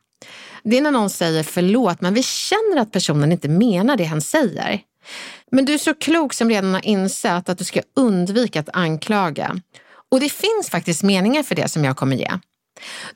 Det 0.65 0.79
är 0.79 0.83
när 0.83 0.91
någon 0.91 1.11
säger 1.11 1.43
förlåt 1.43 2.01
men 2.01 2.15
vi 2.15 2.23
känner 2.23 2.77
att 2.77 2.93
personen 2.93 3.33
inte 3.33 3.49
menar 3.49 3.97
det 3.97 4.05
han 4.05 4.21
säger. 4.21 4.81
Men 5.51 5.65
du 5.65 5.75
är 5.75 5.79
så 5.79 5.95
klok 5.95 6.35
som 6.35 6.51
redan 6.51 6.75
har 6.75 6.87
insett 6.87 7.49
att 7.49 7.59
du 7.59 7.65
ska 7.65 7.81
undvika 7.97 8.61
att 8.61 8.69
anklaga. 8.73 9.61
Och 10.11 10.21
det 10.21 10.29
finns 10.29 10.71
faktiskt 10.71 11.03
meningar 11.03 11.43
för 11.43 11.55
det 11.55 11.69
som 11.69 11.85
jag 11.85 11.97
kommer 11.97 12.17
ge. 12.17 12.31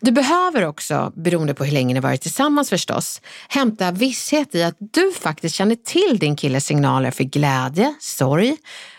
Du 0.01 0.13
behöver 0.13 0.65
också, 0.65 1.13
beroende 1.17 1.55
på 1.55 1.65
hur 1.65 1.73
länge 1.73 1.95
ni 1.95 2.01
varit 2.01 2.23
tillsammans 2.23 2.71
förstås, 2.71 3.21
hämta 3.49 3.91
visshet 3.91 4.55
i 4.55 4.63
att 4.63 4.77
du 4.79 5.13
faktiskt 5.13 5.55
känner 5.55 5.75
till 5.75 6.19
din 6.19 6.37
killes 6.37 6.67
signaler 6.67 7.11
för 7.11 7.25
glädje, 7.25 7.95
sorg, 8.01 8.57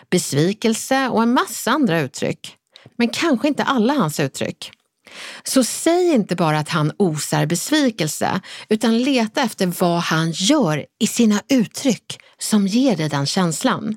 besvikelse 0.09 1.09
och 1.09 1.23
en 1.23 1.33
massa 1.33 1.71
andra 1.71 1.99
uttryck. 1.99 2.55
Men 2.97 3.09
kanske 3.09 3.47
inte 3.47 3.63
alla 3.63 3.93
hans 3.93 4.19
uttryck. 4.19 4.71
Så 5.43 5.63
säg 5.63 6.13
inte 6.13 6.35
bara 6.35 6.59
att 6.59 6.69
han 6.69 6.91
osar 6.97 7.45
besvikelse, 7.45 8.41
utan 8.69 8.99
leta 8.99 9.41
efter 9.41 9.73
vad 9.79 9.99
han 9.99 10.31
gör 10.31 10.85
i 10.99 11.07
sina 11.07 11.41
uttryck 11.49 12.19
som 12.37 12.67
ger 12.67 12.97
dig 12.97 13.09
den 13.09 13.25
känslan. 13.25 13.95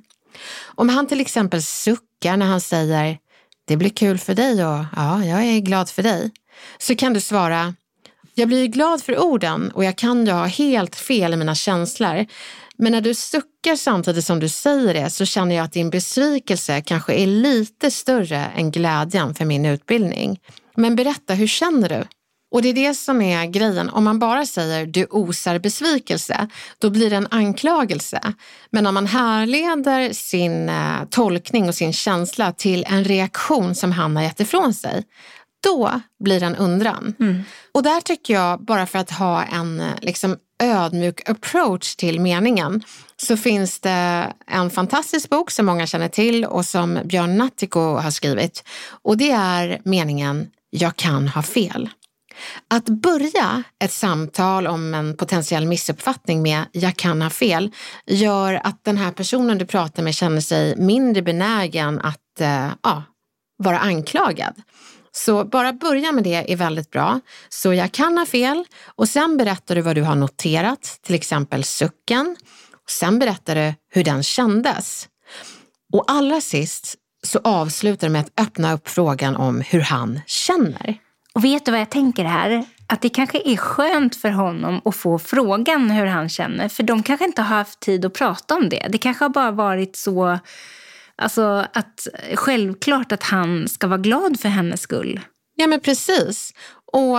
Om 0.63 0.89
han 0.89 1.07
till 1.07 1.21
exempel 1.21 1.63
suckar 1.63 2.37
när 2.37 2.47
han 2.47 2.61
säger 2.61 3.19
det 3.65 3.77
blir 3.77 3.91
kul 3.91 4.19
för 4.19 4.35
dig 4.35 4.65
och 4.67 4.85
ja, 4.97 5.25
jag 5.25 5.45
är 5.45 5.59
glad 5.59 5.89
för 5.89 6.03
dig, 6.03 6.31
så 6.79 6.97
kan 6.97 7.13
du 7.13 7.21
svara 7.21 7.75
jag 8.35 8.49
blir 8.49 8.67
glad 8.67 9.03
för 9.03 9.19
orden 9.19 9.71
och 9.71 9.85
jag 9.85 9.97
kan 9.97 10.27
ju 10.27 10.33
ha 10.33 10.47
helt 10.47 10.97
fel 10.97 11.35
i 11.35 11.37
mina 11.37 11.55
känslor. 11.55 12.27
Men 12.77 12.93
när 12.93 13.01
du 13.01 13.15
suckar 13.15 13.77
samtidigt 13.77 14.25
som 14.25 14.41
du 14.41 14.49
säger 14.49 14.95
det 14.95 15.11
så 15.11 15.25
känner 15.25 15.57
jag 15.57 15.65
att 15.65 15.73
din 15.73 15.91
besvikelse 15.91 16.81
kanske 16.81 17.15
är 17.15 17.27
lite 17.27 17.91
större 17.91 18.39
än 18.57 18.71
glädjen 18.71 19.35
för 19.35 19.45
min 19.45 19.67
utbildning. 19.67 20.41
Men 20.75 20.97
berätta, 20.97 21.35
hur 21.35 21.47
känner 21.47 21.89
du? 21.89 22.05
Och 22.53 22.63
det 22.63 22.69
är 22.69 22.75
det 22.75 22.95
som 22.95 23.23
är 23.23 23.47
grejen. 23.47 23.91
Om 23.91 24.05
man 24.05 24.19
bara 24.19 24.47
säger 24.47 24.87
du 24.87 25.07
osar 25.11 25.59
besvikelse, 25.59 26.49
då 26.79 26.91
blir 26.91 27.11
det 27.11 27.17
en 27.17 27.29
anklagelse. 27.31 28.21
Men 28.71 28.87
om 28.87 28.95
man 28.95 29.07
härleder 29.07 30.13
sin 30.13 30.69
eh, 30.69 31.05
tolkning 31.11 31.69
och 31.69 31.75
sin 31.75 31.93
känsla 31.93 32.53
till 32.53 32.85
en 32.89 33.05
reaktion 33.05 33.75
som 33.75 33.93
han 33.93 34.17
har 34.17 34.23
gett 34.23 34.41
ifrån 34.41 34.75
sig, 34.75 35.05
då 35.63 36.01
blir 36.25 36.41
det 36.41 36.47
en 36.47 36.57
undran. 36.57 37.15
Mm. 37.21 37.43
Och 37.73 37.83
där 37.83 38.01
tycker 38.01 38.35
jag, 38.35 38.65
bara 38.65 38.87
för 38.87 38.99
att 38.99 39.11
ha 39.11 39.43
en 39.43 39.81
eh, 39.81 39.87
liksom, 40.01 40.37
ödmjuk 40.63 41.29
approach 41.29 41.97
till 41.97 42.21
meningen, 42.21 42.83
så 43.17 43.37
finns 43.37 43.81
det 43.81 44.33
en 44.47 44.71
fantastisk 44.71 45.31
bok 45.31 45.51
som 45.51 45.67
många 45.67 45.87
känner 45.87 46.09
till 46.09 46.45
och 46.45 46.65
som 46.65 46.99
Björn 47.05 47.37
Nattiko 47.37 47.81
har 47.81 48.11
skrivit. 48.11 48.65
Och 49.03 49.17
det 49.17 49.31
är 49.31 49.81
meningen 49.85 50.47
jag 50.75 50.97
kan 50.97 51.29
ha 51.29 51.43
fel. 51.43 51.89
Att 52.69 52.85
börja 52.85 53.63
ett 53.85 53.93
samtal 53.93 54.67
om 54.67 54.95
en 54.95 55.17
potentiell 55.17 55.67
missuppfattning 55.67 56.43
med 56.43 56.65
jag 56.73 56.97
kan 56.97 57.23
ha 57.23 57.31
fel 57.31 57.71
gör 58.07 58.61
att 58.65 58.85
den 58.85 58.99
här 58.99 59.13
personen 59.13 59.59
du 59.59 59.67
pratar 59.67 60.03
med 60.03 60.15
känner 60.15 60.41
sig 60.41 60.77
mindre 60.77 61.23
benägen 61.23 62.01
att 62.01 62.41
eh, 62.41 62.69
ja, 62.83 63.03
vara 63.57 63.79
anklagad. 63.79 64.55
Så 65.13 65.45
bara 65.45 65.73
börja 65.73 66.13
med 66.13 66.25
det 66.25 66.53
är 66.53 66.57
väldigt 66.57 66.91
bra. 66.91 67.21
Så 67.49 67.75
jag 67.75 67.93
kan 67.93 68.19
ha 68.19 68.27
fel 68.27 68.65
och 68.87 69.09
sen 69.09 69.37
berättar 69.37 69.75
du 69.75 69.81
vad 69.81 69.95
du 69.95 70.03
har 70.03 70.15
noterat, 70.15 70.99
till 71.03 71.15
exempel 71.15 71.65
sucken. 71.65 72.37
Och 72.85 72.91
sen 72.91 73.19
berättar 73.19 73.55
du 73.55 73.75
hur 73.91 74.05
den 74.05 74.23
kändes. 74.23 75.09
Och 75.93 76.05
allra 76.07 76.41
sist 76.41 76.95
så 77.27 77.41
avslutar 77.45 78.07
du 78.07 78.13
med 78.13 78.21
att 78.21 78.41
öppna 78.41 78.73
upp 78.73 78.89
frågan 78.89 79.37
om 79.37 79.61
hur 79.61 79.81
han 79.81 80.21
känner. 80.27 80.99
Och 81.35 81.45
vet 81.45 81.65
du 81.65 81.71
vad 81.71 81.81
jag 81.81 81.91
tänker 81.91 82.25
här? 82.25 82.65
Att 82.87 83.01
det 83.01 83.09
kanske 83.09 83.43
är 83.45 83.57
skönt 83.57 84.17
för 84.17 84.31
honom 84.31 84.81
att 84.85 84.97
få 84.97 85.19
frågan 85.19 85.91
hur 85.91 86.07
han 86.07 86.29
känner. 86.29 86.69
För 86.69 86.83
de 86.83 87.03
kanske 87.03 87.25
inte 87.25 87.43
har 87.43 87.57
haft 87.57 87.81
tid 87.81 88.05
att 88.05 88.15
prata 88.15 88.55
om 88.55 88.69
det. 88.69 88.87
Det 88.89 88.99
kanske 88.99 89.25
har 89.25 89.29
bara 89.29 89.51
varit 89.51 89.97
så 89.97 90.39
alltså, 91.17 91.67
att 91.73 92.09
självklart 92.35 93.13
att 93.13 93.23
han 93.23 93.69
ska 93.69 93.87
vara 93.87 93.99
glad 93.99 94.41
för 94.41 94.49
hennes 94.49 94.81
skull. 94.81 95.21
Ja 95.57 95.67
men 95.67 95.81
precis. 95.81 96.55
Och 96.93 97.19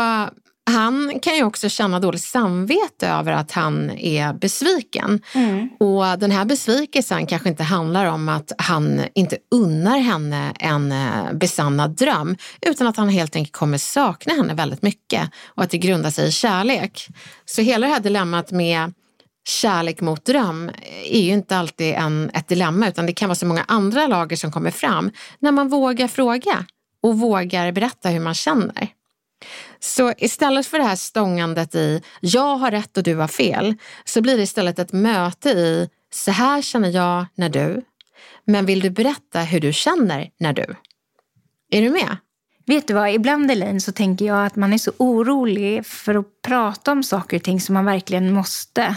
han 0.66 1.20
kan 1.22 1.36
ju 1.36 1.44
också 1.44 1.70
känna 1.70 2.00
dåligt 2.00 2.22
samvete 2.22 3.08
över 3.08 3.32
att 3.32 3.52
han 3.52 3.90
är 3.90 4.34
besviken. 4.34 5.22
Mm. 5.34 5.70
Och 5.80 6.20
den 6.20 6.32
här 6.32 6.46
besvikelsen 6.46 7.28
kanske 7.28 7.50
inte 7.50 7.64
handlar 7.64 8.06
om 8.06 8.30
att 8.30 8.52
han 8.58 9.02
inte 9.16 9.38
unnar 9.52 9.98
henne 9.98 10.54
en 10.60 10.92
eh, 10.92 11.34
besannad 11.34 11.92
dröm, 11.92 12.38
utan 12.62 12.88
att 12.88 12.98
han 12.98 13.10
helt 13.10 13.36
enkelt 13.36 13.54
kommer 13.54 13.78
sakna 13.78 14.34
henne 14.34 14.54
väldigt 14.54 14.82
mycket 14.82 15.30
och 15.48 15.64
att 15.64 15.70
det 15.70 15.78
grundar 15.78 16.10
sig 16.10 16.28
i 16.28 16.32
kärlek. 16.32 17.08
Så 17.46 17.62
hela 17.62 17.88
det 17.88 17.94
här 17.94 18.00
dilemmat 18.00 18.52
med 18.52 18.94
kärlek 19.48 20.02
mot 20.02 20.26
dröm 20.26 20.72
är 21.04 21.22
ju 21.22 21.32
inte 21.32 21.58
alltid 21.58 21.94
en, 21.94 22.32
ett 22.34 22.48
dilemma, 22.48 22.88
utan 22.88 23.06
det 23.06 23.14
kan 23.14 23.30
vara 23.30 23.36
så 23.36 23.46
många 23.46 23.66
andra 23.68 24.08
lager 24.08 24.36
som 24.36 24.52
kommer 24.52 24.72
fram 24.72 25.12
när 25.40 25.52
man 25.52 25.70
vågar 25.70 26.08
fråga 26.08 26.66
och 27.04 27.20
vågar 27.20 27.72
berätta 27.72 28.10
hur 28.10 28.20
man 28.20 28.34
känner. 28.34 28.88
Så 29.80 30.14
istället 30.18 30.68
för 30.68 30.78
det 30.78 30.84
här 30.84 30.96
stångandet 30.96 31.76
i 31.76 32.02
jag 32.20 32.56
har 32.56 32.72
rätt 32.72 32.98
och 32.98 33.04
du 33.04 33.16
har 33.16 33.28
fel, 33.28 33.76
så 34.06 34.22
blir 34.22 34.38
det 34.38 34.44
istället 34.44 34.80
ett 34.80 34.94
möte 34.94 35.50
i 35.50 35.90
så 36.14 36.32
här 36.32 36.62
känner 36.62 36.90
jag 36.90 37.26
när 37.36 37.50
du, 37.50 37.82
men 38.46 38.66
vill 38.66 38.80
du 38.80 38.90
berätta 38.90 39.40
hur 39.40 39.60
du 39.60 39.74
känner 39.74 40.30
när 40.38 40.54
du? 40.54 40.76
Är 41.72 41.82
du 41.82 41.90
med? 41.90 42.18
Vet 42.66 42.88
du 42.88 42.94
vad, 42.94 43.14
ibland 43.14 43.52
Elaine 43.52 43.82
så 43.82 43.92
tänker 43.92 44.26
jag 44.26 44.46
att 44.46 44.56
man 44.56 44.74
är 44.74 44.78
så 44.78 44.92
orolig 44.98 45.86
för 45.86 46.16
att 46.16 46.42
prata 46.42 46.92
om 46.92 47.04
saker 47.04 47.38
och 47.38 47.44
ting 47.44 47.62
som 47.62 47.74
man 47.74 47.86
verkligen 47.86 48.34
måste. 48.34 48.96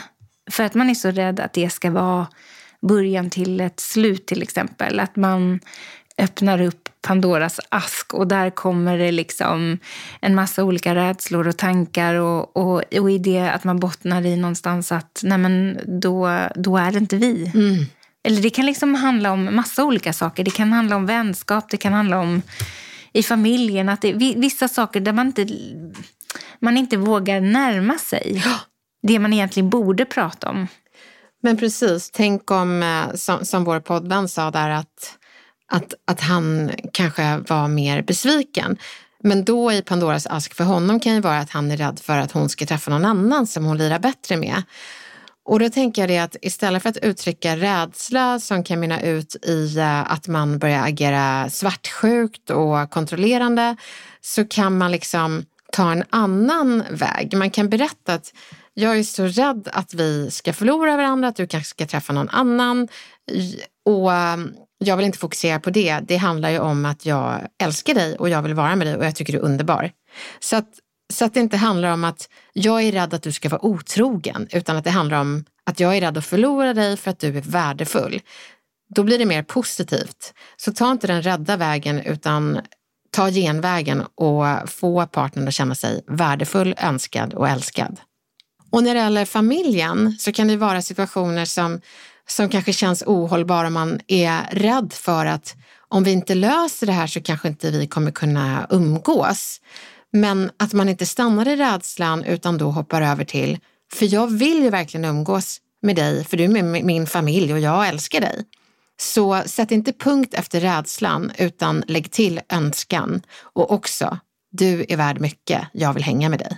För 0.50 0.64
att 0.64 0.74
man 0.74 0.90
är 0.90 0.94
så 0.94 1.10
rädd 1.10 1.40
att 1.40 1.52
det 1.52 1.70
ska 1.70 1.90
vara 1.90 2.26
början 2.82 3.30
till 3.30 3.60
ett 3.60 3.80
slut 3.80 4.26
till 4.26 4.42
exempel. 4.42 5.00
Att 5.00 5.16
man 5.16 5.60
öppnar 6.18 6.60
upp 6.60 6.88
Pandoras 7.00 7.60
ask 7.68 8.14
och 8.14 8.26
där 8.26 8.50
kommer 8.50 8.98
det 8.98 9.12
liksom 9.12 9.78
en 10.20 10.34
massa 10.34 10.64
olika 10.64 10.94
rädslor 10.94 11.48
och 11.48 11.56
tankar 11.56 12.14
och, 12.14 12.56
och, 12.56 12.94
och 12.94 13.10
i 13.10 13.18
det 13.18 13.50
att 13.50 13.64
man 13.64 13.80
bottnar 13.80 14.26
i 14.26 14.36
någonstans 14.36 14.92
att 14.92 15.20
nej 15.22 15.38
men 15.38 15.78
då, 16.00 16.48
då 16.54 16.76
är 16.76 16.92
det 16.92 16.98
inte 16.98 17.16
vi. 17.16 17.50
Mm. 17.54 17.84
Eller 18.24 18.42
det 18.42 18.50
kan 18.50 18.66
liksom 18.66 18.94
handla 18.94 19.32
om 19.32 19.56
massa 19.56 19.84
olika 19.84 20.12
saker. 20.12 20.44
Det 20.44 20.50
kan 20.50 20.72
handla 20.72 20.96
om 20.96 21.06
vänskap, 21.06 21.70
det 21.70 21.76
kan 21.76 21.92
handla 21.92 22.18
om 22.18 22.42
i 23.12 23.22
familjen. 23.22 23.88
Att 23.88 24.02
det, 24.02 24.12
vissa 24.36 24.68
saker 24.68 25.00
där 25.00 25.12
man 25.12 25.26
inte, 25.26 25.46
man 26.60 26.76
inte 26.76 26.96
vågar 26.96 27.40
närma 27.40 27.98
sig 27.98 28.44
det 29.02 29.18
man 29.18 29.32
egentligen 29.32 29.70
borde 29.70 30.04
prata 30.04 30.50
om. 30.50 30.68
Men 31.42 31.56
precis, 31.56 32.10
tänk 32.10 32.50
om, 32.50 32.82
eh, 32.82 33.14
som, 33.14 33.44
som 33.44 33.64
vår 33.64 33.80
poddvän 33.80 34.28
sa 34.28 34.50
där, 34.50 34.70
att 34.70 35.18
att, 35.72 35.94
att 36.04 36.20
han 36.20 36.70
kanske 36.92 37.36
var 37.36 37.68
mer 37.68 38.02
besviken. 38.02 38.78
Men 39.22 39.44
då 39.44 39.72
i 39.72 39.82
Pandoras 39.82 40.26
ask 40.26 40.54
för 40.54 40.64
honom 40.64 41.00
kan 41.00 41.14
ju 41.14 41.20
vara 41.20 41.38
att 41.38 41.50
han 41.50 41.70
är 41.70 41.76
rädd 41.76 42.00
för 42.02 42.18
att 42.18 42.32
hon 42.32 42.48
ska 42.48 42.66
träffa 42.66 42.90
någon 42.90 43.04
annan 43.04 43.46
som 43.46 43.64
hon 43.64 43.78
lirar 43.78 43.98
bättre 43.98 44.36
med. 44.36 44.62
Och 45.44 45.60
då 45.60 45.68
tänker 45.68 46.02
jag 46.02 46.08
det 46.08 46.18
att 46.18 46.36
istället 46.42 46.82
för 46.82 46.90
att 46.90 46.96
uttrycka 46.96 47.56
rädsla 47.56 48.40
som 48.40 48.64
kan 48.64 48.80
mynna 48.80 49.02
ut 49.02 49.36
i 49.44 49.78
eh, 49.78 50.12
att 50.12 50.28
man 50.28 50.58
börjar 50.58 50.86
agera 50.86 51.50
svartsjukt 51.50 52.50
och 52.50 52.90
kontrollerande 52.90 53.76
så 54.20 54.44
kan 54.44 54.78
man 54.78 54.92
liksom 54.92 55.44
ta 55.72 55.92
en 55.92 56.04
annan 56.10 56.84
väg. 56.90 57.36
Man 57.36 57.50
kan 57.50 57.68
berätta 57.68 58.14
att 58.14 58.32
jag 58.74 58.98
är 58.98 59.02
så 59.02 59.24
rädd 59.24 59.68
att 59.72 59.94
vi 59.94 60.30
ska 60.30 60.52
förlora 60.52 60.96
varandra, 60.96 61.28
att 61.28 61.36
du 61.36 61.46
kanske 61.46 61.70
ska 61.70 61.86
träffa 61.86 62.12
någon 62.12 62.28
annan. 62.28 62.88
Och 63.84 64.12
ehm, 64.12 64.54
jag 64.78 64.96
vill 64.96 65.06
inte 65.06 65.18
fokusera 65.18 65.60
på 65.60 65.70
det. 65.70 66.00
Det 66.08 66.16
handlar 66.16 66.50
ju 66.50 66.58
om 66.58 66.84
att 66.84 67.06
jag 67.06 67.48
älskar 67.58 67.94
dig 67.94 68.16
och 68.16 68.28
jag 68.28 68.42
vill 68.42 68.54
vara 68.54 68.76
med 68.76 68.86
dig 68.86 68.96
och 68.96 69.04
jag 69.04 69.14
tycker 69.14 69.32
du 69.32 69.38
är 69.38 69.42
underbar. 69.42 69.90
Så 70.40 70.56
att, 70.56 70.68
så 71.12 71.24
att 71.24 71.34
det 71.34 71.40
inte 71.40 71.56
handlar 71.56 71.92
om 71.92 72.04
att 72.04 72.28
jag 72.52 72.82
är 72.82 72.92
rädd 72.92 73.14
att 73.14 73.22
du 73.22 73.32
ska 73.32 73.48
vara 73.48 73.64
otrogen, 73.64 74.48
utan 74.52 74.76
att 74.76 74.84
det 74.84 74.90
handlar 74.90 75.20
om 75.20 75.44
att 75.64 75.80
jag 75.80 75.96
är 75.96 76.00
rädd 76.00 76.18
att 76.18 76.26
förlora 76.26 76.74
dig 76.74 76.96
för 76.96 77.10
att 77.10 77.18
du 77.18 77.38
är 77.38 77.42
värdefull. 77.42 78.20
Då 78.88 79.02
blir 79.02 79.18
det 79.18 79.26
mer 79.26 79.42
positivt. 79.42 80.34
Så 80.56 80.72
ta 80.72 80.92
inte 80.92 81.06
den 81.06 81.22
rädda 81.22 81.56
vägen 81.56 82.00
utan 82.00 82.60
ta 83.10 83.30
genvägen 83.30 84.04
och 84.14 84.70
få 84.70 85.06
partnern 85.06 85.48
att 85.48 85.54
känna 85.54 85.74
sig 85.74 86.04
värdefull, 86.06 86.74
önskad 86.78 87.34
och 87.34 87.48
älskad. 87.48 88.00
Och 88.70 88.82
när 88.82 88.94
det 88.94 89.00
gäller 89.00 89.24
familjen 89.24 90.16
så 90.18 90.32
kan 90.32 90.48
det 90.48 90.56
vara 90.56 90.82
situationer 90.82 91.44
som, 91.44 91.80
som 92.28 92.48
kanske 92.48 92.72
känns 92.72 93.02
ohållbara. 93.06 93.70
Man 93.70 94.00
är 94.06 94.42
rädd 94.50 94.92
för 94.92 95.26
att 95.26 95.56
om 95.88 96.04
vi 96.04 96.12
inte 96.12 96.34
löser 96.34 96.86
det 96.86 96.92
här 96.92 97.06
så 97.06 97.22
kanske 97.22 97.48
inte 97.48 97.70
vi 97.70 97.86
kommer 97.86 98.10
kunna 98.10 98.66
umgås. 98.70 99.60
Men 100.12 100.50
att 100.56 100.72
man 100.72 100.88
inte 100.88 101.06
stannar 101.06 101.48
i 101.48 101.56
rädslan 101.56 102.24
utan 102.24 102.58
då 102.58 102.70
hoppar 102.70 103.02
över 103.02 103.24
till, 103.24 103.58
för 103.92 104.14
jag 104.14 104.26
vill 104.26 104.62
ju 104.62 104.70
verkligen 104.70 105.04
umgås 105.04 105.60
med 105.82 105.96
dig, 105.96 106.24
för 106.24 106.36
du 106.36 106.44
är 106.44 106.48
med 106.48 106.84
min 106.84 107.06
familj 107.06 107.52
och 107.52 107.60
jag 107.60 107.88
älskar 107.88 108.20
dig. 108.20 108.44
Så 109.00 109.42
sätt 109.46 109.70
inte 109.70 109.92
punkt 109.92 110.34
efter 110.34 110.60
rädslan 110.60 111.32
utan 111.38 111.84
lägg 111.86 112.10
till 112.10 112.40
önskan 112.48 113.22
och 113.42 113.72
också, 113.72 114.18
du 114.50 114.86
är 114.88 114.96
värd 114.96 115.20
mycket, 115.20 115.62
jag 115.72 115.92
vill 115.92 116.04
hänga 116.04 116.28
med 116.28 116.38
dig. 116.38 116.56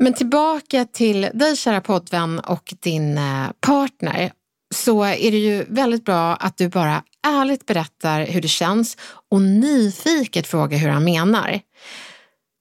Men 0.00 0.14
tillbaka 0.14 0.84
till 0.84 1.28
dig 1.34 1.56
kära 1.56 1.80
poddvän 1.80 2.38
och 2.38 2.74
din 2.80 3.18
eh, 3.18 3.46
partner 3.60 4.32
så 4.74 5.04
är 5.04 5.30
det 5.30 5.38
ju 5.38 5.64
väldigt 5.68 6.04
bra 6.04 6.36
att 6.36 6.56
du 6.56 6.68
bara 6.68 7.02
ärligt 7.26 7.66
berättar 7.66 8.26
hur 8.26 8.40
det 8.40 8.48
känns 8.48 8.96
och 9.30 9.42
nyfiket 9.42 10.46
frågar 10.46 10.78
hur 10.78 10.88
han 10.88 11.04
menar. 11.04 11.60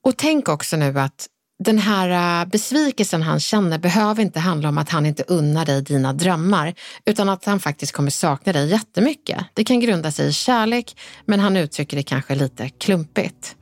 Och 0.05 0.17
tänk 0.17 0.49
också 0.49 0.77
nu 0.77 0.99
att 0.99 1.27
den 1.63 1.77
här 1.77 2.41
eh, 2.41 2.49
besvikelsen 2.49 3.21
han 3.21 3.39
känner 3.39 3.79
behöver 3.79 4.21
inte 4.21 4.39
handla 4.39 4.69
om 4.69 4.77
att 4.77 4.89
han 4.89 5.05
inte 5.05 5.23
unnar 5.27 5.65
dig 5.65 5.81
dina 5.81 6.13
drömmar, 6.13 6.73
utan 7.05 7.29
att 7.29 7.45
han 7.45 7.59
faktiskt 7.59 7.91
kommer 7.91 8.11
sakna 8.11 8.53
dig 8.53 8.69
jättemycket. 8.69 9.45
Det 9.53 9.63
kan 9.63 9.79
grunda 9.79 10.11
sig 10.11 10.27
i 10.27 10.33
kärlek, 10.33 10.97
men 11.25 11.39
han 11.39 11.57
uttrycker 11.57 11.97
det 11.97 12.03
kanske 12.03 12.35
lite 12.35 12.69
klumpigt. 12.69 13.55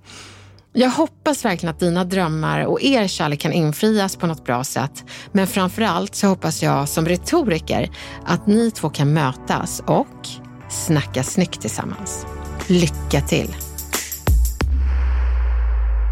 Jag 0.78 0.90
hoppas 0.90 1.46
verkligen 1.46 1.74
att 1.74 1.80
dina 1.80 2.04
drömmar 2.04 2.66
och 2.66 2.82
er 2.82 3.08
kärlek 3.08 3.40
kan 3.40 3.54
infrias 3.54 4.16
på 4.16 4.28
något 4.28 4.46
bra 4.46 4.64
sätt. 4.64 5.04
Men 5.32 5.48
framför 5.48 5.82
allt 5.82 6.16
så 6.16 6.28
hoppas 6.28 6.64
jag 6.64 6.90
som 6.90 7.06
retoriker 7.06 7.90
att 8.26 8.48
ni 8.48 8.72
två 8.72 8.90
kan 8.90 9.14
mötas 9.14 9.80
och 9.80 10.28
snacka 10.70 11.24
snyggt 11.24 11.62
tillsammans. 11.62 12.26
Lycka 12.68 13.22
till! 13.28 13.56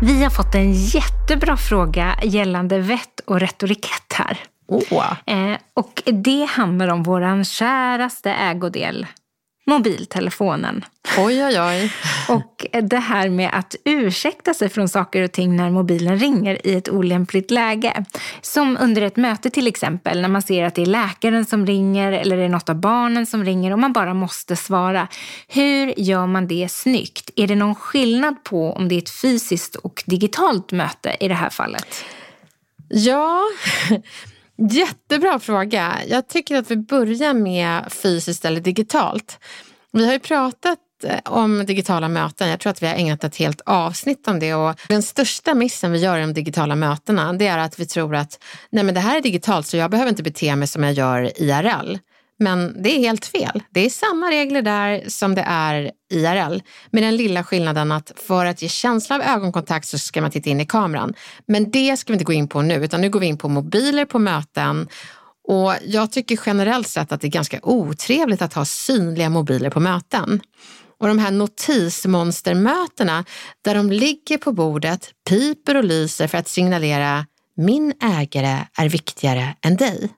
Vi 0.02 0.24
har 0.24 0.30
fått 0.30 0.56
en 0.56 0.74
jättebra 0.74 1.58
fråga 1.58 2.16
gällande 2.24 2.80
vett 2.80 3.20
och 3.26 3.40
retorikett 3.40 4.14
här. 4.14 4.40
Oh. 4.68 5.14
Eh, 5.26 5.58
och 5.74 6.04
det 6.06 6.46
handlar 6.50 6.88
om 6.88 7.04
vår 7.04 7.44
käraste 7.44 8.32
ägodel, 8.32 9.08
mobiltelefonen. 9.66 10.86
Oj, 11.18 11.46
oj, 11.46 11.62
oj. 11.62 11.94
Och 12.28 12.66
det 12.82 12.98
här 12.98 13.30
med 13.30 13.50
att 13.54 13.76
ursäkta 13.86 14.54
sig 14.54 14.70
från 14.70 14.90
saker 14.90 15.22
och 15.22 15.32
ting 15.32 15.56
när 15.56 15.70
mobilen 15.70 16.20
ringer 16.20 16.68
i 16.68 16.76
ett 16.76 16.90
olämpligt 16.90 17.52
läge. 17.52 18.06
Som 18.42 18.78
under 18.82 19.02
ett 19.02 19.16
möte 19.16 19.50
till 19.50 19.68
exempel, 19.68 20.22
när 20.22 20.30
man 20.30 20.42
ser 20.42 20.66
att 20.66 20.76
det 20.76 20.82
är 20.82 20.86
läkaren 20.86 21.46
som 21.46 21.66
ringer 21.66 22.12
eller 22.12 22.38
det 22.38 22.44
är 22.44 22.50
något 22.50 22.70
av 22.70 22.76
barnen 22.76 23.26
som 23.26 23.46
ringer 23.46 23.72
och 23.72 23.80
man 23.80 23.94
bara 23.94 24.14
måste 24.14 24.56
svara. 24.56 25.08
Hur 25.48 25.94
gör 26.00 26.28
man 26.28 26.48
det 26.48 26.72
snyggt? 26.72 27.30
Är 27.36 27.48
det 27.48 27.56
någon 27.56 27.76
skillnad 27.76 28.44
på 28.44 28.74
om 28.74 28.90
det 28.90 28.96
är 28.96 29.02
ett 29.02 29.22
fysiskt 29.22 29.76
och 29.76 30.04
digitalt 30.06 30.72
möte 30.72 31.16
i 31.20 31.28
det 31.28 31.34
här 31.34 31.50
fallet? 31.50 32.06
Ja, 32.90 33.42
Jättebra 34.58 35.40
fråga. 35.40 35.94
Jag 36.08 36.28
tycker 36.28 36.56
att 36.56 36.72
vi 36.72 36.78
börjar 36.78 37.34
med 37.34 37.92
fysiskt 37.92 38.46
eller 38.46 38.62
digitalt. 38.62 39.40
Vi 39.92 40.06
har 40.06 40.14
ju 40.14 40.20
pratat 40.20 40.80
eh, 41.04 41.20
om 41.26 41.66
digitala 41.66 42.10
möten. 42.10 42.50
Jag 42.50 42.60
tror 42.60 42.72
att 42.72 42.84
vi 42.84 42.88
har 42.88 42.96
ägnat 42.96 43.24
ett 43.24 43.36
helt 43.36 43.62
avsnitt 43.66 44.28
om 44.28 44.40
det. 44.40 44.54
Och 44.54 44.80
den 44.88 45.04
största 45.04 45.54
missen 45.54 45.92
vi 45.92 46.00
gör 46.00 46.18
i 46.18 46.22
de 46.22 46.34
digitala 46.34 46.76
mötena 46.76 47.34
det 47.34 47.48
är 47.48 47.58
att 47.58 47.80
vi 47.80 47.86
tror 47.86 48.16
att 48.16 48.44
Nej, 48.70 48.84
men 48.84 48.94
det 48.94 49.00
här 49.02 49.18
är 49.18 49.22
digitalt 49.22 49.68
så 49.68 49.78
jag 49.78 49.92
behöver 49.92 50.10
inte 50.10 50.24
bete 50.24 50.56
mig 50.56 50.68
som 50.68 50.84
jag 50.84 50.94
gör 50.94 51.42
IRL. 51.42 51.98
Men 52.44 52.84
det 52.84 52.90
är 52.90 53.00
helt 53.00 53.26
fel. 53.26 53.64
Det 53.72 53.86
är 53.86 53.90
samma 53.90 54.32
regler 54.32 54.62
där 54.62 55.04
som 55.08 55.36
det 55.36 55.44
är 55.48 55.92
IRL. 56.12 56.62
Med 56.92 57.04
den 57.04 57.16
lilla 57.16 57.44
skillnaden 57.44 57.92
att 57.92 58.12
för 58.16 58.46
att 58.46 58.62
ge 58.62 58.70
känsla 58.70 59.16
av 59.16 59.22
ögonkontakt 59.22 59.88
så 59.88 60.00
ska 60.00 60.22
man 60.22 60.32
titta 60.32 60.50
in 60.50 60.60
i 60.60 60.66
kameran. 60.66 61.14
Men 61.46 61.72
det 61.72 61.98
ska 61.98 62.14
vi 62.14 62.16
inte 62.16 62.26
gå 62.26 62.34
in 62.34 62.48
på 62.48 62.62
nu, 62.62 62.76
utan 62.76 63.02
nu 63.02 63.10
går 63.10 63.20
vi 63.20 63.26
in 63.26 63.38
på 63.38 63.50
mobiler 63.50 64.06
på 64.06 64.20
möten. 64.20 64.88
Och 65.48 65.74
jag 65.86 66.12
tycker 66.12 66.40
generellt 66.46 66.88
sett 66.88 67.12
att 67.12 67.22
det 67.22 67.28
är 67.28 67.32
ganska 67.32 67.60
otrevligt 67.64 68.42
att 68.42 68.54
ha 68.54 68.66
synliga 68.66 69.30
mobiler 69.30 69.70
på 69.70 69.80
möten. 69.80 70.42
Och 71.00 71.08
de 71.08 71.20
här 71.20 71.32
notismonstermötena 71.32 73.26
där 73.62 73.76
de 73.76 73.92
ligger 73.92 74.38
på 74.38 74.52
bordet, 74.52 75.10
piper 75.30 75.78
och 75.78 75.84
lyser 75.84 76.28
för 76.28 76.38
att 76.38 76.48
signalera 76.48 77.26
min 77.56 77.94
ägare 78.02 78.58
är 78.78 78.90
viktigare 78.90 79.56
än 79.62 79.76
dig. 79.76 80.10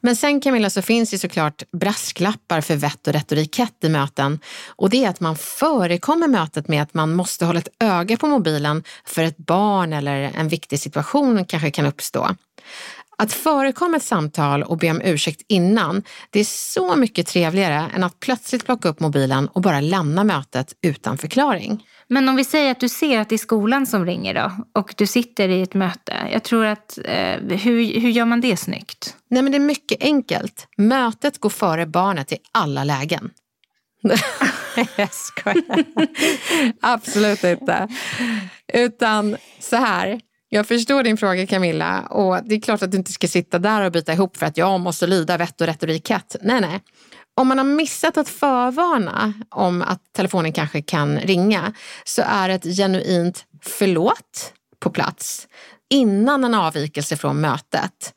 Men 0.00 0.16
sen 0.16 0.40
Camilla 0.40 0.70
så 0.70 0.82
finns 0.82 1.10
det 1.10 1.18
såklart 1.18 1.62
brasklappar 1.72 2.60
för 2.60 2.76
vett 2.76 3.06
och 3.06 3.12
retorikett 3.12 3.84
i 3.84 3.88
möten 3.88 4.38
och 4.68 4.90
det 4.90 5.04
är 5.04 5.08
att 5.08 5.20
man 5.20 5.36
förekommer 5.36 6.28
mötet 6.28 6.68
med 6.68 6.82
att 6.82 6.94
man 6.94 7.14
måste 7.14 7.44
hålla 7.44 7.58
ett 7.58 7.68
öga 7.78 8.16
på 8.16 8.26
mobilen 8.26 8.84
för 9.04 9.22
ett 9.22 9.36
barn 9.36 9.92
eller 9.92 10.32
en 10.36 10.48
viktig 10.48 10.80
situation 10.80 11.44
kanske 11.44 11.70
kan 11.70 11.86
uppstå. 11.86 12.28
Att 13.20 13.32
förekomma 13.32 13.96
ett 13.96 14.02
samtal 14.02 14.62
och 14.62 14.78
be 14.78 14.90
om 14.90 15.00
ursäkt 15.04 15.42
innan, 15.48 16.02
det 16.30 16.40
är 16.40 16.44
så 16.44 16.96
mycket 16.96 17.26
trevligare 17.26 17.90
än 17.94 18.04
att 18.04 18.20
plötsligt 18.20 18.64
plocka 18.64 18.88
upp 18.88 19.00
mobilen 19.00 19.48
och 19.48 19.62
bara 19.62 19.80
lämna 19.80 20.24
mötet 20.24 20.74
utan 20.82 21.18
förklaring. 21.18 21.86
Men 22.08 22.28
om 22.28 22.36
vi 22.36 22.44
säger 22.44 22.70
att 22.70 22.80
du 22.80 22.88
ser 22.88 23.20
att 23.20 23.28
det 23.28 23.34
är 23.34 23.38
skolan 23.38 23.86
som 23.86 24.06
ringer 24.06 24.34
då 24.34 24.52
och 24.80 24.94
du 24.96 25.06
sitter 25.06 25.48
i 25.48 25.62
ett 25.62 25.74
möte. 25.74 26.14
Jag 26.32 26.42
tror 26.42 26.66
att, 26.66 26.98
eh, 27.04 27.58
hur, 27.58 28.00
hur 28.00 28.10
gör 28.10 28.24
man 28.24 28.40
det 28.40 28.56
snyggt? 28.56 29.16
Nej 29.30 29.42
men 29.42 29.52
det 29.52 29.58
är 29.58 29.60
mycket 29.60 30.02
enkelt. 30.02 30.66
Mötet 30.76 31.38
går 31.38 31.50
före 31.50 31.86
barnet 31.86 32.32
i 32.32 32.36
alla 32.52 32.84
lägen. 32.84 33.30
jag 34.96 35.14
skojar. 35.14 35.84
Absolut 36.80 37.44
inte. 37.44 37.88
Utan 38.72 39.36
så 39.60 39.76
här. 39.76 40.20
Jag 40.52 40.66
förstår 40.66 41.02
din 41.02 41.16
fråga 41.16 41.46
Camilla 41.46 42.00
och 42.00 42.44
det 42.44 42.54
är 42.54 42.60
klart 42.60 42.82
att 42.82 42.90
du 42.90 42.96
inte 42.96 43.12
ska 43.12 43.28
sitta 43.28 43.58
där 43.58 43.84
och 43.84 43.92
byta 43.92 44.12
ihop 44.12 44.36
för 44.36 44.46
att 44.46 44.56
jag 44.56 44.80
måste 44.80 45.06
lyda 45.06 45.36
vett 45.36 45.60
och 45.60 45.66
retorikett. 45.66 46.36
Nej, 46.40 46.60
nej. 46.60 46.80
Om 47.36 47.48
man 47.48 47.58
har 47.58 47.64
missat 47.64 48.16
att 48.16 48.28
förvarna 48.28 49.32
om 49.48 49.82
att 49.82 50.12
telefonen 50.12 50.52
kanske 50.52 50.82
kan 50.82 51.18
ringa 51.18 51.72
så 52.04 52.22
är 52.26 52.48
ett 52.48 52.64
genuint 52.64 53.44
förlåt 53.62 54.52
på 54.80 54.90
plats 54.90 55.48
innan 55.90 56.44
en 56.44 56.54
avvikelse 56.54 57.16
från 57.16 57.40
mötet. 57.40 58.14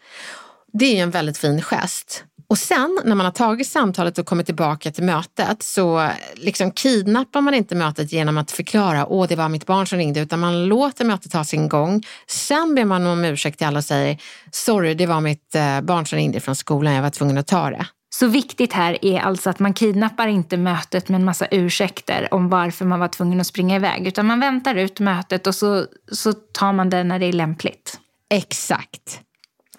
Det 0.73 0.85
är 0.85 0.95
ju 0.95 0.99
en 0.99 1.11
väldigt 1.11 1.37
fin 1.37 1.61
gest. 1.61 2.23
Och 2.53 2.59
sen 2.59 2.99
när 3.03 3.15
man 3.15 3.25
har 3.25 3.31
tagit 3.31 3.67
samtalet 3.67 4.17
och 4.17 4.25
kommit 4.25 4.45
tillbaka 4.45 4.91
till 4.91 5.03
mötet 5.03 5.63
så 5.63 6.09
liksom 6.35 6.71
kidnappar 6.71 7.41
man 7.41 7.53
inte 7.53 7.75
mötet 7.75 8.13
genom 8.13 8.37
att 8.37 8.51
förklara 8.51 9.07
åh 9.07 9.27
det 9.27 9.35
var 9.35 9.49
mitt 9.49 9.65
barn 9.65 9.87
som 9.87 9.97
ringde 9.97 10.19
utan 10.19 10.39
man 10.39 10.65
låter 10.65 11.05
mötet 11.05 11.31
ta 11.31 11.43
sin 11.43 11.69
gång. 11.69 12.03
Sen 12.27 12.75
ber 12.75 12.85
man 12.85 13.07
om 13.07 13.25
ursäkt 13.25 13.57
till 13.57 13.67
alla 13.67 13.77
och 13.77 13.85
säger 13.85 14.17
sorry 14.51 14.93
det 14.93 15.05
var 15.05 15.21
mitt 15.21 15.55
eh, 15.55 15.81
barn 15.81 16.05
som 16.05 16.15
ringde 16.15 16.39
från 16.39 16.55
skolan, 16.55 16.93
jag 16.93 17.01
var 17.01 17.09
tvungen 17.09 17.37
att 17.37 17.47
ta 17.47 17.69
det. 17.69 17.85
Så 18.15 18.27
viktigt 18.27 18.73
här 18.73 19.05
är 19.05 19.19
alltså 19.19 19.49
att 19.49 19.59
man 19.59 19.73
kidnappar 19.73 20.27
inte 20.27 20.57
mötet 20.57 21.09
med 21.09 21.19
en 21.19 21.25
massa 21.25 21.47
ursäkter 21.51 22.27
om 22.31 22.49
varför 22.49 22.85
man 22.85 22.99
var 22.99 23.07
tvungen 23.07 23.41
att 23.41 23.47
springa 23.47 23.75
iväg. 23.75 24.07
Utan 24.07 24.25
man 24.25 24.39
väntar 24.39 24.75
ut 24.75 24.99
mötet 24.99 25.47
och 25.47 25.55
så, 25.55 25.85
så 26.11 26.33
tar 26.33 26.73
man 26.73 26.89
det 26.89 27.03
när 27.03 27.19
det 27.19 27.25
är 27.25 27.33
lämpligt. 27.33 27.99
Exakt. 28.29 29.19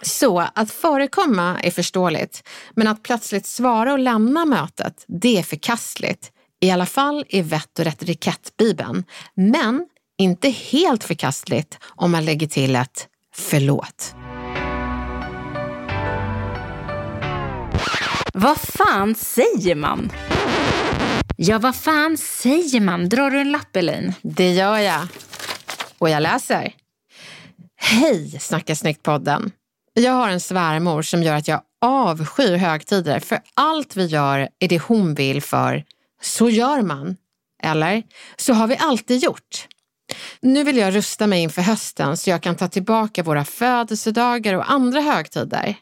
Så 0.05 0.49
att 0.55 0.71
förekomma 0.71 1.61
är 1.61 1.71
förståeligt, 1.71 2.49
men 2.77 2.89
att 2.89 3.03
plötsligt 3.03 3.47
svara 3.47 3.93
och 3.93 3.99
lämna 3.99 4.45
mötet, 4.45 5.05
det 5.09 5.39
är 5.39 5.43
förkastligt. 5.43 6.31
I 6.61 6.71
alla 6.71 6.87
fall 6.87 7.25
i 7.29 7.43
vett 7.43 7.79
och 7.79 7.85
retorikett-bibeln. 7.85 9.05
Men 9.35 9.87
inte 10.19 10.51
helt 10.51 11.05
förkastligt 11.05 11.79
om 11.85 12.11
man 12.11 12.25
lägger 12.25 12.47
till 12.47 12.77
ett 12.77 13.09
förlåt. 13.35 14.15
Vad 18.35 18.61
fan 18.61 19.15
säger 19.15 19.75
man? 19.75 20.13
Ja, 21.37 21.59
vad 21.59 21.77
fan 21.77 22.17
säger 22.17 22.81
man? 22.81 23.09
Drar 23.09 23.31
du 23.31 23.41
en 23.41 23.53
lapp, 23.53 23.77
Elaine? 23.77 24.13
Det 24.23 24.53
gör 24.53 24.79
jag. 24.79 25.07
Och 25.99 26.11
jag 26.11 26.23
läser. 26.23 26.75
Hej 27.77 28.39
Snacka 28.41 28.75
snyggt-podden. 28.75 29.51
Jag 29.95 30.13
har 30.13 30.29
en 30.29 30.41
svärmor 30.41 31.03
som 31.03 31.23
gör 31.23 31.37
att 31.37 31.49
jag 31.49 31.61
avskyr 31.81 32.57
högtider 32.57 33.21
för 33.21 33.39
allt 33.55 33.97
vi 33.97 34.07
gör 34.07 34.49
är 34.59 34.69
det 34.69 34.79
hon 34.79 35.15
vill 35.15 35.43
för 35.43 35.85
så 36.23 36.51
gör 36.51 36.83
man. 36.83 37.17
Eller 37.63 38.03
så 38.37 38.53
har 38.53 38.67
vi 38.67 38.77
alltid 38.77 39.23
gjort. 39.23 39.69
Nu 40.41 40.65
vill 40.65 40.77
jag 40.77 40.95
rusta 40.95 41.27
mig 41.27 41.43
inför 41.43 41.63
hösten 41.63 42.17
så 42.17 42.31
jag 42.31 42.43
kan 42.43 42.57
ta 42.57 42.69
tillbaka 42.69 43.23
våra 43.23 43.45
födelsedagar 43.45 44.55
och 44.55 44.71
andra 44.71 45.01
högtider. 45.01 45.75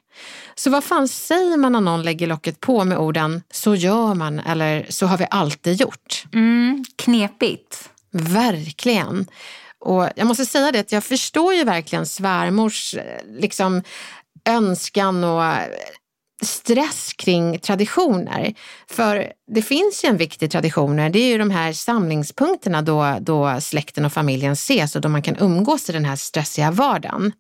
Så 0.55 0.71
vad 0.71 0.85
fan 0.85 1.09
säger 1.09 1.57
man 1.57 1.73
när 1.73 1.81
någon 1.81 2.03
lägger 2.03 2.27
locket 2.27 2.61
på 2.61 2.85
med 2.85 2.99
orden 2.99 3.43
så 3.51 3.75
gör 3.75 4.15
man 4.15 4.39
eller 4.39 4.87
så 4.89 5.07
har 5.07 5.19
vi 5.19 5.27
alltid 5.31 5.81
gjort? 5.81 6.25
Mm, 6.33 6.85
knepigt. 6.97 7.91
Verkligen. 8.11 9.27
Och 9.85 10.09
jag 10.17 10.27
måste 10.27 10.47
säga 10.47 10.73
det 10.73 10.79
att 10.79 10.93
jag 10.93 11.05
förstår 11.05 11.55
ju 11.55 11.65
verkligen 11.65 12.07
svärmors 12.07 12.95
eh, 12.95 13.03
liksom, 13.27 13.83
önskan 14.45 15.25
och 15.25 15.45
eh, 15.45 15.69
stress 16.43 17.13
kring 17.13 17.59
traditioner. 17.59 18.55
För 18.91 19.33
det 19.55 19.63
finns 19.63 20.05
ju 20.05 20.09
en 20.09 20.17
viktig 20.17 20.51
tradition, 20.51 20.97
det 20.97 21.19
är 21.19 21.29
ju 21.29 21.39
de 21.39 21.51
här 21.51 21.73
samlingspunkterna 21.73 22.83
då, 22.83 23.17
då 23.21 23.61
släkten 23.61 24.05
och 24.05 24.13
familjen 24.13 24.53
ses 24.53 24.97
och 24.97 25.01
då 25.03 25.09
man 25.09 25.23
kan 25.23 25.37
umgås 25.39 25.91
i 25.91 25.93
den 25.93 26.05
här 26.05 26.17
stressiga 26.17 26.71
vardagen. 26.71 27.33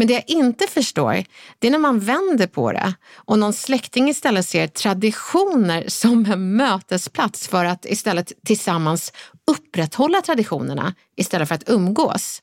Men 0.00 0.06
det 0.06 0.14
jag 0.14 0.24
inte 0.26 0.66
förstår, 0.66 1.24
det 1.58 1.66
är 1.66 1.70
när 1.70 1.78
man 1.78 1.98
vänder 1.98 2.46
på 2.46 2.72
det 2.72 2.94
och 3.14 3.38
någon 3.38 3.52
släkting 3.52 4.08
istället 4.08 4.46
ser 4.46 4.66
traditioner 4.66 5.84
som 5.88 6.24
en 6.24 6.56
mötesplats 6.56 7.48
för 7.48 7.64
att 7.64 7.84
istället 7.84 8.32
tillsammans 8.46 9.12
upprätthålla 9.50 10.20
traditionerna 10.20 10.94
istället 11.16 11.48
för 11.48 11.54
att 11.54 11.68
umgås. 11.68 12.42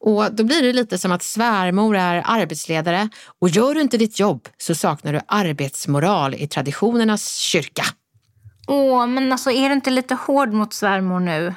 Och 0.00 0.34
då 0.34 0.44
blir 0.44 0.62
det 0.62 0.72
lite 0.72 0.98
som 0.98 1.12
att 1.12 1.22
svärmor 1.22 1.96
är 1.96 2.22
arbetsledare 2.26 3.08
och 3.40 3.48
gör 3.48 3.74
du 3.74 3.80
inte 3.80 3.98
ditt 3.98 4.20
jobb 4.20 4.48
så 4.56 4.74
saknar 4.74 5.12
du 5.12 5.20
arbetsmoral 5.28 6.34
i 6.34 6.48
traditionernas 6.48 7.34
kyrka. 7.36 7.84
Åh, 8.66 9.06
men 9.06 9.32
alltså 9.32 9.50
är 9.50 9.68
du 9.68 9.74
inte 9.74 9.90
lite 9.90 10.14
hård 10.14 10.52
mot 10.52 10.74
svärmor 10.74 11.20
nu? 11.20 11.54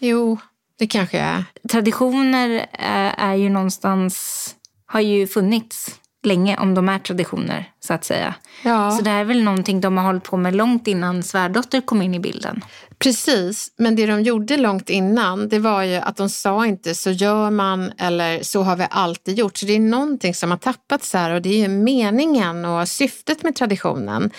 Jo, 0.00 0.38
det 0.80 0.86
kanske 0.86 1.18
är. 1.18 1.44
Traditioner 1.68 2.66
är, 2.72 3.14
är 3.18 3.34
ju 3.34 3.48
någonstans, 3.48 4.46
har 4.86 5.00
ju 5.00 5.26
funnits 5.26 6.00
länge 6.22 6.56
om 6.56 6.74
de 6.74 6.88
är 6.88 6.98
traditioner 6.98 7.70
så 7.80 7.94
att 7.94 8.04
säga. 8.04 8.34
Ja. 8.64 8.90
Så 8.90 9.02
det 9.02 9.10
här 9.10 9.20
är 9.20 9.24
väl 9.24 9.42
någonting 9.42 9.80
de 9.80 9.96
har 9.96 10.04
hållit 10.04 10.24
på 10.24 10.36
med 10.36 10.56
långt 10.56 10.86
innan 10.86 11.22
svärdotter 11.22 11.80
kom 11.80 12.02
in 12.02 12.14
i 12.14 12.20
bilden. 12.20 12.64
Precis, 12.98 13.72
men 13.78 13.96
det 13.96 14.06
de 14.06 14.22
gjorde 14.22 14.56
långt 14.56 14.90
innan 14.90 15.48
det 15.48 15.58
var 15.58 15.82
ju 15.82 15.96
att 15.96 16.16
de 16.16 16.28
sa 16.28 16.66
inte 16.66 16.94
så 16.94 17.10
gör 17.10 17.50
man 17.50 17.92
eller 17.98 18.42
så 18.42 18.62
har 18.62 18.76
vi 18.76 18.86
alltid 18.90 19.38
gjort. 19.38 19.56
Så 19.56 19.66
det 19.66 19.72
är 19.72 19.80
någonting 19.80 20.34
som 20.34 20.50
har 20.50 20.58
tappats 20.58 21.14
här 21.14 21.34
och 21.34 21.42
det 21.42 21.48
är 21.48 21.58
ju 21.58 21.68
meningen 21.68 22.64
och 22.64 22.88
syftet 22.88 23.42
med 23.42 23.56
traditionen. 23.56 24.30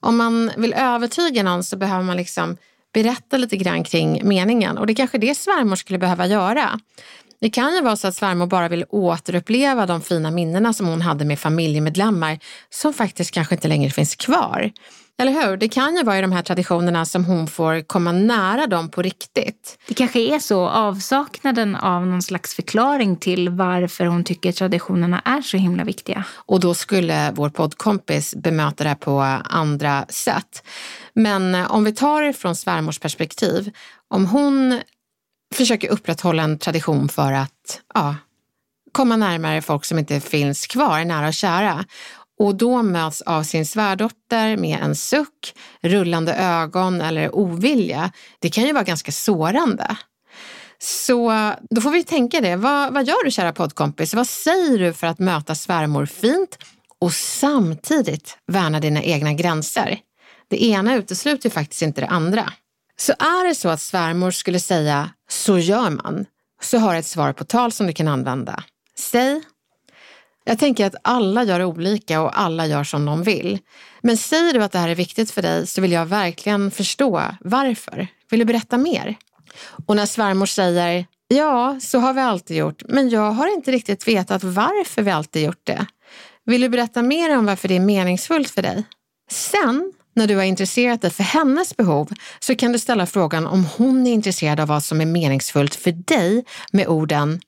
Om 0.00 0.16
man 0.16 0.50
vill 0.56 0.72
övertyga 0.72 1.42
någon 1.42 1.64
så 1.64 1.76
behöver 1.76 2.04
man 2.04 2.16
liksom 2.16 2.56
berätta 2.92 3.36
lite 3.36 3.56
grann 3.56 3.84
kring 3.84 4.28
meningen 4.28 4.78
och 4.78 4.86
det 4.86 4.92
är 4.92 4.94
kanske 4.94 5.18
det 5.18 5.34
svärmor 5.34 5.76
skulle 5.76 5.98
behöva 5.98 6.26
göra. 6.26 6.80
Det 7.40 7.50
kan 7.50 7.74
ju 7.74 7.80
vara 7.80 7.96
så 7.96 8.08
att 8.08 8.14
svärmor 8.14 8.46
bara 8.46 8.68
vill 8.68 8.84
återuppleva 8.88 9.86
de 9.86 10.00
fina 10.00 10.30
minnena 10.30 10.72
som 10.72 10.86
hon 10.86 11.00
hade 11.00 11.24
med 11.24 11.38
familjemedlemmar 11.38 12.38
som 12.70 12.94
faktiskt 12.94 13.30
kanske 13.30 13.54
inte 13.54 13.68
längre 13.68 13.90
finns 13.90 14.16
kvar. 14.16 14.72
Eller 15.20 15.32
hur? 15.32 15.56
Det 15.56 15.68
kan 15.68 15.96
ju 15.96 16.02
vara 16.02 16.18
i 16.18 16.20
de 16.20 16.32
här 16.32 16.42
traditionerna 16.42 17.04
som 17.04 17.24
hon 17.24 17.46
får 17.46 17.80
komma 17.80 18.12
nära 18.12 18.66
dem 18.66 18.88
på 18.88 19.02
riktigt. 19.02 19.78
Det 19.88 19.94
kanske 19.94 20.20
är 20.20 20.38
så, 20.38 20.68
avsaknaden 20.68 21.76
av 21.76 22.06
någon 22.06 22.22
slags 22.22 22.54
förklaring 22.54 23.16
till 23.16 23.48
varför 23.48 24.06
hon 24.06 24.24
tycker 24.24 24.52
traditionerna 24.52 25.22
är 25.24 25.42
så 25.42 25.56
himla 25.56 25.84
viktiga. 25.84 26.24
Och 26.34 26.60
då 26.60 26.74
skulle 26.74 27.32
vår 27.32 27.50
poddkompis 27.50 28.34
bemöta 28.34 28.84
det 28.84 28.88
här 28.88 28.96
på 28.96 29.20
andra 29.44 30.06
sätt. 30.08 30.62
Men 31.14 31.54
eh, 31.54 31.72
om 31.72 31.84
vi 31.84 31.92
tar 31.92 32.22
det 32.22 32.32
från 32.32 32.56
svärmors 32.56 32.98
perspektiv, 32.98 33.76
om 34.08 34.26
hon 34.26 34.80
försöker 35.54 35.88
upprätthålla 35.88 36.42
en 36.42 36.58
tradition 36.58 37.08
för 37.08 37.32
att 37.32 37.80
ja, 37.94 38.16
komma 38.92 39.16
närmare 39.16 39.62
folk 39.62 39.84
som 39.84 39.98
inte 39.98 40.20
finns 40.20 40.66
kvar, 40.66 41.04
nära 41.04 41.28
och 41.28 41.34
kära. 41.34 41.84
Och 42.38 42.54
då 42.54 42.82
möts 42.82 43.22
av 43.22 43.42
sin 43.42 43.66
svärdotter 43.66 44.56
med 44.56 44.78
en 44.82 44.96
suck, 44.96 45.54
rullande 45.80 46.34
ögon 46.34 47.00
eller 47.00 47.34
ovilja. 47.34 48.12
Det 48.38 48.50
kan 48.50 48.64
ju 48.64 48.72
vara 48.72 48.84
ganska 48.84 49.12
sårande. 49.12 49.96
Så 50.78 51.32
då 51.70 51.80
får 51.80 51.90
vi 51.90 52.04
tänka 52.04 52.40
det. 52.40 52.56
Vad, 52.56 52.94
vad 52.94 53.06
gör 53.06 53.24
du 53.24 53.30
kära 53.30 53.52
poddkompis? 53.52 54.14
Vad 54.14 54.26
säger 54.26 54.78
du 54.78 54.92
för 54.92 55.06
att 55.06 55.18
möta 55.18 55.54
svärmor 55.54 56.06
fint 56.06 56.58
och 56.98 57.12
samtidigt 57.12 58.38
värna 58.46 58.80
dina 58.80 59.02
egna 59.02 59.32
gränser? 59.32 59.98
Det 60.50 60.64
ena 60.64 60.94
utesluter 60.94 61.48
ju 61.48 61.50
faktiskt 61.50 61.82
inte 61.82 62.00
det 62.00 62.06
andra. 62.06 62.52
Så 62.96 63.12
är 63.12 63.48
det 63.48 63.54
så 63.54 63.68
att 63.68 63.80
svärmor 63.80 64.30
skulle 64.30 64.60
säga 64.60 65.10
så 65.28 65.58
gör 65.58 65.90
man, 65.90 66.26
så 66.62 66.78
har 66.78 66.92
jag 66.92 67.00
ett 67.00 67.06
svar 67.06 67.32
på 67.32 67.44
tal 67.44 67.72
som 67.72 67.86
du 67.86 67.92
kan 67.92 68.08
använda. 68.08 68.64
Säg 68.98 69.42
jag 70.44 70.58
tänker 70.58 70.86
att 70.86 70.94
alla 71.02 71.44
gör 71.44 71.64
olika 71.64 72.20
och 72.20 72.40
alla 72.40 72.66
gör 72.66 72.84
som 72.84 73.04
de 73.04 73.22
vill. 73.22 73.58
Men 74.02 74.16
säger 74.16 74.52
du 74.52 74.62
att 74.62 74.72
det 74.72 74.78
här 74.78 74.88
är 74.88 74.94
viktigt 74.94 75.30
för 75.30 75.42
dig 75.42 75.66
så 75.66 75.80
vill 75.80 75.92
jag 75.92 76.06
verkligen 76.06 76.70
förstå 76.70 77.22
varför. 77.40 78.08
Vill 78.30 78.40
du 78.40 78.44
berätta 78.44 78.78
mer? 78.78 79.16
Och 79.86 79.96
när 79.96 80.06
svärmor 80.06 80.46
säger 80.46 81.06
ja, 81.28 81.78
så 81.80 81.98
har 81.98 82.12
vi 82.12 82.20
alltid 82.20 82.56
gjort, 82.56 82.82
men 82.88 83.08
jag 83.08 83.30
har 83.30 83.54
inte 83.54 83.72
riktigt 83.72 84.08
vetat 84.08 84.44
varför 84.44 85.02
vi 85.02 85.10
alltid 85.10 85.44
gjort 85.44 85.66
det. 85.66 85.86
Vill 86.44 86.60
du 86.60 86.68
berätta 86.68 87.02
mer 87.02 87.38
om 87.38 87.46
varför 87.46 87.68
det 87.68 87.76
är 87.76 87.80
meningsfullt 87.80 88.50
för 88.50 88.62
dig? 88.62 88.84
Sen 89.30 89.92
när 90.20 90.26
du 90.26 90.36
har 90.36 90.44
intresserat 90.44 91.02
dig 91.02 91.10
för 91.10 91.22
hennes 91.22 91.76
behov 91.76 92.12
så 92.40 92.56
kan 92.56 92.72
du 92.72 92.78
ställa 92.78 93.06
frågan 93.06 93.46
om 93.46 93.66
hon 93.76 94.06
är 94.06 94.12
intresserad 94.12 94.60
av 94.60 94.68
vad 94.68 94.82
som 94.82 95.00
är 95.00 95.06
meningsfullt 95.06 95.74
för 95.74 95.92
dig 95.92 96.44
med 96.72 96.88
orden 96.88 97.40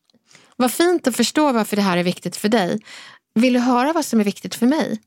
Vad 0.56 0.72
fint 0.72 1.06
att 1.06 1.16
förstå 1.16 1.52
varför 1.52 1.76
det 1.76 1.82
här 1.82 1.96
är 1.96 2.02
viktigt 2.02 2.36
för 2.36 2.48
dig. 2.48 2.80
Vill 3.34 3.52
du 3.52 3.58
höra 3.58 3.92
vad 3.92 4.04
som 4.04 4.20
är 4.20 4.24
viktigt 4.24 4.54
för 4.54 4.66
mig? 4.66 5.00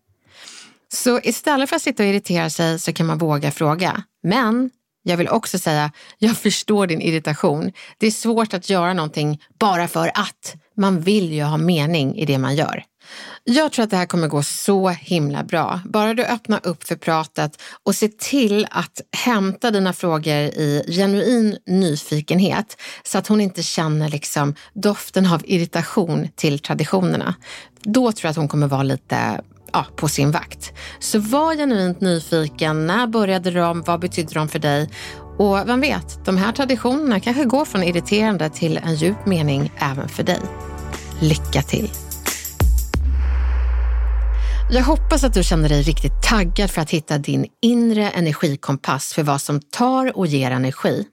Så 0.93 1.19
istället 1.23 1.69
för 1.69 1.75
att 1.75 1.81
sitta 1.81 2.03
och 2.03 2.09
irritera 2.09 2.49
sig 2.49 2.79
så 2.79 2.93
kan 2.93 3.05
man 3.05 3.17
våga 3.17 3.51
fråga. 3.51 4.03
Men 4.23 4.69
jag 5.03 5.17
vill 5.17 5.29
också 5.29 5.59
säga, 5.59 5.91
jag 6.17 6.37
förstår 6.37 6.87
din 6.87 7.01
irritation. 7.01 7.71
Det 7.97 8.07
är 8.07 8.11
svårt 8.11 8.53
att 8.53 8.69
göra 8.69 8.93
någonting 8.93 9.41
bara 9.59 9.87
för 9.87 10.07
att. 10.07 10.55
Man 10.77 11.01
vill 11.01 11.33
ju 11.33 11.43
ha 11.43 11.57
mening 11.57 12.17
i 12.17 12.25
det 12.25 12.37
man 12.37 12.55
gör. 12.55 12.83
Jag 13.43 13.71
tror 13.71 13.83
att 13.83 13.89
det 13.89 13.97
här 13.97 14.05
kommer 14.05 14.27
gå 14.27 14.43
så 14.43 14.89
himla 14.89 15.43
bra. 15.43 15.81
Bara 15.85 16.13
du 16.13 16.25
öppnar 16.25 16.67
upp 16.67 16.87
för 16.87 16.95
pratet 16.95 17.61
och 17.83 17.95
ser 17.95 18.07
till 18.07 18.67
att 18.71 19.01
hämta 19.25 19.71
dina 19.71 19.93
frågor 19.93 20.35
i 20.35 20.83
genuin 20.87 21.57
nyfikenhet 21.67 22.81
så 23.03 23.17
att 23.17 23.27
hon 23.27 23.41
inte 23.41 23.63
känner 23.63 24.09
liksom 24.09 24.55
doften 24.73 25.25
av 25.25 25.41
irritation 25.45 26.27
till 26.35 26.59
traditionerna. 26.59 27.35
Då 27.83 28.11
tror 28.11 28.25
jag 28.27 28.31
att 28.31 28.37
hon 28.37 28.47
kommer 28.47 28.67
vara 28.67 28.83
lite 28.83 29.41
ja, 29.73 29.85
på 29.95 30.07
sin 30.07 30.31
vakt. 30.31 30.73
Så 30.99 31.19
var 31.19 31.55
genuint 31.55 32.01
nyfiken. 32.01 32.87
När 32.87 33.07
började 33.07 33.51
de? 33.51 33.81
Vad 33.81 33.99
betydde 33.99 34.33
de 34.33 34.47
för 34.47 34.59
dig? 34.59 34.89
Och 35.37 35.69
vem 35.69 35.81
vet, 35.81 36.25
de 36.25 36.37
här 36.37 36.51
traditionerna 36.51 37.19
kanske 37.19 37.45
går 37.45 37.65
från 37.65 37.83
irriterande 37.83 38.49
till 38.49 38.77
en 38.77 38.95
djup 38.95 39.25
mening 39.25 39.71
även 39.77 40.09
för 40.09 40.23
dig. 40.23 40.41
Lycka 41.19 41.61
till! 41.61 42.04
Jag 44.69 44.83
hoppas 44.83 45.23
att 45.23 45.33
du 45.33 45.43
känner 45.43 45.69
dig 45.69 45.81
riktigt 45.81 46.21
taggad 46.23 46.71
för 46.71 46.81
att 46.81 46.89
hitta 46.89 47.17
din 47.17 47.45
inre 47.61 48.09
energikompass 48.09 49.13
för 49.13 49.23
vad 49.23 49.41
som 49.41 49.61
tar 49.61 50.17
och 50.17 50.27
ger 50.27 50.51
energi. 50.51 51.07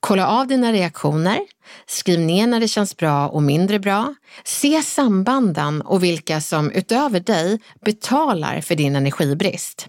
Kolla 0.00 0.26
av 0.26 0.46
dina 0.46 0.72
reaktioner, 0.72 1.40
skriv 1.86 2.20
ner 2.20 2.46
när 2.46 2.60
det 2.60 2.68
känns 2.68 2.96
bra 2.96 3.28
och 3.28 3.42
mindre 3.42 3.78
bra. 3.78 4.14
Se 4.44 4.82
sambanden 4.82 5.82
och 5.82 6.04
vilka 6.04 6.40
som 6.40 6.70
utöver 6.70 7.20
dig 7.20 7.60
betalar 7.84 8.60
för 8.60 8.74
din 8.74 8.96
energibrist. 8.96 9.88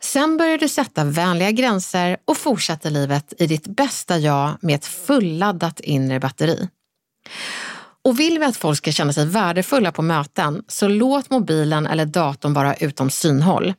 Sen 0.00 0.36
börjar 0.36 0.58
du 0.58 0.68
sätta 0.68 1.04
vänliga 1.04 1.50
gränser 1.50 2.16
och 2.24 2.36
fortsätter 2.36 2.90
livet 2.90 3.32
i 3.38 3.46
ditt 3.46 3.66
bästa 3.66 4.18
jag 4.18 4.56
med 4.60 4.74
ett 4.74 4.86
fulladdat 4.86 5.80
inre 5.80 6.20
batteri. 6.20 6.68
Och 8.04 8.20
vill 8.20 8.38
vi 8.38 8.44
att 8.44 8.56
folk 8.56 8.78
ska 8.78 8.92
känna 8.92 9.12
sig 9.12 9.26
värdefulla 9.26 9.92
på 9.92 10.02
möten, 10.02 10.62
så 10.68 10.88
låt 10.88 11.30
mobilen 11.30 11.86
eller 11.86 12.06
datorn 12.06 12.52
vara 12.52 12.74
utom 12.74 13.10
synhåll. 13.10 13.74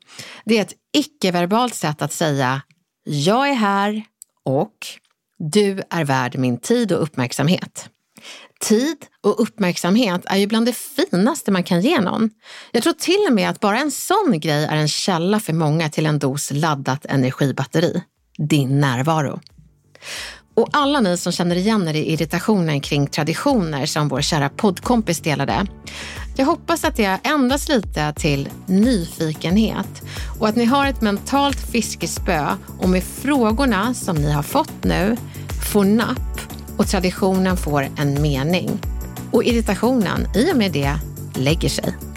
Det 0.45 0.57
är 0.57 0.61
ett 0.61 0.74
icke-verbalt 0.93 1.76
sätt 1.76 2.01
att 2.01 2.13
säga 2.13 2.61
jag 3.05 3.49
är 3.49 3.53
här 3.53 4.03
och 4.45 4.74
du 5.38 5.82
är 5.89 6.05
värd 6.05 6.38
min 6.38 6.57
tid 6.57 6.91
och 6.91 7.03
uppmärksamhet. 7.03 7.89
Tid 8.59 8.97
och 9.21 9.41
uppmärksamhet 9.41 10.21
är 10.26 10.38
ju 10.38 10.47
bland 10.47 10.65
det 10.65 10.78
finaste 10.78 11.51
man 11.51 11.63
kan 11.63 11.82
ge 11.82 12.01
någon. 12.01 12.30
Jag 12.71 12.84
tror 12.84 12.93
till 12.93 13.26
och 13.30 13.34
med 13.34 13.49
att 13.49 13.59
bara 13.59 13.80
en 13.80 13.91
sån 13.91 14.39
grej 14.39 14.65
är 14.65 14.76
en 14.76 14.88
källa 14.88 15.39
för 15.39 15.53
många 15.53 15.89
till 15.89 16.05
en 16.05 16.19
dos 16.19 16.51
laddat 16.51 17.05
energibatteri. 17.05 18.03
Din 18.38 18.80
närvaro. 18.80 19.39
Och 20.56 20.70
alla 20.72 20.99
ni 20.99 21.18
som 21.18 21.32
känner 21.32 21.56
igen 21.56 21.88
er 21.88 21.93
i 21.93 22.14
irritationen 22.14 22.82
kring 22.82 23.08
traditioner 23.08 23.86
som 23.86 24.08
vår 24.08 24.22
kära 24.22 24.49
poddkompis 24.49 25.20
delade. 25.20 25.66
Jag 26.36 26.45
hoppas 26.45 26.84
att 26.84 26.95
det 26.95 27.06
har 27.06 27.20
ändrats 27.24 27.70
lite 27.70 28.14
till 28.14 28.49
nyfikenhet 28.66 30.01
och 30.39 30.47
att 30.47 30.56
ni 30.56 30.66
har 30.66 30.88
ett 30.88 31.01
mentalt 31.01 31.72
fiskespö 31.72 32.47
och 32.80 32.89
med 32.89 33.04
frågorna 33.04 33.93
som 33.93 34.16
ni 34.16 34.32
har 34.32 34.43
fått 34.43 34.84
nu 34.84 35.18
får 35.72 35.86
napp 35.86 36.39
och 36.78 36.88
traditionen 36.88 37.58
får 37.58 37.88
en 37.97 38.22
mening. 38.22 38.82
Och 39.32 39.43
irritationen 39.43 40.28
i 40.36 40.51
och 40.51 40.58
med 40.58 40.72
det 40.72 40.95
lägger 41.36 41.70
sig. 41.70 42.12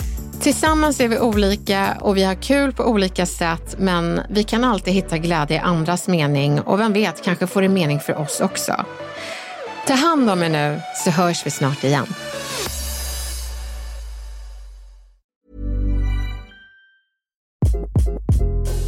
Tillsammans 0.47 1.01
är 1.01 1.09
vi 1.09 1.19
olika 1.19 1.99
och 2.01 2.17
vi 2.17 2.25
har 2.25 2.35
kul 2.35 2.73
på 2.73 2.85
olika 2.85 3.27
sätt 3.27 3.77
men 3.79 4.21
vi 4.31 4.45
kan 4.45 4.65
alltid 4.65 4.95
hitta 4.95 5.19
glädje 5.19 5.57
i 5.57 5.61
andras 5.61 6.09
mening 6.09 6.61
och 6.61 6.81
vem 6.81 6.93
vet, 6.93 7.25
kanske 7.25 7.47
får 7.47 7.63
det 7.63 7.69
mening 7.69 8.01
för 8.01 8.15
oss 8.15 8.41
också. 8.41 8.85
Ta 9.87 9.95
hand 9.95 10.31
om 10.31 10.43
er 10.43 10.49
nu 10.49 10.81
så 11.05 11.11
hörs 11.11 11.47
vi 11.47 11.51
snart 11.51 11.85
igen. 11.85 12.07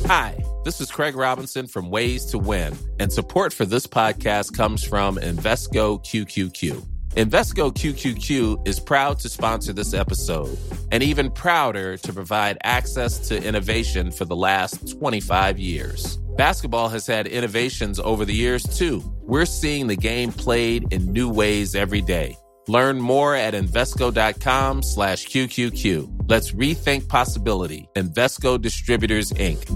Hi, 0.07 0.45
this 0.65 0.81
is 0.81 0.93
Craig 0.93 1.15
Robinson 1.17 1.69
from 1.69 1.91
Ways 1.91 2.33
to 2.33 2.53
Win 2.53 2.73
and 3.01 3.13
support 3.13 3.53
for 3.53 3.65
this 3.65 3.87
podcast 3.87 4.57
comes 4.57 4.89
from 4.89 5.19
Invesco 5.19 6.01
QQQ. 6.05 6.98
Invesco 7.19 7.75
QQQ 7.75 8.65
is 8.65 8.79
proud 8.79 9.19
to 9.19 9.29
sponsor 9.29 9.73
this 9.73 9.93
episode 9.93 10.57
and 10.93 11.03
even 11.03 11.33
prouder 11.33 11.97
to 11.97 12.13
provide 12.13 12.59
access 12.63 13.27
to 13.27 13.43
innovation 13.43 14.13
for 14.13 14.25
the 14.25 14.37
last 14.37 14.97
25 15.01 15.59
years. 15.59 16.19
Basketball 16.37 16.89
has 16.91 17.09
had 17.09 17.27
innovations 17.27 17.99
over 17.99 18.25
the 18.25 18.33
years 18.33 18.63
too. 18.63 19.03
We're 19.23 19.47
seeing 19.47 19.89
the 19.89 19.97
game 19.97 20.31
played 20.31 20.93
in 20.93 21.13
new 21.13 21.29
ways 21.29 21.75
every 21.75 22.03
day. 22.03 22.37
Learn 22.69 23.01
more 23.01 23.35
at 23.35 23.53
Invesco.com 23.53 24.85
slash 24.85 25.27
QQQ. 25.27 26.27
Let's 26.29 26.53
rethink 26.53 27.09
possibility. 27.09 27.89
Invesco 27.97 28.63
Distributors, 28.63 29.33
Inc. 29.33 29.67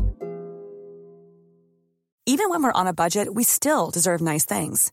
Even 2.25 2.51
when 2.51 2.63
we're 2.63 2.71
on 2.71 2.87
a 2.87 2.93
budget, 2.93 3.35
we 3.35 3.43
still 3.43 3.91
deserve 3.91 4.21
nice 4.21 4.45
things. 4.45 4.93